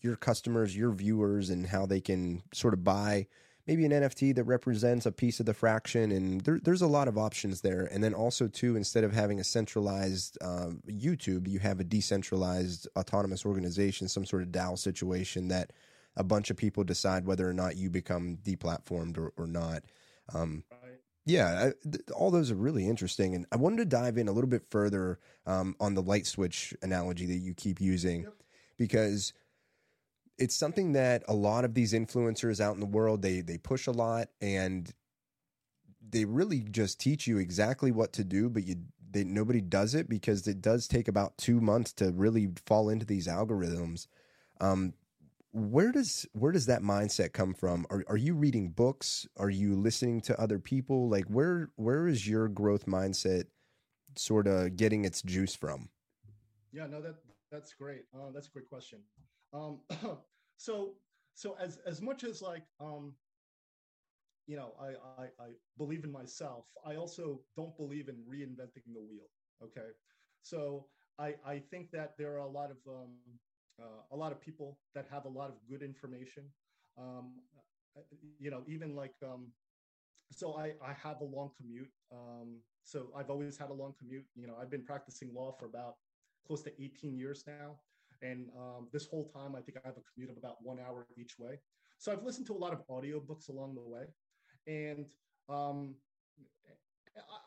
your 0.00 0.16
customers 0.16 0.76
your 0.76 0.92
viewers 0.92 1.50
and 1.50 1.66
how 1.66 1.86
they 1.86 2.00
can 2.00 2.42
sort 2.52 2.74
of 2.74 2.82
buy 2.84 3.26
maybe 3.70 3.84
an 3.84 3.92
NFT 3.92 4.34
that 4.34 4.42
represents 4.44 5.06
a 5.06 5.12
piece 5.12 5.38
of 5.38 5.46
the 5.46 5.54
fraction, 5.54 6.10
and 6.10 6.40
there, 6.40 6.58
there's 6.60 6.82
a 6.82 6.88
lot 6.88 7.06
of 7.06 7.16
options 7.16 7.60
there. 7.60 7.88
And 7.92 8.02
then 8.02 8.14
also 8.14 8.48
too, 8.48 8.74
instead 8.74 9.04
of 9.04 9.12
having 9.12 9.38
a 9.38 9.44
centralized 9.44 10.36
uh, 10.40 10.70
YouTube, 10.88 11.46
you 11.46 11.60
have 11.60 11.78
a 11.78 11.84
decentralized 11.84 12.88
autonomous 12.96 13.46
organization, 13.46 14.08
some 14.08 14.26
sort 14.26 14.42
of 14.42 14.48
DAO 14.48 14.76
situation 14.76 15.46
that 15.48 15.72
a 16.16 16.24
bunch 16.24 16.50
of 16.50 16.56
people 16.56 16.82
decide 16.82 17.24
whether 17.26 17.48
or 17.48 17.52
not 17.52 17.76
you 17.76 17.90
become 17.90 18.38
deplatformed 18.42 19.16
or, 19.16 19.32
or 19.36 19.46
not. 19.46 19.84
Um, 20.34 20.64
right. 20.82 20.98
Yeah, 21.24 21.66
I, 21.66 21.88
th- 21.88 22.02
all 22.12 22.32
those 22.32 22.50
are 22.50 22.56
really 22.56 22.88
interesting, 22.88 23.36
and 23.36 23.46
I 23.52 23.56
wanted 23.56 23.76
to 23.76 23.84
dive 23.84 24.18
in 24.18 24.26
a 24.26 24.32
little 24.32 24.50
bit 24.50 24.64
further 24.68 25.20
um, 25.46 25.76
on 25.78 25.94
the 25.94 26.02
light 26.02 26.26
switch 26.26 26.74
analogy 26.82 27.26
that 27.26 27.38
you 27.38 27.54
keep 27.54 27.80
using, 27.80 28.22
yep. 28.22 28.34
because 28.78 29.32
it's 30.40 30.56
something 30.56 30.92
that 30.92 31.22
a 31.28 31.34
lot 31.34 31.64
of 31.64 31.74
these 31.74 31.92
influencers 31.92 32.60
out 32.60 32.74
in 32.74 32.80
the 32.80 32.86
world 32.86 33.22
they 33.22 33.40
they 33.40 33.58
push 33.58 33.86
a 33.86 33.92
lot 33.92 34.28
and 34.40 34.92
they 36.08 36.24
really 36.24 36.60
just 36.60 36.98
teach 36.98 37.26
you 37.26 37.38
exactly 37.38 37.92
what 37.92 38.12
to 38.14 38.24
do 38.24 38.48
but 38.48 38.64
you 38.64 38.76
they, 39.12 39.24
nobody 39.24 39.60
does 39.60 39.94
it 39.94 40.08
because 40.08 40.46
it 40.46 40.62
does 40.62 40.86
take 40.86 41.08
about 41.08 41.36
two 41.36 41.60
months 41.60 41.92
to 41.94 42.12
really 42.12 42.50
fall 42.66 42.88
into 42.88 43.06
these 43.06 43.26
algorithms. 43.26 44.06
Um, 44.60 44.94
where 45.52 45.90
does 45.90 46.26
where 46.32 46.52
does 46.52 46.66
that 46.66 46.82
mindset 46.82 47.32
come 47.32 47.54
from? 47.54 47.84
Are, 47.90 48.04
are 48.06 48.16
you 48.16 48.34
reading 48.34 48.68
books? 48.70 49.26
Are 49.36 49.50
you 49.50 49.74
listening 49.74 50.20
to 50.22 50.40
other 50.40 50.60
people? 50.60 51.08
Like 51.08 51.24
where 51.24 51.70
where 51.74 52.06
is 52.06 52.28
your 52.28 52.46
growth 52.46 52.86
mindset 52.86 53.44
sort 54.16 54.46
of 54.46 54.76
getting 54.76 55.04
its 55.04 55.22
juice 55.22 55.56
from? 55.56 55.88
Yeah 56.72 56.86
no 56.86 57.02
that 57.02 57.16
that's 57.50 57.74
great. 57.74 58.04
Uh, 58.14 58.30
that's 58.32 58.46
a 58.46 58.50
great 58.50 58.68
question 58.68 59.00
um, 59.52 59.80
so 60.56 60.94
so 61.34 61.56
as 61.58 61.78
as 61.78 62.00
much 62.00 62.24
as 62.24 62.42
like 62.42 62.64
um, 62.80 63.14
you 64.46 64.56
know 64.56 64.74
I, 64.80 64.88
I 65.22 65.26
I 65.38 65.48
believe 65.76 66.04
in 66.04 66.12
myself, 66.12 66.66
I 66.84 66.96
also 66.96 67.44
don't 67.56 67.76
believe 67.76 68.08
in 68.08 68.16
reinventing 68.28 68.92
the 68.92 69.00
wheel. 69.00 69.28
Okay, 69.62 69.90
so 70.42 70.88
I 71.18 71.36
I 71.44 71.58
think 71.60 71.90
that 71.92 72.16
there 72.18 72.32
are 72.34 72.44
a 72.44 72.48
lot 72.48 72.70
of 72.70 72.78
um, 72.88 73.18
uh, 73.80 74.02
a 74.10 74.16
lot 74.16 74.32
of 74.32 74.40
people 74.40 74.78
that 74.94 75.06
have 75.08 75.24
a 75.24 75.28
lot 75.28 75.50
of 75.50 75.56
good 75.68 75.82
information. 75.82 76.44
Um, 76.98 77.42
you 78.38 78.50
know, 78.50 78.64
even 78.66 78.94
like 78.94 79.14
um, 79.22 79.52
so 80.32 80.56
I 80.56 80.74
I 80.82 80.92
have 80.94 81.20
a 81.20 81.24
long 81.24 81.50
commute. 81.56 81.90
Um, 82.12 82.62
so 82.84 83.12
I've 83.16 83.30
always 83.30 83.58
had 83.58 83.70
a 83.70 83.74
long 83.74 83.94
commute. 83.98 84.26
You 84.34 84.46
know, 84.46 84.56
I've 84.60 84.70
been 84.70 84.84
practicing 84.84 85.32
law 85.34 85.52
for 85.52 85.66
about 85.66 85.94
close 86.46 86.62
to 86.62 86.72
18 86.82 87.16
years 87.16 87.44
now. 87.46 87.80
And 88.22 88.48
um, 88.56 88.88
this 88.92 89.06
whole 89.06 89.30
time, 89.34 89.54
I 89.56 89.60
think 89.60 89.78
I 89.78 89.86
have 89.86 89.96
a 89.96 90.04
commute 90.12 90.30
of 90.30 90.36
about 90.36 90.56
one 90.62 90.78
hour 90.78 91.06
each 91.16 91.38
way. 91.38 91.58
So 91.98 92.12
I've 92.12 92.22
listened 92.22 92.46
to 92.48 92.54
a 92.54 92.58
lot 92.58 92.72
of 92.72 92.86
audiobooks 92.88 93.48
along 93.48 93.74
the 93.74 93.82
way. 93.82 94.04
And 94.66 95.06
um, 95.48 95.94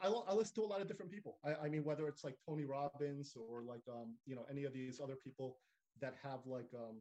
I, 0.02 0.08
I, 0.08 0.34
listen 0.34 0.56
to 0.56 0.62
a 0.62 0.68
lot 0.68 0.82
of 0.82 0.88
different 0.88 1.12
people. 1.12 1.38
I, 1.46 1.66
I, 1.66 1.70
mean, 1.70 1.84
whether 1.84 2.08
it's 2.08 2.24
like 2.24 2.36
Tony 2.48 2.66
Robbins 2.66 3.36
or 3.36 3.64
like 3.64 3.82
um, 3.90 4.16
you 4.26 4.36
know 4.36 4.46
any 4.50 4.66
of 4.66 4.74
these 4.74 5.00
other 5.02 5.16
people 5.16 5.58
that 6.02 6.16
have 6.22 6.40
like 6.46 6.70
um, 6.76 6.98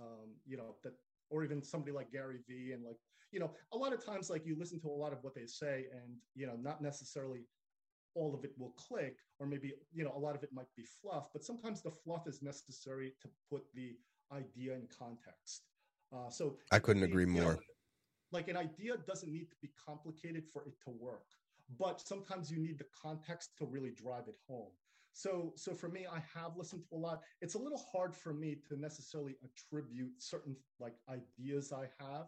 um, 0.00 0.30
you 0.46 0.56
know 0.56 0.76
that 0.82 0.92
or 1.30 1.44
even 1.44 1.62
somebody 1.62 1.92
like 1.92 2.12
Gary 2.12 2.38
Vee 2.48 2.72
and 2.72 2.84
like 2.84 2.96
you 3.32 3.40
know 3.40 3.50
a 3.72 3.76
lot 3.76 3.92
of 3.92 4.04
times 4.04 4.30
like 4.30 4.46
you 4.46 4.56
listen 4.58 4.80
to 4.80 4.88
a 4.88 4.90
lot 4.90 5.12
of 5.12 5.18
what 5.22 5.34
they 5.34 5.46
say 5.46 5.86
and 5.92 6.14
you 6.34 6.46
know 6.46 6.56
not 6.56 6.80
necessarily 6.80 7.40
all 8.14 8.34
of 8.34 8.44
it 8.44 8.52
will 8.58 8.74
click 8.76 9.16
or 9.38 9.46
maybe 9.46 9.72
you 9.92 10.04
know 10.04 10.12
a 10.16 10.18
lot 10.18 10.34
of 10.34 10.42
it 10.42 10.50
might 10.52 10.72
be 10.76 10.84
fluff 11.02 11.28
but 11.32 11.44
sometimes 11.44 11.82
the 11.82 11.90
fluff 11.90 12.26
is 12.26 12.42
necessary 12.42 13.12
to 13.20 13.28
put 13.50 13.62
the 13.74 13.96
idea 14.32 14.74
in 14.74 14.86
context. 14.96 15.62
Uh, 16.12 16.30
so 16.30 16.56
i 16.70 16.78
couldn't 16.78 17.02
agree 17.02 17.26
more 17.26 17.54
know, 17.54 17.58
like 18.32 18.48
an 18.48 18.56
idea 18.56 18.96
doesn't 19.06 19.32
need 19.32 19.48
to 19.50 19.56
be 19.60 19.70
complicated 19.86 20.44
for 20.52 20.62
it 20.62 20.74
to 20.84 20.90
work 20.90 21.26
but 21.78 22.00
sometimes 22.00 22.50
you 22.50 22.58
need 22.58 22.78
the 22.78 22.86
context 23.02 23.50
to 23.58 23.64
really 23.64 23.90
drive 23.90 24.24
it 24.28 24.36
home. 24.48 24.70
So 25.12 25.52
so 25.56 25.72
for 25.74 25.88
me 25.88 26.06
i 26.10 26.20
have 26.34 26.56
listened 26.56 26.82
to 26.90 26.96
a 26.96 26.98
lot. 26.98 27.20
It's 27.40 27.54
a 27.54 27.58
little 27.58 27.82
hard 27.92 28.14
for 28.14 28.34
me 28.34 28.56
to 28.68 28.80
necessarily 28.80 29.36
attribute 29.44 30.14
certain 30.18 30.56
like 30.80 30.94
ideas 31.08 31.72
i 31.72 31.88
have 32.00 32.26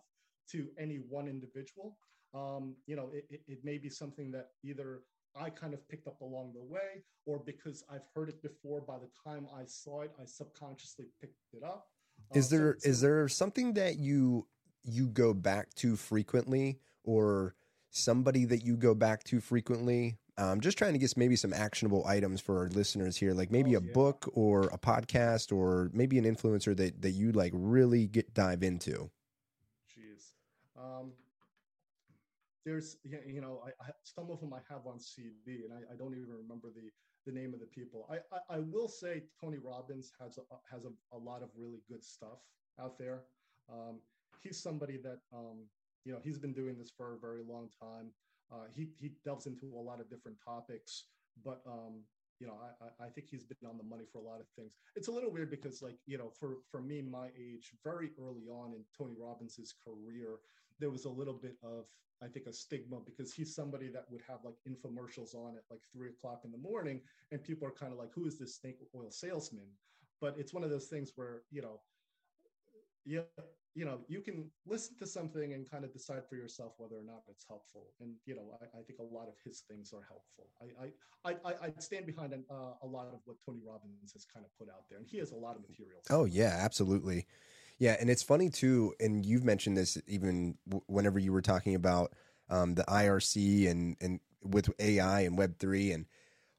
to 0.53 0.69
any 0.79 0.97
one 0.97 1.29
individual. 1.29 1.99
Um, 2.35 2.77
you 2.87 2.97
know 2.97 3.11
it, 3.13 3.27
it, 3.31 3.41
it 3.49 3.59
may 3.65 3.79
be 3.79 3.91
something 3.91 4.31
that 4.33 4.51
either 4.65 5.03
I 5.39 5.51
kind 5.51 5.75
of 5.75 5.87
picked 5.89 6.07
up 6.07 6.21
along 6.21 6.53
the 6.55 6.63
way, 6.63 7.03
or 7.27 7.39
because 7.39 7.85
I've 7.91 8.07
heard 8.15 8.29
it 8.29 8.43
before. 8.43 8.81
By 8.81 8.97
the 8.99 9.09
time 9.29 9.47
I 9.55 9.65
saw 9.67 10.03
it, 10.03 10.13
I 10.21 10.25
subconsciously 10.25 11.07
picked 11.21 11.35
it 11.53 11.63
up. 11.63 11.89
Is 12.35 12.53
uh, 12.53 12.57
there 12.57 12.77
so, 12.79 12.89
is 12.89 13.01
there 13.01 13.29
something 13.29 13.75
that 13.75 13.99
you 13.99 14.47
you 14.85 15.09
go 15.09 15.35
back 15.35 15.75
to 15.75 15.97
frequently, 15.97 16.79
or 17.05 17.55
somebody 17.91 18.45
that 18.47 18.65
you 18.65 18.77
go 18.77 18.95
back 18.95 19.25
to 19.25 19.41
frequently? 19.41 20.19
Um, 20.39 20.49
I'm 20.49 20.61
just 20.61 20.77
trying 20.77 20.93
to 20.93 20.99
get 20.99 21.17
maybe 21.17 21.37
some 21.37 21.53
actionable 21.53 22.05
items 22.07 22.41
for 22.41 22.59
our 22.59 22.69
listeners 22.69 23.17
here, 23.17 23.33
like 23.33 23.51
maybe 23.51 23.75
oh, 23.75 23.81
a 23.81 23.83
yeah. 23.83 23.93
book 23.93 24.31
or 24.35 24.65
a 24.65 24.79
podcast, 24.79 25.55
or 25.55 25.91
maybe 25.93 26.19
an 26.19 26.25
influencer 26.25 26.77
that 26.77 27.03
that 27.03 27.13
you 27.13 27.33
like 27.33 27.53
really 27.55 28.07
get 28.07 28.35
dive 28.35 28.63
into. 28.63 29.11
Jeez. 29.91 30.33
Um, 30.79 31.13
there's 32.67 32.97
you 33.05 33.41
know 33.41 33.63
I, 33.65 33.71
I, 33.81 33.91
some 34.03 34.29
of 34.29 34.41
them 34.41 34.53
I 34.53 34.59
have 34.69 34.87
on 34.87 34.99
CD 34.99 35.63
and 35.65 35.73
I, 35.73 35.95
I, 35.95 35.97
don't 35.97 36.13
even 36.13 36.29
remember 36.29 36.69
the 36.75 36.91
the 37.25 37.33
name 37.33 37.55
of 37.55 37.61
the 37.61 37.67
people. 37.67 38.07
I 38.11 38.19
I, 38.53 38.59
will 38.59 38.89
say 38.89 39.23
Tony 39.41 39.59
Robbins 39.59 40.13
has 40.21 40.39
a, 40.39 40.43
has 40.71 40.85
a, 40.85 40.91
a, 41.17 41.19
lot 41.19 41.43
of 41.43 41.49
really 41.57 41.81
good 41.89 42.05
stuff 42.05 42.39
out 42.81 42.99
there. 42.99 43.23
Um, 43.73 44.01
he's 44.43 44.61
somebody 44.61 44.99
that 44.99 45.21
um, 45.33 45.65
you 46.05 46.13
know 46.13 46.19
he's 46.23 46.39
been 46.39 46.53
doing 46.53 46.77
this 46.77 46.91
for 46.95 47.15
a 47.15 47.19
very 47.19 47.43
long 47.49 47.69
time. 47.81 48.11
Uh, 48.53 48.67
he 48.75 48.89
he 48.99 49.13
delves 49.25 49.47
into 49.47 49.73
a 49.77 49.81
lot 49.81 50.01
of 50.01 50.11
different 50.11 50.37
topics, 50.45 51.05
but 51.45 51.63
um, 51.67 52.03
you 52.41 52.49
know 52.49 52.59
I, 52.83 53.07
I 53.07 53.09
think 53.11 53.29
he's 53.31 53.45
been 53.45 53.69
on 53.69 53.79
the 53.79 53.85
money 53.85 54.05
for 54.13 54.19
a 54.19 54.25
lot 54.25 54.41
of 54.41 54.47
things. 54.59 54.73
It's 54.97 55.09
a 55.09 55.13
little 55.13 55.33
weird 55.33 55.51
because 55.51 55.83
like 55.83 55.99
you 56.07 56.19
know 56.19 56.31
for 56.39 56.59
for 56.71 56.83
me 56.83 57.01
my 57.01 57.29
age, 57.39 57.71
very 57.85 58.11
early 58.21 58.49
on 58.51 58.75
in 58.75 58.83
Tony 58.97 59.15
Robbins's 59.21 59.75
career, 59.85 60.39
there 60.79 60.91
was 60.91 61.05
a 61.05 61.11
little 61.11 61.35
bit 61.35 61.57
of 61.63 61.87
I 62.23 62.29
think 62.29 62.47
a 62.47 62.53
stigma 62.53 62.99
because 63.05 63.35
he's 63.35 63.55
somebody 63.55 63.89
that 63.89 64.07
would 64.11 64.23
have 64.29 64.39
like 64.43 64.55
infomercials 64.67 65.35
on 65.35 65.57
at 65.57 65.65
like 65.71 65.81
three 65.93 66.09
o'clock 66.09 66.43
in 66.45 66.51
the 66.51 66.59
morning, 66.59 67.01
and 67.31 67.43
people 67.43 67.69
are 67.69 67.73
kind 67.73 67.93
of 67.93 67.99
like, 67.99 68.13
"Who 68.15 68.27
is 68.27 68.39
this 68.39 68.57
snake 68.57 68.79
oil 68.95 69.11
salesman?" 69.11 69.69
But 70.21 70.37
it's 70.39 70.55
one 70.55 70.65
of 70.65 70.71
those 70.71 70.87
things 70.87 71.13
where 71.17 71.43
you 71.51 71.61
know, 71.61 71.81
yeah, 73.05 73.21
you 73.75 73.85
know, 73.85 74.01
you 74.09 74.21
can 74.21 74.51
listen 74.65 74.97
to 74.99 75.07
something 75.07 75.53
and 75.53 75.71
kind 75.71 75.85
of 75.85 75.93
decide 75.93 76.27
for 76.27 76.37
yourself 76.37 76.73
whether 76.79 76.97
or 76.97 77.05
not 77.05 77.23
it's 77.29 77.45
helpful. 77.47 77.89
And 78.01 78.15
you 78.25 78.35
know, 78.35 78.59
I, 78.63 78.79
I 78.79 78.83
think 78.83 78.99
a 78.99 79.15
lot 79.15 79.29
of 79.29 79.35
his 79.45 79.65
things 79.69 79.93
are 79.93 80.07
helpful. 80.09 80.49
I 80.63 80.89
I 81.29 81.37
I, 81.45 81.53
I 81.67 81.73
stand 81.81 82.07
behind 82.07 82.33
an, 82.33 82.45
uh, 82.51 82.73
a 82.83 82.87
lot 82.87 83.09
of 83.09 83.21
what 83.27 83.37
Tony 83.45 83.61
Robbins 83.67 84.15
has 84.15 84.25
kind 84.25 84.47
of 84.47 84.57
put 84.59 84.73
out 84.73 84.89
there, 84.89 84.99
and 84.99 85.07
he 85.07 85.19
has 85.19 85.33
a 85.33 85.37
lot 85.37 85.57
of 85.57 85.69
material. 85.69 86.01
Oh 86.09 86.25
yeah, 86.25 86.57
absolutely. 86.61 87.27
Yeah, 87.79 87.97
and 88.01 88.09
it's 88.09 88.23
funny 88.23 88.49
too, 88.51 88.95
and 89.01 89.25
you've 89.27 89.45
mentioned 89.45 89.77
this 89.77 89.99
even 90.07 90.57
w- 90.69 90.83
whenever 90.87 91.19
you 91.19 91.33
were 91.33 91.43
talking 91.43 91.75
about 91.75 92.15
um, 92.49 92.75
the 92.75 92.85
IRC 92.85 93.69
and 93.71 93.97
and 94.01 94.21
with 94.43 94.71
AI 94.81 95.21
and 95.23 95.37
Web 95.37 95.59
three 95.59 95.93
and 95.93 96.07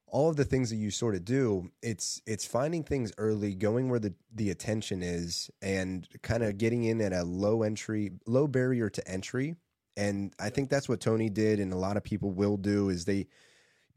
all 0.07 0.30
of 0.30 0.36
the 0.38 0.45
things 0.45 0.70
that 0.70 0.78
you 0.78 0.91
sort 0.91 1.15
of 1.15 1.26
do. 1.26 1.72
It's 1.82 2.22
it's 2.28 2.45
finding 2.45 2.84
things 2.84 3.13
early, 3.18 3.55
going 3.55 3.89
where 3.89 3.99
the 3.99 4.13
the 4.34 4.51
attention 4.51 5.03
is, 5.03 5.49
and 5.61 6.07
kind 6.24 6.43
of 6.43 6.57
getting 6.57 6.84
in 6.84 7.01
at 7.01 7.13
a 7.13 7.24
low 7.24 7.63
entry, 7.63 8.11
low 8.28 8.47
barrier 8.47 8.89
to 8.89 9.07
entry. 9.09 9.55
And 9.97 10.34
I 10.39 10.49
think 10.49 10.70
that's 10.70 10.89
what 10.89 11.01
Tony 11.01 11.30
did, 11.30 11.59
and 11.59 11.74
a 11.74 11.78
lot 11.78 11.97
of 11.97 12.03
people 12.03 12.32
will 12.32 12.57
do 12.57 12.89
is 12.89 13.05
they 13.05 13.28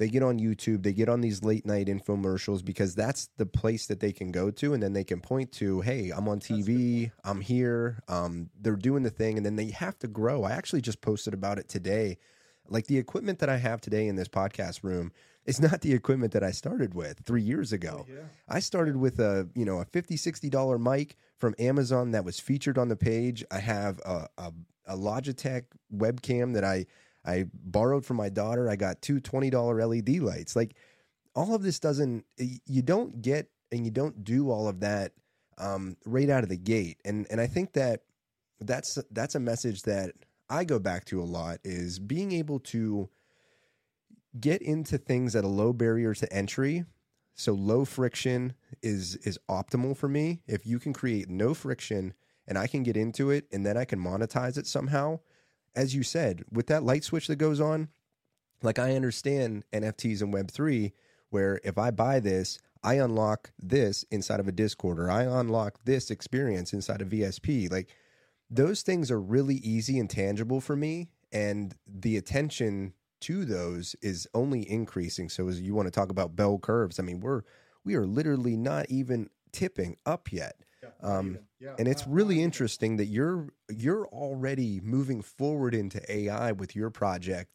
they 0.01 0.09
get 0.09 0.23
on 0.23 0.39
YouTube, 0.39 0.83
they 0.83 0.95
get 0.95 1.11
on 1.11 1.21
these 1.21 1.45
late 1.45 1.67
night 1.67 1.89
infomercials 1.89 2.65
because 2.65 2.95
that's 2.95 3.29
the 3.37 3.45
place 3.45 3.87
that 3.87 4.01
they 4.01 4.13
can 4.13 4.33
go 4.33 4.51
to, 4.51 4.73
and 4.73 4.83
then 4.83 4.95
they 4.95 5.05
can 5.05 5.21
point 5.21 5.53
to, 5.53 5.83
"Hey, 5.83 6.09
I'm 6.09 6.27
on 6.27 6.41
TV, 6.41 7.13
I'm 7.23 7.43
here." 7.43 8.03
Um, 8.09 8.49
they're 8.59 8.77
doing 8.77 9.03
the 9.03 9.11
thing, 9.11 9.37
and 9.37 9.45
then 9.45 9.57
they 9.57 9.69
have 9.73 9.99
to 9.99 10.09
grow. 10.09 10.43
I 10.43 10.53
actually 10.53 10.81
just 10.81 11.03
posted 11.03 11.35
about 11.35 11.59
it 11.59 11.69
today. 11.69 12.17
Like 12.67 12.87
the 12.87 12.97
equipment 12.97 13.41
that 13.41 13.51
I 13.51 13.59
have 13.59 13.83
today 13.83 14.09
in 14.09 14.17
this 14.17 14.27
podcast 14.27 14.83
room 14.83 15.13
is 15.45 15.61
not 15.61 15.83
the 15.83 15.93
equipment 15.93 16.33
that 16.33 16.43
I 16.43 16.53
started 16.53 16.95
with 16.95 17.21
three 17.27 17.43
years 17.43 17.71
ago. 17.71 18.07
Oh, 18.09 18.11
yeah. 18.11 18.23
I 18.49 18.61
started 18.61 18.97
with 18.97 19.21
a 19.21 19.51
you 19.55 19.67
know 19.67 19.81
a 19.81 19.85
50 19.85 20.17
60 20.17 20.49
dollar 20.49 20.79
mic 20.79 21.17
from 21.37 21.55
Amazon 21.59 22.13
that 22.13 22.25
was 22.25 22.41
featured 22.41 22.79
on 22.79 22.89
the 22.89 22.97
page. 22.97 23.45
I 23.51 23.59
have 23.59 24.01
a, 24.07 24.29
a, 24.39 24.53
a 24.87 24.97
Logitech 24.97 25.65
webcam 25.95 26.55
that 26.55 26.65
I 26.65 26.87
I 27.25 27.47
borrowed 27.53 28.05
from 28.05 28.17
my 28.17 28.29
daughter. 28.29 28.69
I 28.69 28.77
got 28.77 29.03
two 29.03 29.21
$20 29.21 29.53
LED 29.53 30.23
lights. 30.23 30.57
Like 30.57 30.75
all 31.35 31.55
of 31.55 31.63
this 31.63 31.79
doesn't, 31.79 32.25
you 32.39 32.83
don't 32.83 33.23
get 33.23 33.51
and 33.73 33.85
you 33.85 33.91
don't 33.91 34.25
do 34.25 34.51
all 34.51 34.69
of 34.69 34.81
that 34.81 35.13
um, 35.59 35.97
right 36.05 36.29
out 36.29 36.43
of 36.43 36.49
the 36.49 36.57
gate. 36.57 36.99
And, 37.05 37.27
and 37.31 37.41
I 37.41 37.47
think 37.47 37.75
that 37.75 38.03
that's, 38.61 38.99
that's 39.11 39.35
a 39.35 39.41
message 39.41 39.83
that 39.83 40.13
I 40.49 40.65
go 40.65 40.79
back 40.79 41.05
to 41.07 41.21
a 41.21 41.25
lot 41.25 41.59
is 41.63 41.99
being 41.99 42.33
able 42.33 42.59
to 42.61 43.09
get 44.39 44.63
into 44.63 44.99
things 44.99 45.37
at 45.37 45.45
a 45.45 45.49
low 45.49 45.73
barrier 45.73 46.15
to 46.15 46.33
entry. 46.33 46.85
So 47.35 47.53
low 47.53 47.85
friction 47.85 48.55
is, 48.83 49.17
is 49.17 49.39
optimal 49.49 49.97
for 49.97 50.09
me. 50.09 50.43
If 50.47 50.67
you 50.67 50.79
can 50.79 50.93
create 50.93 51.29
no 51.29 51.55
friction 51.55 52.15
and 52.47 52.59
I 52.59 52.67
can 52.67 52.83
get 52.83 52.97
into 52.97 53.31
it 53.31 53.47
and 53.53 53.65
then 53.65 53.77
I 53.77 53.85
can 53.85 54.01
monetize 54.01 54.59
it 54.59 54.67
somehow, 54.67 55.21
as 55.75 55.95
you 55.95 56.03
said, 56.03 56.45
with 56.51 56.67
that 56.69 56.83
light 56.83 57.05
switch 57.05 57.27
that 57.29 57.37
goes 57.37 57.61
on, 57.61 57.89
like 58.63 58.79
I 58.79 58.95
understand 58.95 59.65
NFTs 59.73 60.23
and 60.23 60.35
Web3, 60.35 60.93
where 61.31 61.61
if 61.65 61.79
I 61.79 61.91
buy 61.91 62.21
this, 62.21 62.59
I 62.83 62.95
unlock 62.95 63.53
this 63.59 64.05
inside 64.11 64.41
of 64.41 64.49
a 64.49 64.53
Discord 64.53 64.99
or 64.99 65.11
I 65.11 65.23
unlock 65.25 65.79
this 65.85 66.11
experience 66.11 66.73
inside 66.73 67.03
of 67.03 67.09
VSP. 67.09 67.71
Like 67.71 67.89
those 68.49 68.83
things 68.83 69.11
are 69.11 69.21
really 69.21 69.57
easy 69.57 69.99
and 69.99 70.09
tangible 70.09 70.61
for 70.61 70.77
me. 70.77 71.09
And 71.33 71.75
the 71.87 72.17
attention 72.17 72.95
to 73.21 73.45
those 73.45 73.95
is 74.03 74.27
only 74.35 74.69
increasing. 74.69 75.29
So 75.29 75.49
as 75.49 75.61
you 75.61 75.75
want 75.75 75.87
to 75.87 75.93
talk 75.93 76.11
about 76.11 76.37
bell 76.37 76.59
curves, 76.59 76.99
I 76.99 77.03
mean, 77.03 77.21
we're 77.21 77.43
we 77.85 77.95
are 77.95 78.07
literally 78.07 78.57
not 78.57 78.87
even 78.91 79.31
tipping 79.53 79.97
up 80.05 80.33
yet. 80.33 80.57
Um, 81.03 81.39
yeah. 81.59 81.75
And 81.79 81.87
it's 81.89 82.07
really 82.07 82.43
interesting 82.43 82.97
that 82.97 83.07
you're 83.07 83.49
you're 83.69 84.07
already 84.09 84.81
moving 84.83 85.23
forward 85.23 85.75
into 85.75 86.01
AI 86.11 86.53
with 86.53 86.75
your 86.75 86.91
project 86.91 87.51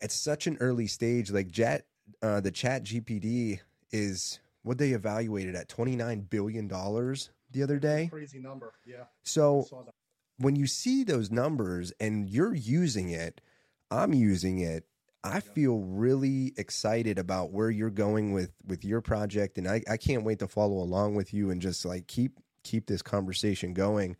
at 0.00 0.10
such 0.12 0.46
an 0.46 0.56
early 0.60 0.86
stage. 0.86 1.30
Like 1.30 1.48
Jet, 1.48 1.86
uh, 2.22 2.40
the 2.40 2.50
Chat 2.50 2.84
GPT 2.84 3.60
is 3.90 4.40
what 4.62 4.78
they 4.78 4.90
evaluated 4.90 5.54
at 5.54 5.68
twenty 5.68 5.96
nine 5.96 6.20
billion 6.20 6.68
dollars 6.68 7.30
the 7.50 7.62
other 7.62 7.78
day. 7.78 8.08
Crazy 8.10 8.38
number, 8.38 8.74
yeah. 8.84 9.04
So 9.22 9.66
when 10.38 10.56
you 10.56 10.66
see 10.66 11.04
those 11.04 11.30
numbers 11.30 11.92
and 11.98 12.28
you're 12.28 12.54
using 12.54 13.10
it, 13.10 13.40
I'm 13.90 14.12
using 14.12 14.58
it. 14.58 14.84
I 15.26 15.40
feel 15.40 15.78
really 15.78 16.52
excited 16.56 17.18
about 17.18 17.50
where 17.50 17.70
you're 17.70 17.90
going 17.90 18.32
with 18.32 18.52
with 18.66 18.84
your 18.84 19.00
project, 19.00 19.58
and 19.58 19.66
I, 19.68 19.82
I 19.90 19.96
can't 19.96 20.24
wait 20.24 20.38
to 20.38 20.48
follow 20.48 20.76
along 20.76 21.16
with 21.16 21.34
you 21.34 21.50
and 21.50 21.60
just 21.60 21.84
like 21.84 22.06
keep 22.06 22.38
keep 22.62 22.86
this 22.86 23.02
conversation 23.02 23.74
going. 23.74 24.16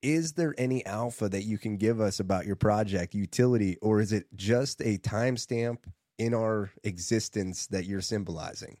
Is 0.00 0.34
there 0.34 0.54
any 0.56 0.86
alpha 0.86 1.28
that 1.28 1.42
you 1.42 1.58
can 1.58 1.76
give 1.76 2.00
us 2.00 2.20
about 2.20 2.46
your 2.46 2.54
project 2.54 3.14
utility, 3.14 3.76
or 3.82 4.00
is 4.00 4.12
it 4.12 4.26
just 4.36 4.80
a 4.80 4.98
timestamp 4.98 5.78
in 6.18 6.34
our 6.34 6.70
existence 6.84 7.66
that 7.68 7.84
you're 7.84 8.00
symbolizing? 8.00 8.78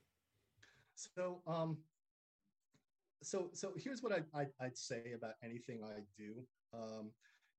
So, 0.94 1.40
um, 1.46 1.78
so, 3.22 3.50
so 3.52 3.72
here's 3.76 4.02
what 4.02 4.12
I, 4.12 4.40
I, 4.40 4.46
would 4.60 4.76
say 4.76 5.12
about 5.14 5.34
anything 5.42 5.80
I 5.84 6.00
do. 6.16 6.34
Um, 6.72 7.10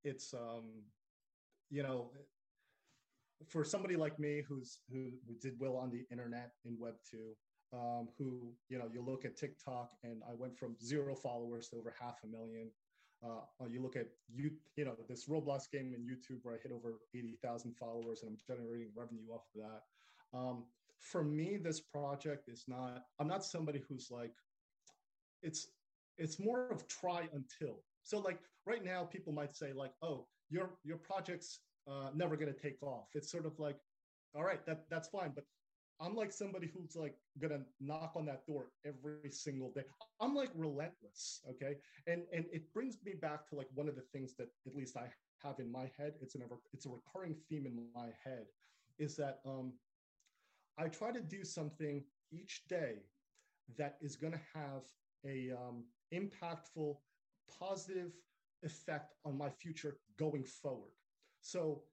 it's, 0.04 0.34
um, 0.34 0.84
you 1.70 1.84
know, 1.84 2.12
for 3.48 3.64
somebody 3.64 3.96
like 3.96 4.20
me 4.20 4.44
who's 4.48 4.80
who, 4.92 5.12
did 5.42 5.54
well 5.60 5.78
on 5.78 5.90
the 5.90 6.06
internet 6.12 6.52
in 6.66 6.78
Web 6.78 6.96
two, 7.10 7.36
um, 7.74 8.10
who, 8.18 8.54
you 8.68 8.78
know, 8.78 8.90
you 8.92 9.02
look 9.02 9.26
at 9.26 9.38
TikTok 9.38 9.92
and 10.04 10.22
I 10.30 10.34
went 10.34 10.58
from 10.58 10.76
zero 10.84 11.16
followers 11.16 11.70
to 11.70 11.78
over 11.78 11.94
half 12.00 12.20
a 12.24 12.28
million. 12.28 12.70
Uh, 13.24 13.42
you 13.70 13.82
look 13.82 13.96
at 13.96 14.08
you, 14.34 14.52
you 14.76 14.86
know, 14.86 14.96
this 15.08 15.28
Roblox 15.28 15.70
game 15.72 15.94
in 15.94 16.02
YouTube 16.02 16.40
where 16.44 16.56
I 16.56 16.58
hit 16.64 16.72
over 16.72 17.00
80,000 17.14 17.76
followers 17.76 18.24
and 18.24 18.32
I'm 18.32 18.38
generating 18.48 18.90
revenue 18.96 19.30
off 19.34 19.44
of 19.56 19.62
that. 19.62 20.38
Um, 20.38 20.64
for 21.00 21.24
me, 21.24 21.58
this 21.58 21.80
project 21.82 22.48
is 22.48 22.64
not, 22.68 23.04
I'm 23.20 23.28
not 23.28 23.44
somebody 23.44 23.82
who's 23.88 24.10
like, 24.10 24.34
it's, 25.42 25.68
it's 26.18 26.40
more 26.40 26.70
of 26.70 26.88
try 26.88 27.28
until. 27.34 27.84
So 28.04 28.20
like 28.20 28.40
right 28.66 28.84
now, 28.84 29.04
people 29.04 29.34
might 29.34 29.56
say 29.56 29.74
like, 29.74 29.92
oh, 30.02 30.28
your, 30.50 30.72
your 30.84 30.98
project's 30.98 31.60
uh, 31.90 32.10
never 32.14 32.36
going 32.36 32.54
to 32.54 32.60
take 32.60 32.82
off. 32.84 33.08
It's 33.14 33.32
sort 33.32 33.46
of 33.46 33.58
like, 33.60 33.78
all 34.36 34.44
right, 34.44 34.66
that, 34.66 34.86
that's 34.90 35.08
fine. 35.10 35.32
But 35.34 35.46
I'm 36.02 36.16
like 36.16 36.32
somebody 36.32 36.72
who's 36.74 36.96
like 36.96 37.16
gonna 37.42 37.62
knock 37.82 38.14
on 38.16 38.26
that 38.28 38.46
door 38.48 38.68
every 38.86 39.30
single 39.32 39.72
day. 39.72 39.84
I'm 40.22 40.34
like 40.34 40.50
relentless, 40.56 41.42
okay? 41.50 41.76
And 42.08 42.24
and 42.34 42.46
it 42.54 42.74
brings 42.74 42.98
me 43.04 43.14
back 43.22 43.48
to 43.50 43.56
like 43.56 43.68
one 43.74 43.90
of 43.90 43.96
the 43.96 44.06
things 44.14 44.36
that 44.38 44.48
at 44.66 44.76
least 44.76 44.96
I 44.96 45.10
have 45.44 45.60
in 45.60 45.72
my 45.72 45.92
head. 45.98 46.14
It's 46.22 46.36
an 46.36 46.44
it's 46.72 46.86
a 46.86 46.90
recurring 46.90 47.36
theme 47.50 47.66
in 47.66 47.88
my 47.94 48.10
head, 48.24 48.46
is 48.98 49.18
that 49.18 49.40
um, 49.46 49.74
I 50.78 50.88
try 50.88 51.12
to 51.12 51.22
do 51.22 51.44
something 51.44 52.04
each 52.32 52.64
day 52.70 53.00
that 53.78 53.98
is 54.02 54.16
gonna 54.16 54.42
have 54.54 54.84
a 55.26 55.52
um, 55.52 55.84
impactful, 56.14 56.96
positive 57.60 58.14
effect 58.64 59.16
on 59.26 59.38
my 59.38 59.50
future 59.50 59.98
going 60.18 60.46
forward. 60.46 60.92
So 61.42 61.84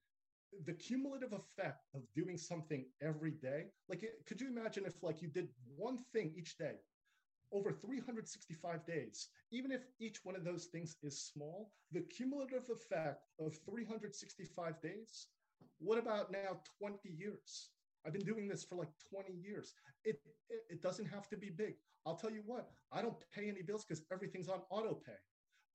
the 0.65 0.73
cumulative 0.73 1.33
effect 1.33 1.85
of 1.95 2.03
doing 2.15 2.37
something 2.39 2.87
every 3.03 3.33
day 3.33 3.65
like 3.89 4.05
could 4.27 4.41
you 4.41 4.49
imagine 4.49 4.85
if 4.87 5.03
like 5.03 5.21
you 5.21 5.29
did 5.29 5.49
one 5.77 5.99
thing 6.13 6.33
each 6.37 6.57
day 6.57 6.77
over 7.53 7.73
365 7.73 8.85
days? 8.87 9.29
Even 9.53 9.71
if 9.73 9.83
each 10.01 10.25
one 10.25 10.37
of 10.37 10.45
those 10.45 10.67
things 10.67 10.97
is 11.03 11.21
small 11.27 11.73
the 11.93 12.01
cumulative 12.01 12.69
effect 12.71 13.23
of 13.41 13.55
365 13.67 14.81
days 14.81 15.29
what 15.79 15.99
about 15.99 16.31
now 16.33 16.61
20 16.79 17.09
years? 17.09 17.71
I've 18.07 18.13
been 18.13 18.25
doing 18.25 18.49
this 18.49 18.65
for 18.65 18.77
like 18.77 18.89
20 19.11 19.33
years. 19.35 19.75
It 20.05 20.21
it, 20.49 20.63
it 20.71 20.83
doesn't 20.83 21.07
have 21.07 21.29
to 21.31 21.37
be 21.37 21.51
big. 21.51 21.75
I'll 22.07 22.17
tell 22.17 22.31
you 22.31 22.43
what 22.47 22.71
i 22.93 23.03
don't 23.03 23.17
pay 23.35 23.49
any 23.49 23.63
bills 23.63 23.85
because 23.85 24.05
everything's 24.13 24.49
on 24.49 24.61
auto 24.71 24.95
pay 24.95 25.19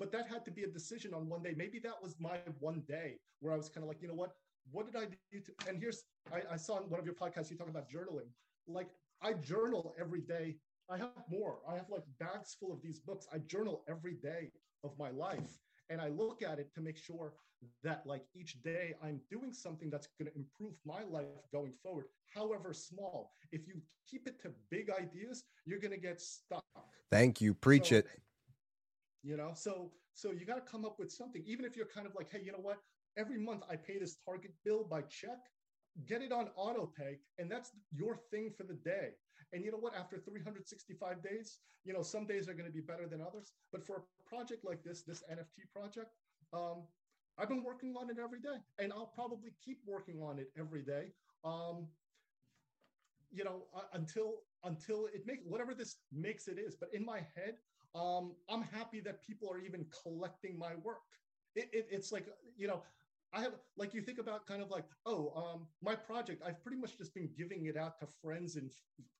but 0.01 0.11
that 0.11 0.25
had 0.27 0.43
to 0.43 0.51
be 0.51 0.63
a 0.63 0.71
decision 0.79 1.13
on 1.13 1.29
one 1.29 1.43
day 1.43 1.53
maybe 1.55 1.79
that 1.87 1.97
was 2.01 2.15
my 2.19 2.37
one 2.59 2.81
day 2.87 3.09
where 3.39 3.53
i 3.53 3.57
was 3.61 3.69
kind 3.69 3.83
of 3.83 3.87
like 3.87 4.01
you 4.01 4.07
know 4.07 4.19
what 4.23 4.31
what 4.69 4.91
did 4.91 5.01
I 5.01 5.05
do 5.05 5.39
to, 5.39 5.51
and 5.67 5.79
here's, 5.79 6.03
I, 6.31 6.53
I 6.53 6.57
saw 6.57 6.77
in 6.77 6.89
one 6.89 6.99
of 6.99 7.05
your 7.05 7.15
podcasts, 7.15 7.49
you 7.49 7.57
talk 7.57 7.69
about 7.69 7.89
journaling. 7.89 8.29
Like 8.67 8.89
I 9.21 9.33
journal 9.33 9.95
every 9.99 10.21
day. 10.21 10.57
I 10.89 10.97
have 10.97 11.11
more. 11.29 11.59
I 11.67 11.75
have 11.75 11.89
like 11.89 12.03
bags 12.19 12.55
full 12.59 12.71
of 12.71 12.81
these 12.81 12.99
books. 12.99 13.27
I 13.33 13.39
journal 13.39 13.83
every 13.89 14.15
day 14.15 14.51
of 14.83 14.91
my 14.99 15.09
life. 15.09 15.57
And 15.89 16.01
I 16.01 16.09
look 16.09 16.41
at 16.41 16.59
it 16.59 16.73
to 16.75 16.81
make 16.81 16.97
sure 16.97 17.33
that 17.83 18.03
like 18.05 18.23
each 18.33 18.61
day 18.63 18.93
I'm 19.03 19.19
doing 19.29 19.53
something 19.53 19.89
that's 19.89 20.07
going 20.19 20.31
to 20.31 20.37
improve 20.37 20.75
my 20.85 21.03
life 21.03 21.25
going 21.53 21.73
forward, 21.83 22.05
however 22.33 22.73
small. 22.73 23.31
If 23.51 23.67
you 23.67 23.75
keep 24.09 24.27
it 24.27 24.41
to 24.41 24.51
big 24.69 24.89
ideas, 24.89 25.43
you're 25.65 25.79
going 25.79 25.91
to 25.91 25.99
get 25.99 26.19
stuck. 26.19 26.63
Thank 27.09 27.41
you. 27.41 27.53
Preach 27.53 27.89
so, 27.89 27.97
it. 27.97 28.07
You 29.23 29.37
know, 29.37 29.51
so 29.53 29.91
so 30.13 30.31
you 30.31 30.45
got 30.45 30.55
to 30.55 30.71
come 30.71 30.83
up 30.85 30.97
with 30.99 31.11
something, 31.11 31.43
even 31.45 31.63
if 31.65 31.75
you're 31.77 31.85
kind 31.85 32.07
of 32.07 32.13
like, 32.15 32.31
hey, 32.31 32.41
you 32.43 32.51
know 32.51 32.59
what? 32.61 32.79
every 33.17 33.37
month 33.37 33.63
I 33.69 33.75
pay 33.75 33.99
this 33.99 34.17
Target 34.25 34.51
bill 34.63 34.83
by 34.83 35.01
check, 35.01 35.39
get 36.05 36.21
it 36.21 36.31
on 36.31 36.49
auto 36.55 36.91
pay, 36.97 37.17
and 37.37 37.51
that's 37.51 37.71
your 37.91 38.15
thing 38.15 38.51
for 38.55 38.63
the 38.63 38.73
day. 38.73 39.09
And 39.53 39.65
you 39.65 39.71
know 39.71 39.77
what? 39.77 39.95
After 39.95 40.17
365 40.17 41.21
days, 41.21 41.59
you 41.83 41.93
know, 41.93 42.01
some 42.01 42.25
days 42.25 42.47
are 42.47 42.53
going 42.53 42.67
to 42.67 42.71
be 42.71 42.81
better 42.81 43.07
than 43.07 43.21
others. 43.21 43.51
But 43.71 43.85
for 43.85 43.97
a 43.97 44.29
project 44.29 44.63
like 44.63 44.83
this, 44.83 45.03
this 45.03 45.23
NFT 45.29 45.69
project, 45.73 46.11
um, 46.53 46.83
I've 47.37 47.49
been 47.49 47.63
working 47.63 47.95
on 47.99 48.09
it 48.09 48.17
every 48.21 48.39
day, 48.39 48.57
and 48.79 48.93
I'll 48.93 49.11
probably 49.13 49.51
keep 49.63 49.79
working 49.85 50.21
on 50.21 50.39
it 50.39 50.51
every 50.57 50.83
day. 50.83 51.11
Um, 51.43 51.87
you 53.29 53.43
know, 53.43 53.63
uh, 53.75 53.81
until 53.93 54.43
until 54.63 55.07
it 55.13 55.25
makes 55.25 55.43
whatever 55.45 55.73
this 55.73 55.97
makes 56.11 56.47
it 56.47 56.57
is. 56.59 56.75
But 56.75 56.89
in 56.93 57.03
my 57.05 57.19
head, 57.35 57.55
um, 57.95 58.33
I'm 58.49 58.61
happy 58.61 58.99
that 59.01 59.21
people 59.25 59.49
are 59.51 59.59
even 59.59 59.85
collecting 60.03 60.57
my 60.57 60.75
work. 60.83 61.01
It, 61.55 61.69
it, 61.73 61.87
it's 61.91 62.11
like 62.11 62.27
you 62.55 62.67
know 62.67 62.81
I 63.33 63.41
have 63.41 63.53
like 63.77 63.93
you 63.93 64.01
think 64.01 64.19
about 64.19 64.45
kind 64.45 64.61
of 64.61 64.69
like 64.69 64.85
oh 65.05 65.33
um, 65.35 65.67
my 65.81 65.95
project 65.95 66.41
I've 66.45 66.61
pretty 66.63 66.77
much 66.77 66.97
just 66.97 67.13
been 67.13 67.29
giving 67.37 67.65
it 67.65 67.77
out 67.77 67.99
to 67.99 68.07
friends 68.21 68.55
and 68.55 68.71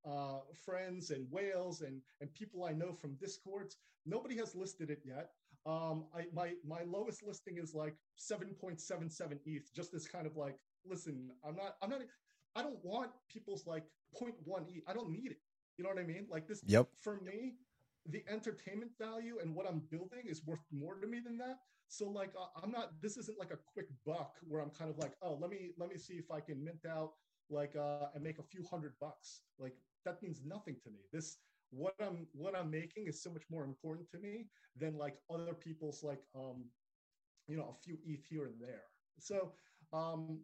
uh, 0.06 0.40
friends 0.66 1.12
and 1.12 1.28
whales 1.30 1.82
and 1.82 2.02
and 2.22 2.34
people 2.34 2.64
I 2.64 2.72
know 2.72 2.94
from 2.94 3.16
discords. 3.16 3.78
Nobody 4.06 4.38
has 4.38 4.56
listed 4.56 4.90
it 4.90 5.02
yet. 5.06 5.32
Um, 5.66 6.06
I 6.16 6.26
my 6.34 6.54
my 6.66 6.84
lowest 6.84 7.24
listing 7.24 7.58
is 7.58 7.74
like 7.74 7.96
7.77 8.18 9.40
ETH. 9.46 9.74
Just 9.74 9.94
as 9.94 10.08
kind 10.08 10.26
of 10.26 10.38
like 10.38 10.58
listen, 10.86 11.30
I'm 11.46 11.56
not 11.56 11.76
I'm 11.82 11.90
not 11.90 12.02
I 12.56 12.64
don't 12.64 12.84
want 12.84 13.12
people's 13.30 13.68
like 13.68 13.84
0.1 14.20 14.34
ETH. 14.70 14.84
I 14.88 14.94
don't 14.94 15.10
need 15.10 15.32
it. 15.32 15.40
You 15.78 15.84
know 15.84 15.90
what 15.90 16.00
I 16.00 16.06
mean? 16.06 16.28
Like 16.30 16.48
this. 16.48 16.62
Yep. 16.66 16.88
For 17.00 17.20
me, 17.22 17.56
the 18.08 18.24
entertainment 18.30 18.92
value 19.00 19.38
and 19.42 19.54
what 19.56 19.68
I'm 19.68 19.82
building 19.92 20.24
is 20.26 20.46
worth 20.46 20.66
more 20.72 20.96
to 20.96 21.08
me 21.08 21.20
than 21.20 21.38
that. 21.38 21.60
So 21.88 22.10
like 22.10 22.34
I'm 22.62 22.72
not. 22.72 23.02
This 23.02 23.18
isn't 23.18 23.38
like 23.38 23.52
a 23.52 23.60
quick 23.74 23.88
buck 24.06 24.36
where 24.48 24.62
I'm 24.62 24.70
kind 24.70 24.90
of 24.90 24.98
like, 24.98 25.14
oh, 25.22 25.38
let 25.40 25.50
me 25.50 25.72
let 25.78 25.90
me 25.90 25.98
see 25.98 26.14
if 26.14 26.32
I 26.32 26.40
can 26.40 26.64
mint 26.64 26.86
out 26.90 27.14
like 27.50 27.76
uh, 27.76 28.08
and 28.16 28.24
make 28.24 28.40
a 28.40 28.44
few 28.44 28.64
hundred 28.64 28.94
bucks. 29.00 29.42
Like 29.60 29.76
that 30.06 30.22
means 30.24 30.42
nothing 30.46 30.78
to 30.84 30.90
me. 30.90 31.00
This 31.12 31.38
what 31.70 31.96
I'm 32.02 32.28
what 32.34 32.56
I'm 32.56 32.72
making 32.72 33.08
is 33.08 33.22
so 33.22 33.30
much 33.30 33.44
more 33.50 33.64
important 33.64 34.10
to 34.12 34.18
me 34.20 34.48
than 34.78 34.98
like 34.98 35.18
other 35.30 35.54
people's 35.54 36.04
like 36.04 36.22
um, 36.36 36.66
you 37.48 37.58
know, 37.58 37.76
a 37.76 37.84
few 37.84 37.98
ETH 38.06 38.26
here 38.26 38.46
and 38.46 38.56
there. 38.60 38.84
So 39.20 39.52
um, 39.94 40.40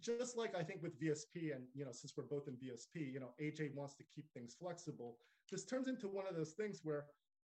just 0.00 0.36
like 0.36 0.54
I 0.54 0.62
think 0.62 0.82
with 0.82 1.00
VSP, 1.00 1.54
and 1.54 1.64
you 1.74 1.84
know, 1.84 1.92
since 1.92 2.14
we're 2.16 2.24
both 2.24 2.48
in 2.48 2.54
VSP, 2.54 3.12
you 3.12 3.20
know, 3.20 3.30
AJ 3.40 3.74
wants 3.74 3.94
to 3.96 4.04
keep 4.14 4.30
things 4.32 4.54
flexible. 4.58 5.18
This 5.50 5.64
turns 5.64 5.88
into 5.88 6.08
one 6.08 6.26
of 6.26 6.36
those 6.36 6.52
things 6.52 6.80
where 6.82 7.06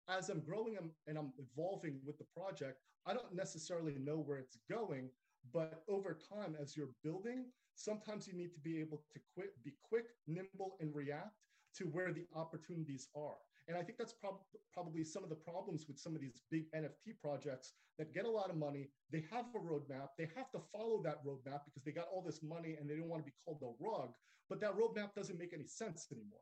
as 0.08 0.28
I'm 0.28 0.40
growing 0.40 0.76
and 1.06 1.18
I'm 1.18 1.32
evolving 1.38 2.00
with 2.04 2.18
the 2.18 2.24
project, 2.36 2.78
I 3.06 3.12
don't 3.14 3.34
necessarily 3.34 3.96
know 3.98 4.16
where 4.16 4.38
it's 4.38 4.58
going, 4.70 5.10
but 5.52 5.82
over 5.88 6.18
time, 6.28 6.56
as 6.60 6.76
you're 6.76 6.90
building, 7.02 7.46
sometimes 7.74 8.26
you 8.26 8.34
need 8.34 8.52
to 8.52 8.60
be 8.60 8.78
able 8.80 9.02
to 9.12 9.20
quick, 9.34 9.50
be 9.64 9.72
quick, 9.82 10.06
nimble, 10.26 10.76
and 10.80 10.94
react 10.94 11.36
to 11.76 11.84
where 11.84 12.12
the 12.12 12.26
opportunities 12.34 13.08
are. 13.16 13.36
And 13.68 13.78
I 13.78 13.82
think 13.82 13.98
that's 13.98 14.12
prob- 14.12 14.42
probably 14.74 15.04
some 15.04 15.22
of 15.22 15.28
the 15.30 15.36
problems 15.36 15.86
with 15.86 15.98
some 15.98 16.14
of 16.14 16.20
these 16.20 16.42
big 16.50 16.64
NFT 16.72 17.20
projects 17.22 17.72
that 17.98 18.12
get 18.12 18.24
a 18.24 18.30
lot 18.30 18.50
of 18.50 18.56
money. 18.56 18.88
They 19.12 19.24
have 19.30 19.46
a 19.54 19.58
roadmap. 19.58 20.08
They 20.18 20.28
have 20.34 20.50
to 20.52 20.60
follow 20.72 21.00
that 21.04 21.24
roadmap 21.24 21.60
because 21.64 21.84
they 21.84 21.92
got 21.92 22.08
all 22.12 22.22
this 22.22 22.42
money 22.42 22.76
and 22.80 22.90
they 22.90 22.96
don't 22.96 23.08
want 23.08 23.22
to 23.22 23.30
be 23.30 23.36
called 23.44 23.62
a 23.62 23.72
rug. 23.82 24.10
But 24.48 24.60
that 24.60 24.76
roadmap 24.76 25.14
doesn't 25.14 25.38
make 25.38 25.52
any 25.54 25.66
sense 25.66 26.08
anymore. 26.10 26.40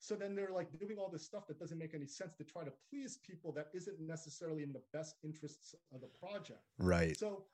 So 0.00 0.14
then 0.14 0.34
they're 0.34 0.52
like 0.52 0.68
doing 0.78 0.98
all 0.98 1.10
this 1.10 1.24
stuff 1.24 1.46
that 1.48 1.58
doesn't 1.58 1.78
make 1.78 1.94
any 1.94 2.06
sense 2.06 2.34
to 2.36 2.44
try 2.44 2.64
to 2.64 2.72
please 2.88 3.18
people 3.26 3.52
that 3.52 3.68
isn't 3.74 4.00
necessarily 4.00 4.62
in 4.62 4.72
the 4.72 4.82
best 4.92 5.16
interests 5.24 5.74
of 5.92 6.00
the 6.00 6.08
project. 6.20 6.60
Right. 6.78 7.16
So, 7.16 7.44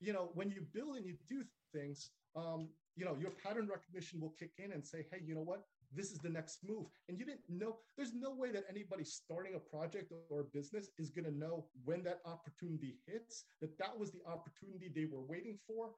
you 0.00 0.12
know, 0.12 0.30
when 0.34 0.50
you 0.50 0.62
build 0.72 0.96
and 0.96 1.06
you 1.06 1.14
do 1.28 1.44
things, 1.72 2.10
um, 2.34 2.68
you 2.96 3.04
know, 3.04 3.16
your 3.20 3.30
pattern 3.30 3.68
recognition 3.68 4.20
will 4.20 4.34
kick 4.38 4.52
in 4.58 4.72
and 4.72 4.84
say, 4.84 5.06
hey, 5.10 5.20
you 5.24 5.34
know 5.34 5.42
what? 5.42 5.64
This 5.94 6.10
is 6.10 6.18
the 6.18 6.28
next 6.28 6.58
move. 6.66 6.86
And 7.08 7.18
you 7.18 7.24
didn't 7.24 7.48
know, 7.48 7.76
there's 7.96 8.12
no 8.14 8.34
way 8.34 8.50
that 8.52 8.64
anybody 8.68 9.04
starting 9.04 9.54
a 9.54 9.58
project 9.58 10.12
or 10.30 10.40
a 10.40 10.44
business 10.44 10.88
is 10.98 11.10
going 11.10 11.26
to 11.26 11.30
know 11.30 11.66
when 11.84 12.02
that 12.04 12.20
opportunity 12.24 12.96
hits, 13.06 13.44
that 13.60 13.78
that 13.78 13.96
was 13.98 14.10
the 14.10 14.20
opportunity 14.26 14.90
they 14.94 15.04
were 15.04 15.22
waiting 15.22 15.58
for 15.66 15.90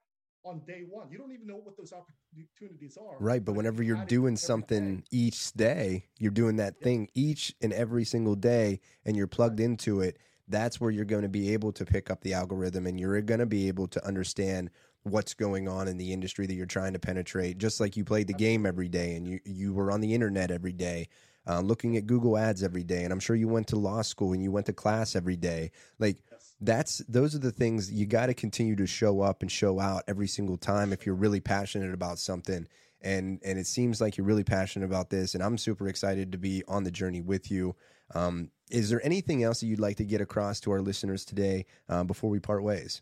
on 0.45 0.61
day 0.65 0.83
one. 0.89 1.07
You 1.11 1.17
don't 1.17 1.31
even 1.31 1.47
know 1.47 1.59
what 1.61 1.77
those 1.77 1.93
opportunities 1.93 2.97
are. 2.97 3.17
Right. 3.19 3.43
But, 3.43 3.53
whenever 3.53 3.83
you're 3.83 4.05
doing 4.05 4.35
something 4.35 4.97
day. 4.97 5.03
each 5.11 5.53
day, 5.53 6.05
you're 6.17 6.31
doing 6.31 6.57
that 6.57 6.75
yeah. 6.79 6.83
thing 6.83 7.09
each 7.13 7.53
and 7.61 7.73
every 7.73 8.05
single 8.05 8.35
day 8.35 8.79
and 9.05 9.15
you're 9.15 9.27
plugged 9.27 9.59
into 9.59 10.01
it. 10.01 10.17
That's 10.47 10.79
where 10.79 10.91
you're 10.91 11.05
going 11.05 11.23
to 11.23 11.29
be 11.29 11.53
able 11.53 11.71
to 11.73 11.85
pick 11.85 12.09
up 12.09 12.21
the 12.21 12.33
algorithm 12.33 12.87
and 12.87 12.99
you're 12.99 13.21
going 13.21 13.39
to 13.39 13.45
be 13.45 13.67
able 13.67 13.87
to 13.87 14.05
understand 14.05 14.71
what's 15.03 15.33
going 15.33 15.67
on 15.67 15.87
in 15.87 15.97
the 15.97 16.11
industry 16.11 16.45
that 16.47 16.55
you're 16.55 16.65
trying 16.65 16.93
to 16.93 16.99
penetrate. 16.99 17.57
Just 17.57 17.79
like 17.79 17.95
you 17.95 18.03
played 18.03 18.27
the 18.27 18.33
game 18.33 18.65
every 18.65 18.89
day 18.89 19.15
and 19.15 19.27
you, 19.27 19.39
you 19.45 19.73
were 19.73 19.91
on 19.91 20.01
the 20.01 20.13
internet 20.13 20.51
every 20.51 20.73
day. 20.73 21.07
Uh, 21.47 21.61
looking 21.61 21.97
at 21.97 22.05
Google 22.05 22.37
ads 22.37 22.63
every 22.63 22.83
day. 22.83 23.03
And 23.03 23.13
I'm 23.13 23.19
sure 23.19 23.35
you 23.35 23.47
went 23.47 23.67
to 23.67 23.75
law 23.75 24.01
school 24.01 24.33
and 24.33 24.43
you 24.43 24.51
went 24.51 24.67
to 24.67 24.73
class 24.73 25.15
every 25.15 25.37
day. 25.37 25.71
Like, 25.97 26.17
that's 26.61 26.99
those 27.07 27.35
are 27.35 27.39
the 27.39 27.51
things 27.51 27.91
you 27.91 28.05
got 28.05 28.25
to 28.25 28.33
continue 28.33 28.75
to 28.75 28.87
show 28.87 29.21
up 29.21 29.41
and 29.41 29.51
show 29.51 29.79
out 29.79 30.03
every 30.07 30.27
single 30.27 30.57
time 30.57 30.91
if 30.91 31.05
you're 31.05 31.15
really 31.15 31.39
passionate 31.39 31.93
about 31.93 32.19
something. 32.19 32.67
And 33.01 33.39
and 33.45 33.57
it 33.57 33.65
seems 33.65 34.01
like 34.01 34.17
you're 34.17 34.25
really 34.25 34.43
passionate 34.43 34.85
about 34.85 35.09
this 35.09 35.33
and 35.33 35.41
i'm 35.41 35.57
super 35.57 35.87
excited 35.87 36.33
to 36.33 36.37
be 36.37 36.63
on 36.67 36.83
the 36.83 36.91
journey 36.91 37.21
with 37.21 37.49
you. 37.49 37.75
Um, 38.13 38.51
is 38.69 38.89
there 38.89 39.03
anything 39.05 39.43
else 39.43 39.61
that 39.61 39.67
you'd 39.67 39.79
like 39.79 39.97
to 39.97 40.05
get 40.05 40.19
across 40.19 40.59
to 40.61 40.71
our 40.71 40.81
listeners 40.81 41.23
today 41.23 41.65
um, 41.87 42.07
before 42.07 42.29
we 42.29 42.39
part 42.39 42.63
ways? 42.63 43.01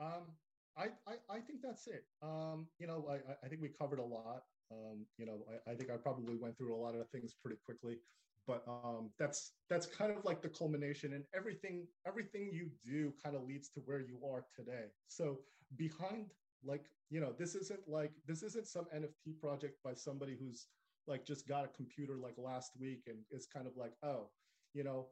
Um, 0.00 0.32
I, 0.76 0.86
I, 1.06 1.12
I 1.30 1.40
think 1.40 1.60
that's 1.62 1.86
it. 1.86 2.04
Um, 2.20 2.66
you 2.80 2.88
know 2.88 3.06
I, 3.08 3.46
I 3.46 3.48
think 3.48 3.62
we 3.62 3.68
covered 3.68 4.00
a 4.00 4.04
lot. 4.04 4.44
Um, 4.72 5.06
you 5.18 5.26
know 5.26 5.38
I, 5.68 5.70
I 5.72 5.74
think 5.76 5.90
i 5.90 5.96
probably 5.96 6.36
went 6.36 6.58
through 6.58 6.74
a 6.74 6.80
lot 6.80 6.96
of 6.96 7.08
things 7.10 7.32
pretty 7.40 7.58
quickly 7.64 7.98
but 8.46 8.62
um, 8.68 9.10
that's 9.18 9.52
that's 9.70 9.86
kind 9.86 10.10
of 10.10 10.24
like 10.24 10.42
the 10.42 10.48
culmination 10.48 11.12
and 11.14 11.24
everything 11.34 11.86
everything 12.06 12.50
you 12.52 12.68
do 12.84 13.12
kind 13.22 13.36
of 13.36 13.44
leads 13.44 13.68
to 13.70 13.80
where 13.86 14.00
you 14.00 14.18
are 14.28 14.44
today. 14.54 14.86
So 15.08 15.38
behind 15.76 16.26
like 16.64 16.84
you 17.10 17.20
know 17.20 17.32
this 17.38 17.54
isn't 17.54 17.80
like 17.86 18.12
this 18.26 18.42
isn't 18.42 18.66
some 18.66 18.86
nft 18.94 19.38
project 19.40 19.74
by 19.84 19.94
somebody 19.94 20.36
who's 20.38 20.66
like 21.06 21.26
just 21.26 21.46
got 21.46 21.64
a 21.64 21.68
computer 21.68 22.16
like 22.16 22.34
last 22.38 22.72
week 22.80 23.02
and 23.06 23.18
it's 23.30 23.46
kind 23.46 23.66
of 23.66 23.76
like 23.76 23.92
oh 24.02 24.28
you 24.72 24.84
know 24.84 25.06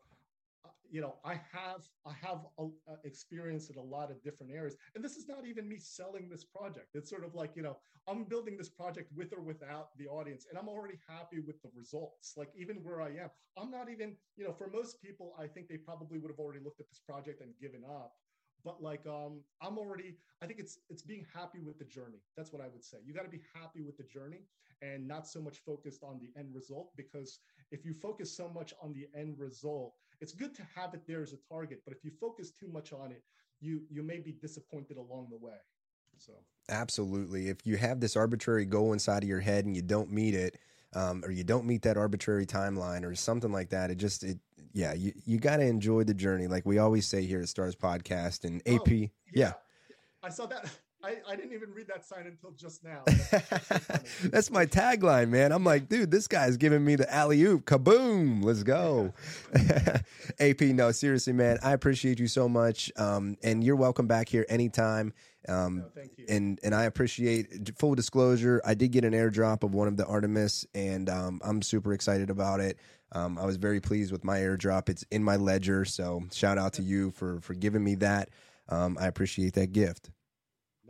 you 0.91 1.01
know 1.01 1.15
i 1.25 1.35
have 1.51 1.89
i 2.07 2.13
have 2.13 2.41
a, 2.59 2.65
a 2.89 2.95
experience 3.05 3.71
in 3.71 3.77
a 3.79 3.83
lot 3.83 4.11
of 4.11 4.23
different 4.23 4.53
areas. 4.53 4.77
And 4.95 5.05
this 5.05 5.17
is 5.17 5.27
not 5.29 5.47
even 5.47 5.69
me 5.69 5.79
selling 5.79 6.29
this 6.29 6.45
project. 6.45 6.89
It's 6.95 7.11
sort 7.11 7.25
of 7.25 7.35
like 7.35 7.53
you 7.57 7.63
know 7.63 7.79
i'm 8.09 8.25
building 8.25 8.57
this 8.57 8.69
project 8.69 9.11
with 9.17 9.33
or 9.33 9.41
without 9.41 9.97
the 9.97 10.07
audience 10.09 10.47
and 10.49 10.59
i'm 10.59 10.69
already 10.69 10.99
happy 11.09 11.41
with 11.41 11.61
the 11.63 11.71
results 11.75 12.35
like 12.37 12.51
even 12.57 12.77
where 12.77 13.01
i 13.01 13.09
am. 13.09 13.31
I'm 13.59 13.71
not 13.71 13.89
even 13.89 14.17
you 14.37 14.45
know 14.45 14.53
for 14.53 14.69
most 14.71 15.01
people 15.03 15.35
i 15.39 15.47
think 15.47 15.69
they 15.69 15.79
probably 15.79 16.19
would 16.19 16.31
have 16.31 16.39
already 16.39 16.61
looked 16.63 16.81
at 16.81 16.89
this 16.89 17.01
project 17.01 17.41
and 17.41 17.53
given 17.61 17.83
up. 17.85 18.13
But 18.65 18.83
like 18.83 19.07
um 19.07 19.43
i'm 19.63 19.79
already 19.79 20.19
i 20.43 20.47
think 20.47 20.61
it's 20.61 20.79
it's 20.91 21.03
being 21.03 21.27
happy 21.35 21.61
with 21.61 21.79
the 21.79 21.85
journey. 21.87 22.21
That's 22.37 22.53
what 22.53 22.63
i 22.63 22.69
would 22.69 22.85
say. 22.85 22.99
You 23.05 23.15
got 23.15 23.25
to 23.25 23.37
be 23.39 23.43
happy 23.55 23.83
with 23.83 23.97
the 23.97 24.05
journey 24.05 24.43
and 24.83 25.07
not 25.07 25.27
so 25.29 25.41
much 25.41 25.59
focused 25.59 26.03
on 26.03 26.19
the 26.19 26.31
end 26.39 26.55
result 26.55 26.91
because 26.97 27.39
if 27.71 27.85
you 27.85 27.95
focus 27.95 28.37
so 28.37 28.49
much 28.49 28.75
on 28.83 28.93
the 28.93 29.07
end 29.19 29.39
result 29.39 29.95
it's 30.23 30.33
good 30.33 30.55
to 30.55 30.63
have 30.75 30.95
it 30.95 31.03
there 31.07 31.23
as 31.23 31.35
a 31.35 31.39
target 31.53 31.83
but 31.85 31.95
if 31.95 32.03
you 32.03 32.11
focus 32.19 32.51
too 32.51 32.69
much 32.69 32.93
on 32.93 33.13
it 33.13 33.23
you 33.63 33.83
you 33.89 34.03
may 34.03 34.19
be 34.19 34.33
disappointed 34.33 34.97
along 34.97 35.29
the 35.31 35.39
way. 35.39 35.57
So. 36.19 36.33
Absolutely. 36.69 37.49
If 37.49 37.67
you 37.67 37.77
have 37.79 38.01
this 38.01 38.17
arbitrary 38.17 38.67
goal 38.67 38.93
inside 38.93 39.23
of 39.23 39.29
your 39.29 39.41
head 39.41 39.65
and 39.65 39.75
you 39.75 39.83
don't 39.83 40.13
meet 40.13 40.35
it 40.35 40.59
um, 40.95 41.25
or 41.25 41.31
you 41.31 41.43
don't 41.43 41.65
meet 41.65 41.83
that 41.83 41.97
arbitrary 41.97 42.45
timeline 42.45 43.05
or 43.05 43.15
something 43.15 43.51
like 43.51 43.71
that 43.71 43.91
it 43.91 43.97
just 43.97 44.23
it 44.23 44.39
yeah 44.75 44.93
you, 44.93 45.13
you 45.25 45.39
got 45.39 45.57
to 45.57 45.65
enjoy 45.65 46.05
the 46.05 46.15
journey. 46.15 46.49
Like 46.49 46.67
we 46.67 46.79
always 46.79 47.07
say 47.07 47.25
here 47.25 47.41
at 47.41 47.49
stars 47.49 47.75
podcast 47.75 48.45
and 48.45 48.61
ap 48.67 48.83
oh, 48.89 48.91
yeah. 48.91 49.09
yeah. 49.33 49.53
I 50.23 50.29
saw 50.29 50.47
that 50.47 50.67
I, 51.05 51.17
I 51.29 51.37
didn't 51.37 51.53
even 51.53 51.73
read 51.73 51.89
that 51.89 52.05
sign 52.05 52.27
until 52.27 52.53
just 52.53 52.85
now. 52.85 53.03
That's, 54.31 54.51
my 54.53 54.67
tagline, 54.67 55.31
man. 55.31 55.51
I'm 55.51 55.65
like, 55.65 55.89
dude, 55.89 56.11
this 56.11 56.29
guy's 56.29 56.57
giving 56.57 56.85
me 56.85 56.95
the 56.95 57.13
alley 57.13 57.43
oop. 57.43 57.65
Kaboom. 57.65 58.45
Let's 58.45 58.63
go. 58.63 59.13
AP, 60.41 60.61
no, 60.61 60.93
seriously, 60.93 61.33
man. 61.33 61.59
I 61.63 61.73
appreciate 61.73 62.21
you 62.21 62.29
so 62.29 62.49
much. 62.49 62.93
Um, 62.97 63.37
and 63.43 63.65
you're 63.65 63.77
welcome 63.77 64.07
back 64.07 64.29
here 64.29 64.47
anytime. 64.49 65.13
Um, 65.49 65.79
no, 65.79 65.85
thank 65.95 66.13
you. 66.17 66.27
And, 66.29 66.61
and 66.63 66.75
I 66.75 66.85
appreciate 66.85 67.77
full 67.79 67.97
disclosure. 67.97 68.61
I 68.65 68.75
did 68.75 68.93
get 68.93 69.05
an 69.05 69.13
airdrop 69.13 69.65
of 69.65 69.75
one 69.75 69.89
of 69.89 69.97
the 69.97 70.07
Artemis, 70.07 70.67
and 70.73 71.11
um, 71.11 71.41
I'm 71.45 71.63
super 71.63 71.93
excited 71.95 72.31
about 72.31 72.61
it. 72.61 72.79
Um, 73.11 73.39
I 73.39 73.45
was 73.45 73.57
very 73.57 73.81
pleased 73.81 74.13
with 74.13 74.23
my 74.23 74.39
airdrop. 74.39 74.89
It's 74.89 75.05
in 75.11 75.25
my 75.25 75.37
ledger. 75.37 75.85
So 75.85 76.23
shout 76.33 76.59
out 76.59 76.75
to 76.75 76.83
you 76.83 77.11
for, 77.11 77.41
for 77.41 77.55
giving 77.55 77.83
me 77.83 77.97
that. 77.97 78.31
Um, 78.69 78.97
I 79.01 79.07
appreciate 79.07 79.55
that 79.55 79.73
gift. 79.73 80.11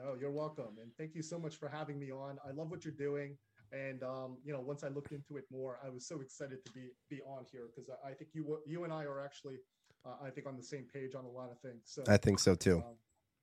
No, 0.02 0.14
you're 0.18 0.32
welcome, 0.32 0.78
and 0.80 0.90
thank 0.98 1.14
you 1.14 1.22
so 1.22 1.38
much 1.38 1.56
for 1.56 1.68
having 1.68 1.98
me 1.98 2.10
on. 2.10 2.38
I 2.46 2.50
love 2.50 2.70
what 2.70 2.84
you're 2.84 2.92
doing, 2.92 3.36
and 3.70 4.02
um, 4.02 4.36
you 4.44 4.52
know, 4.52 4.60
once 4.60 4.82
I 4.82 4.88
looked 4.88 5.12
into 5.12 5.36
it 5.36 5.44
more, 5.50 5.78
I 5.84 5.90
was 5.90 6.06
so 6.06 6.20
excited 6.20 6.64
to 6.64 6.72
be 6.72 6.88
be 7.08 7.20
on 7.22 7.44
here 7.52 7.68
because 7.72 7.88
I, 7.88 8.10
I, 8.10 8.14
think 8.14 8.30
you 8.34 8.58
you 8.66 8.82
and 8.82 8.92
I 8.92 9.04
are 9.04 9.24
actually, 9.24 9.56
uh, 10.04 10.14
I 10.24 10.30
think, 10.30 10.48
on 10.48 10.56
the 10.56 10.62
same 10.62 10.86
page 10.92 11.14
on 11.14 11.24
a 11.24 11.30
lot 11.30 11.52
of 11.52 11.58
things. 11.60 11.82
So 11.84 12.02
I 12.08 12.16
think 12.16 12.40
so 12.40 12.56
too. 12.56 12.78
Um, 12.78 12.96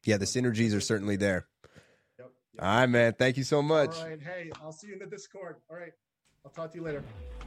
yeah, 0.05 0.17
the 0.17 0.25
synergies 0.25 0.75
are 0.75 0.81
certainly 0.81 1.15
there. 1.15 1.47
Yep, 2.17 2.31
yep. 2.53 2.63
All 2.63 2.79
right, 2.79 2.85
man. 2.87 3.13
Thank 3.17 3.37
you 3.37 3.43
so 3.43 3.61
much. 3.61 3.95
All 3.95 4.09
right. 4.09 4.21
Hey, 4.21 4.51
I'll 4.61 4.73
see 4.73 4.87
you 4.87 4.93
in 4.93 4.99
the 4.99 5.05
Discord. 5.05 5.57
All 5.69 5.77
right. 5.77 5.93
I'll 6.45 6.51
talk 6.51 6.71
to 6.71 6.77
you 6.77 6.83
later. 6.83 7.03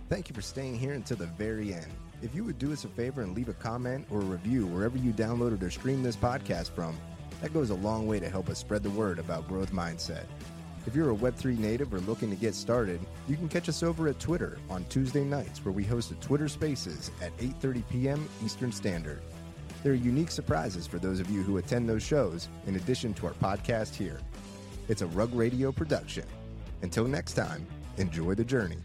Thank 0.09 0.29
you 0.29 0.35
for 0.35 0.43
staying 0.43 0.79
here 0.79 0.93
until 0.93 1.17
the 1.17 1.27
very 1.27 1.73
end. 1.73 1.87
If 2.23 2.35
you 2.35 2.45
would 2.45 2.59
do 2.59 2.73
us 2.73 2.85
a 2.85 2.89
favor 2.89 3.23
and 3.23 3.35
leave 3.35 3.49
a 3.49 3.55
comment 3.55 4.07
or 4.11 4.21
a 4.21 4.25
review 4.25 4.67
wherever 4.67 4.97
you 4.99 5.13
downloaded 5.13 5.63
or 5.63 5.71
streamed 5.71 6.05
this 6.05 6.17
podcast 6.17 6.71
from, 6.71 6.97
that 7.43 7.53
goes 7.53 7.71
a 7.71 7.75
long 7.75 8.07
way 8.07 8.21
to 8.21 8.31
help 8.31 8.49
us 8.49 8.59
spread 8.59 8.83
the 8.83 8.91
word 8.91 9.19
about 9.19 9.49
growth 9.49 9.73
mindset. 9.73 10.25
If 10.87 10.97
you're 10.97 11.11
a 11.11 11.17
Web3 11.17 11.59
native 11.59 11.93
or 11.93 12.01
looking 12.01 12.31
to 12.31 12.37
get 12.37 12.55
started, 12.55 13.01
you 13.29 13.37
can 13.37 13.49
catch 13.49 13.69
us 13.69 13.83
over 13.83 14.09
at 14.09 14.19
Twitter 14.19 14.59
on 14.71 14.85
Tuesday 14.85 15.25
nights 15.25 15.65
where 15.65 15.73
we 15.73 15.85
host 15.85 16.11
a 16.11 16.15
Twitter 16.15 16.49
Spaces 16.49 17.11
at 17.21 17.37
8:30 17.39 17.83
p.m. 17.91 18.29
Eastern 18.45 18.73
Standard. 18.73 19.23
There 19.83 19.93
are 19.93 19.97
unique 19.97 20.31
surprises 20.31 20.87
for 20.87 20.99
those 20.99 21.21
of 21.21 21.31
you 21.31 21.43
who 21.43 21.59
attend 21.59 21.89
those 21.89 22.03
shows 22.03 22.49
in 22.67 22.77
addition 22.77 23.13
to 23.15 23.27
our 23.27 23.35
podcast 23.35 23.95
here. 23.95 24.21
It's 24.89 25.03
a 25.03 25.07
Rug 25.09 25.35
Radio 25.35 25.73
production. 25.73 26.25
Until 26.83 27.07
next 27.07 27.35
time, 27.35 27.67
enjoy 27.97 28.35
the 28.35 28.45
journey. 28.45 28.79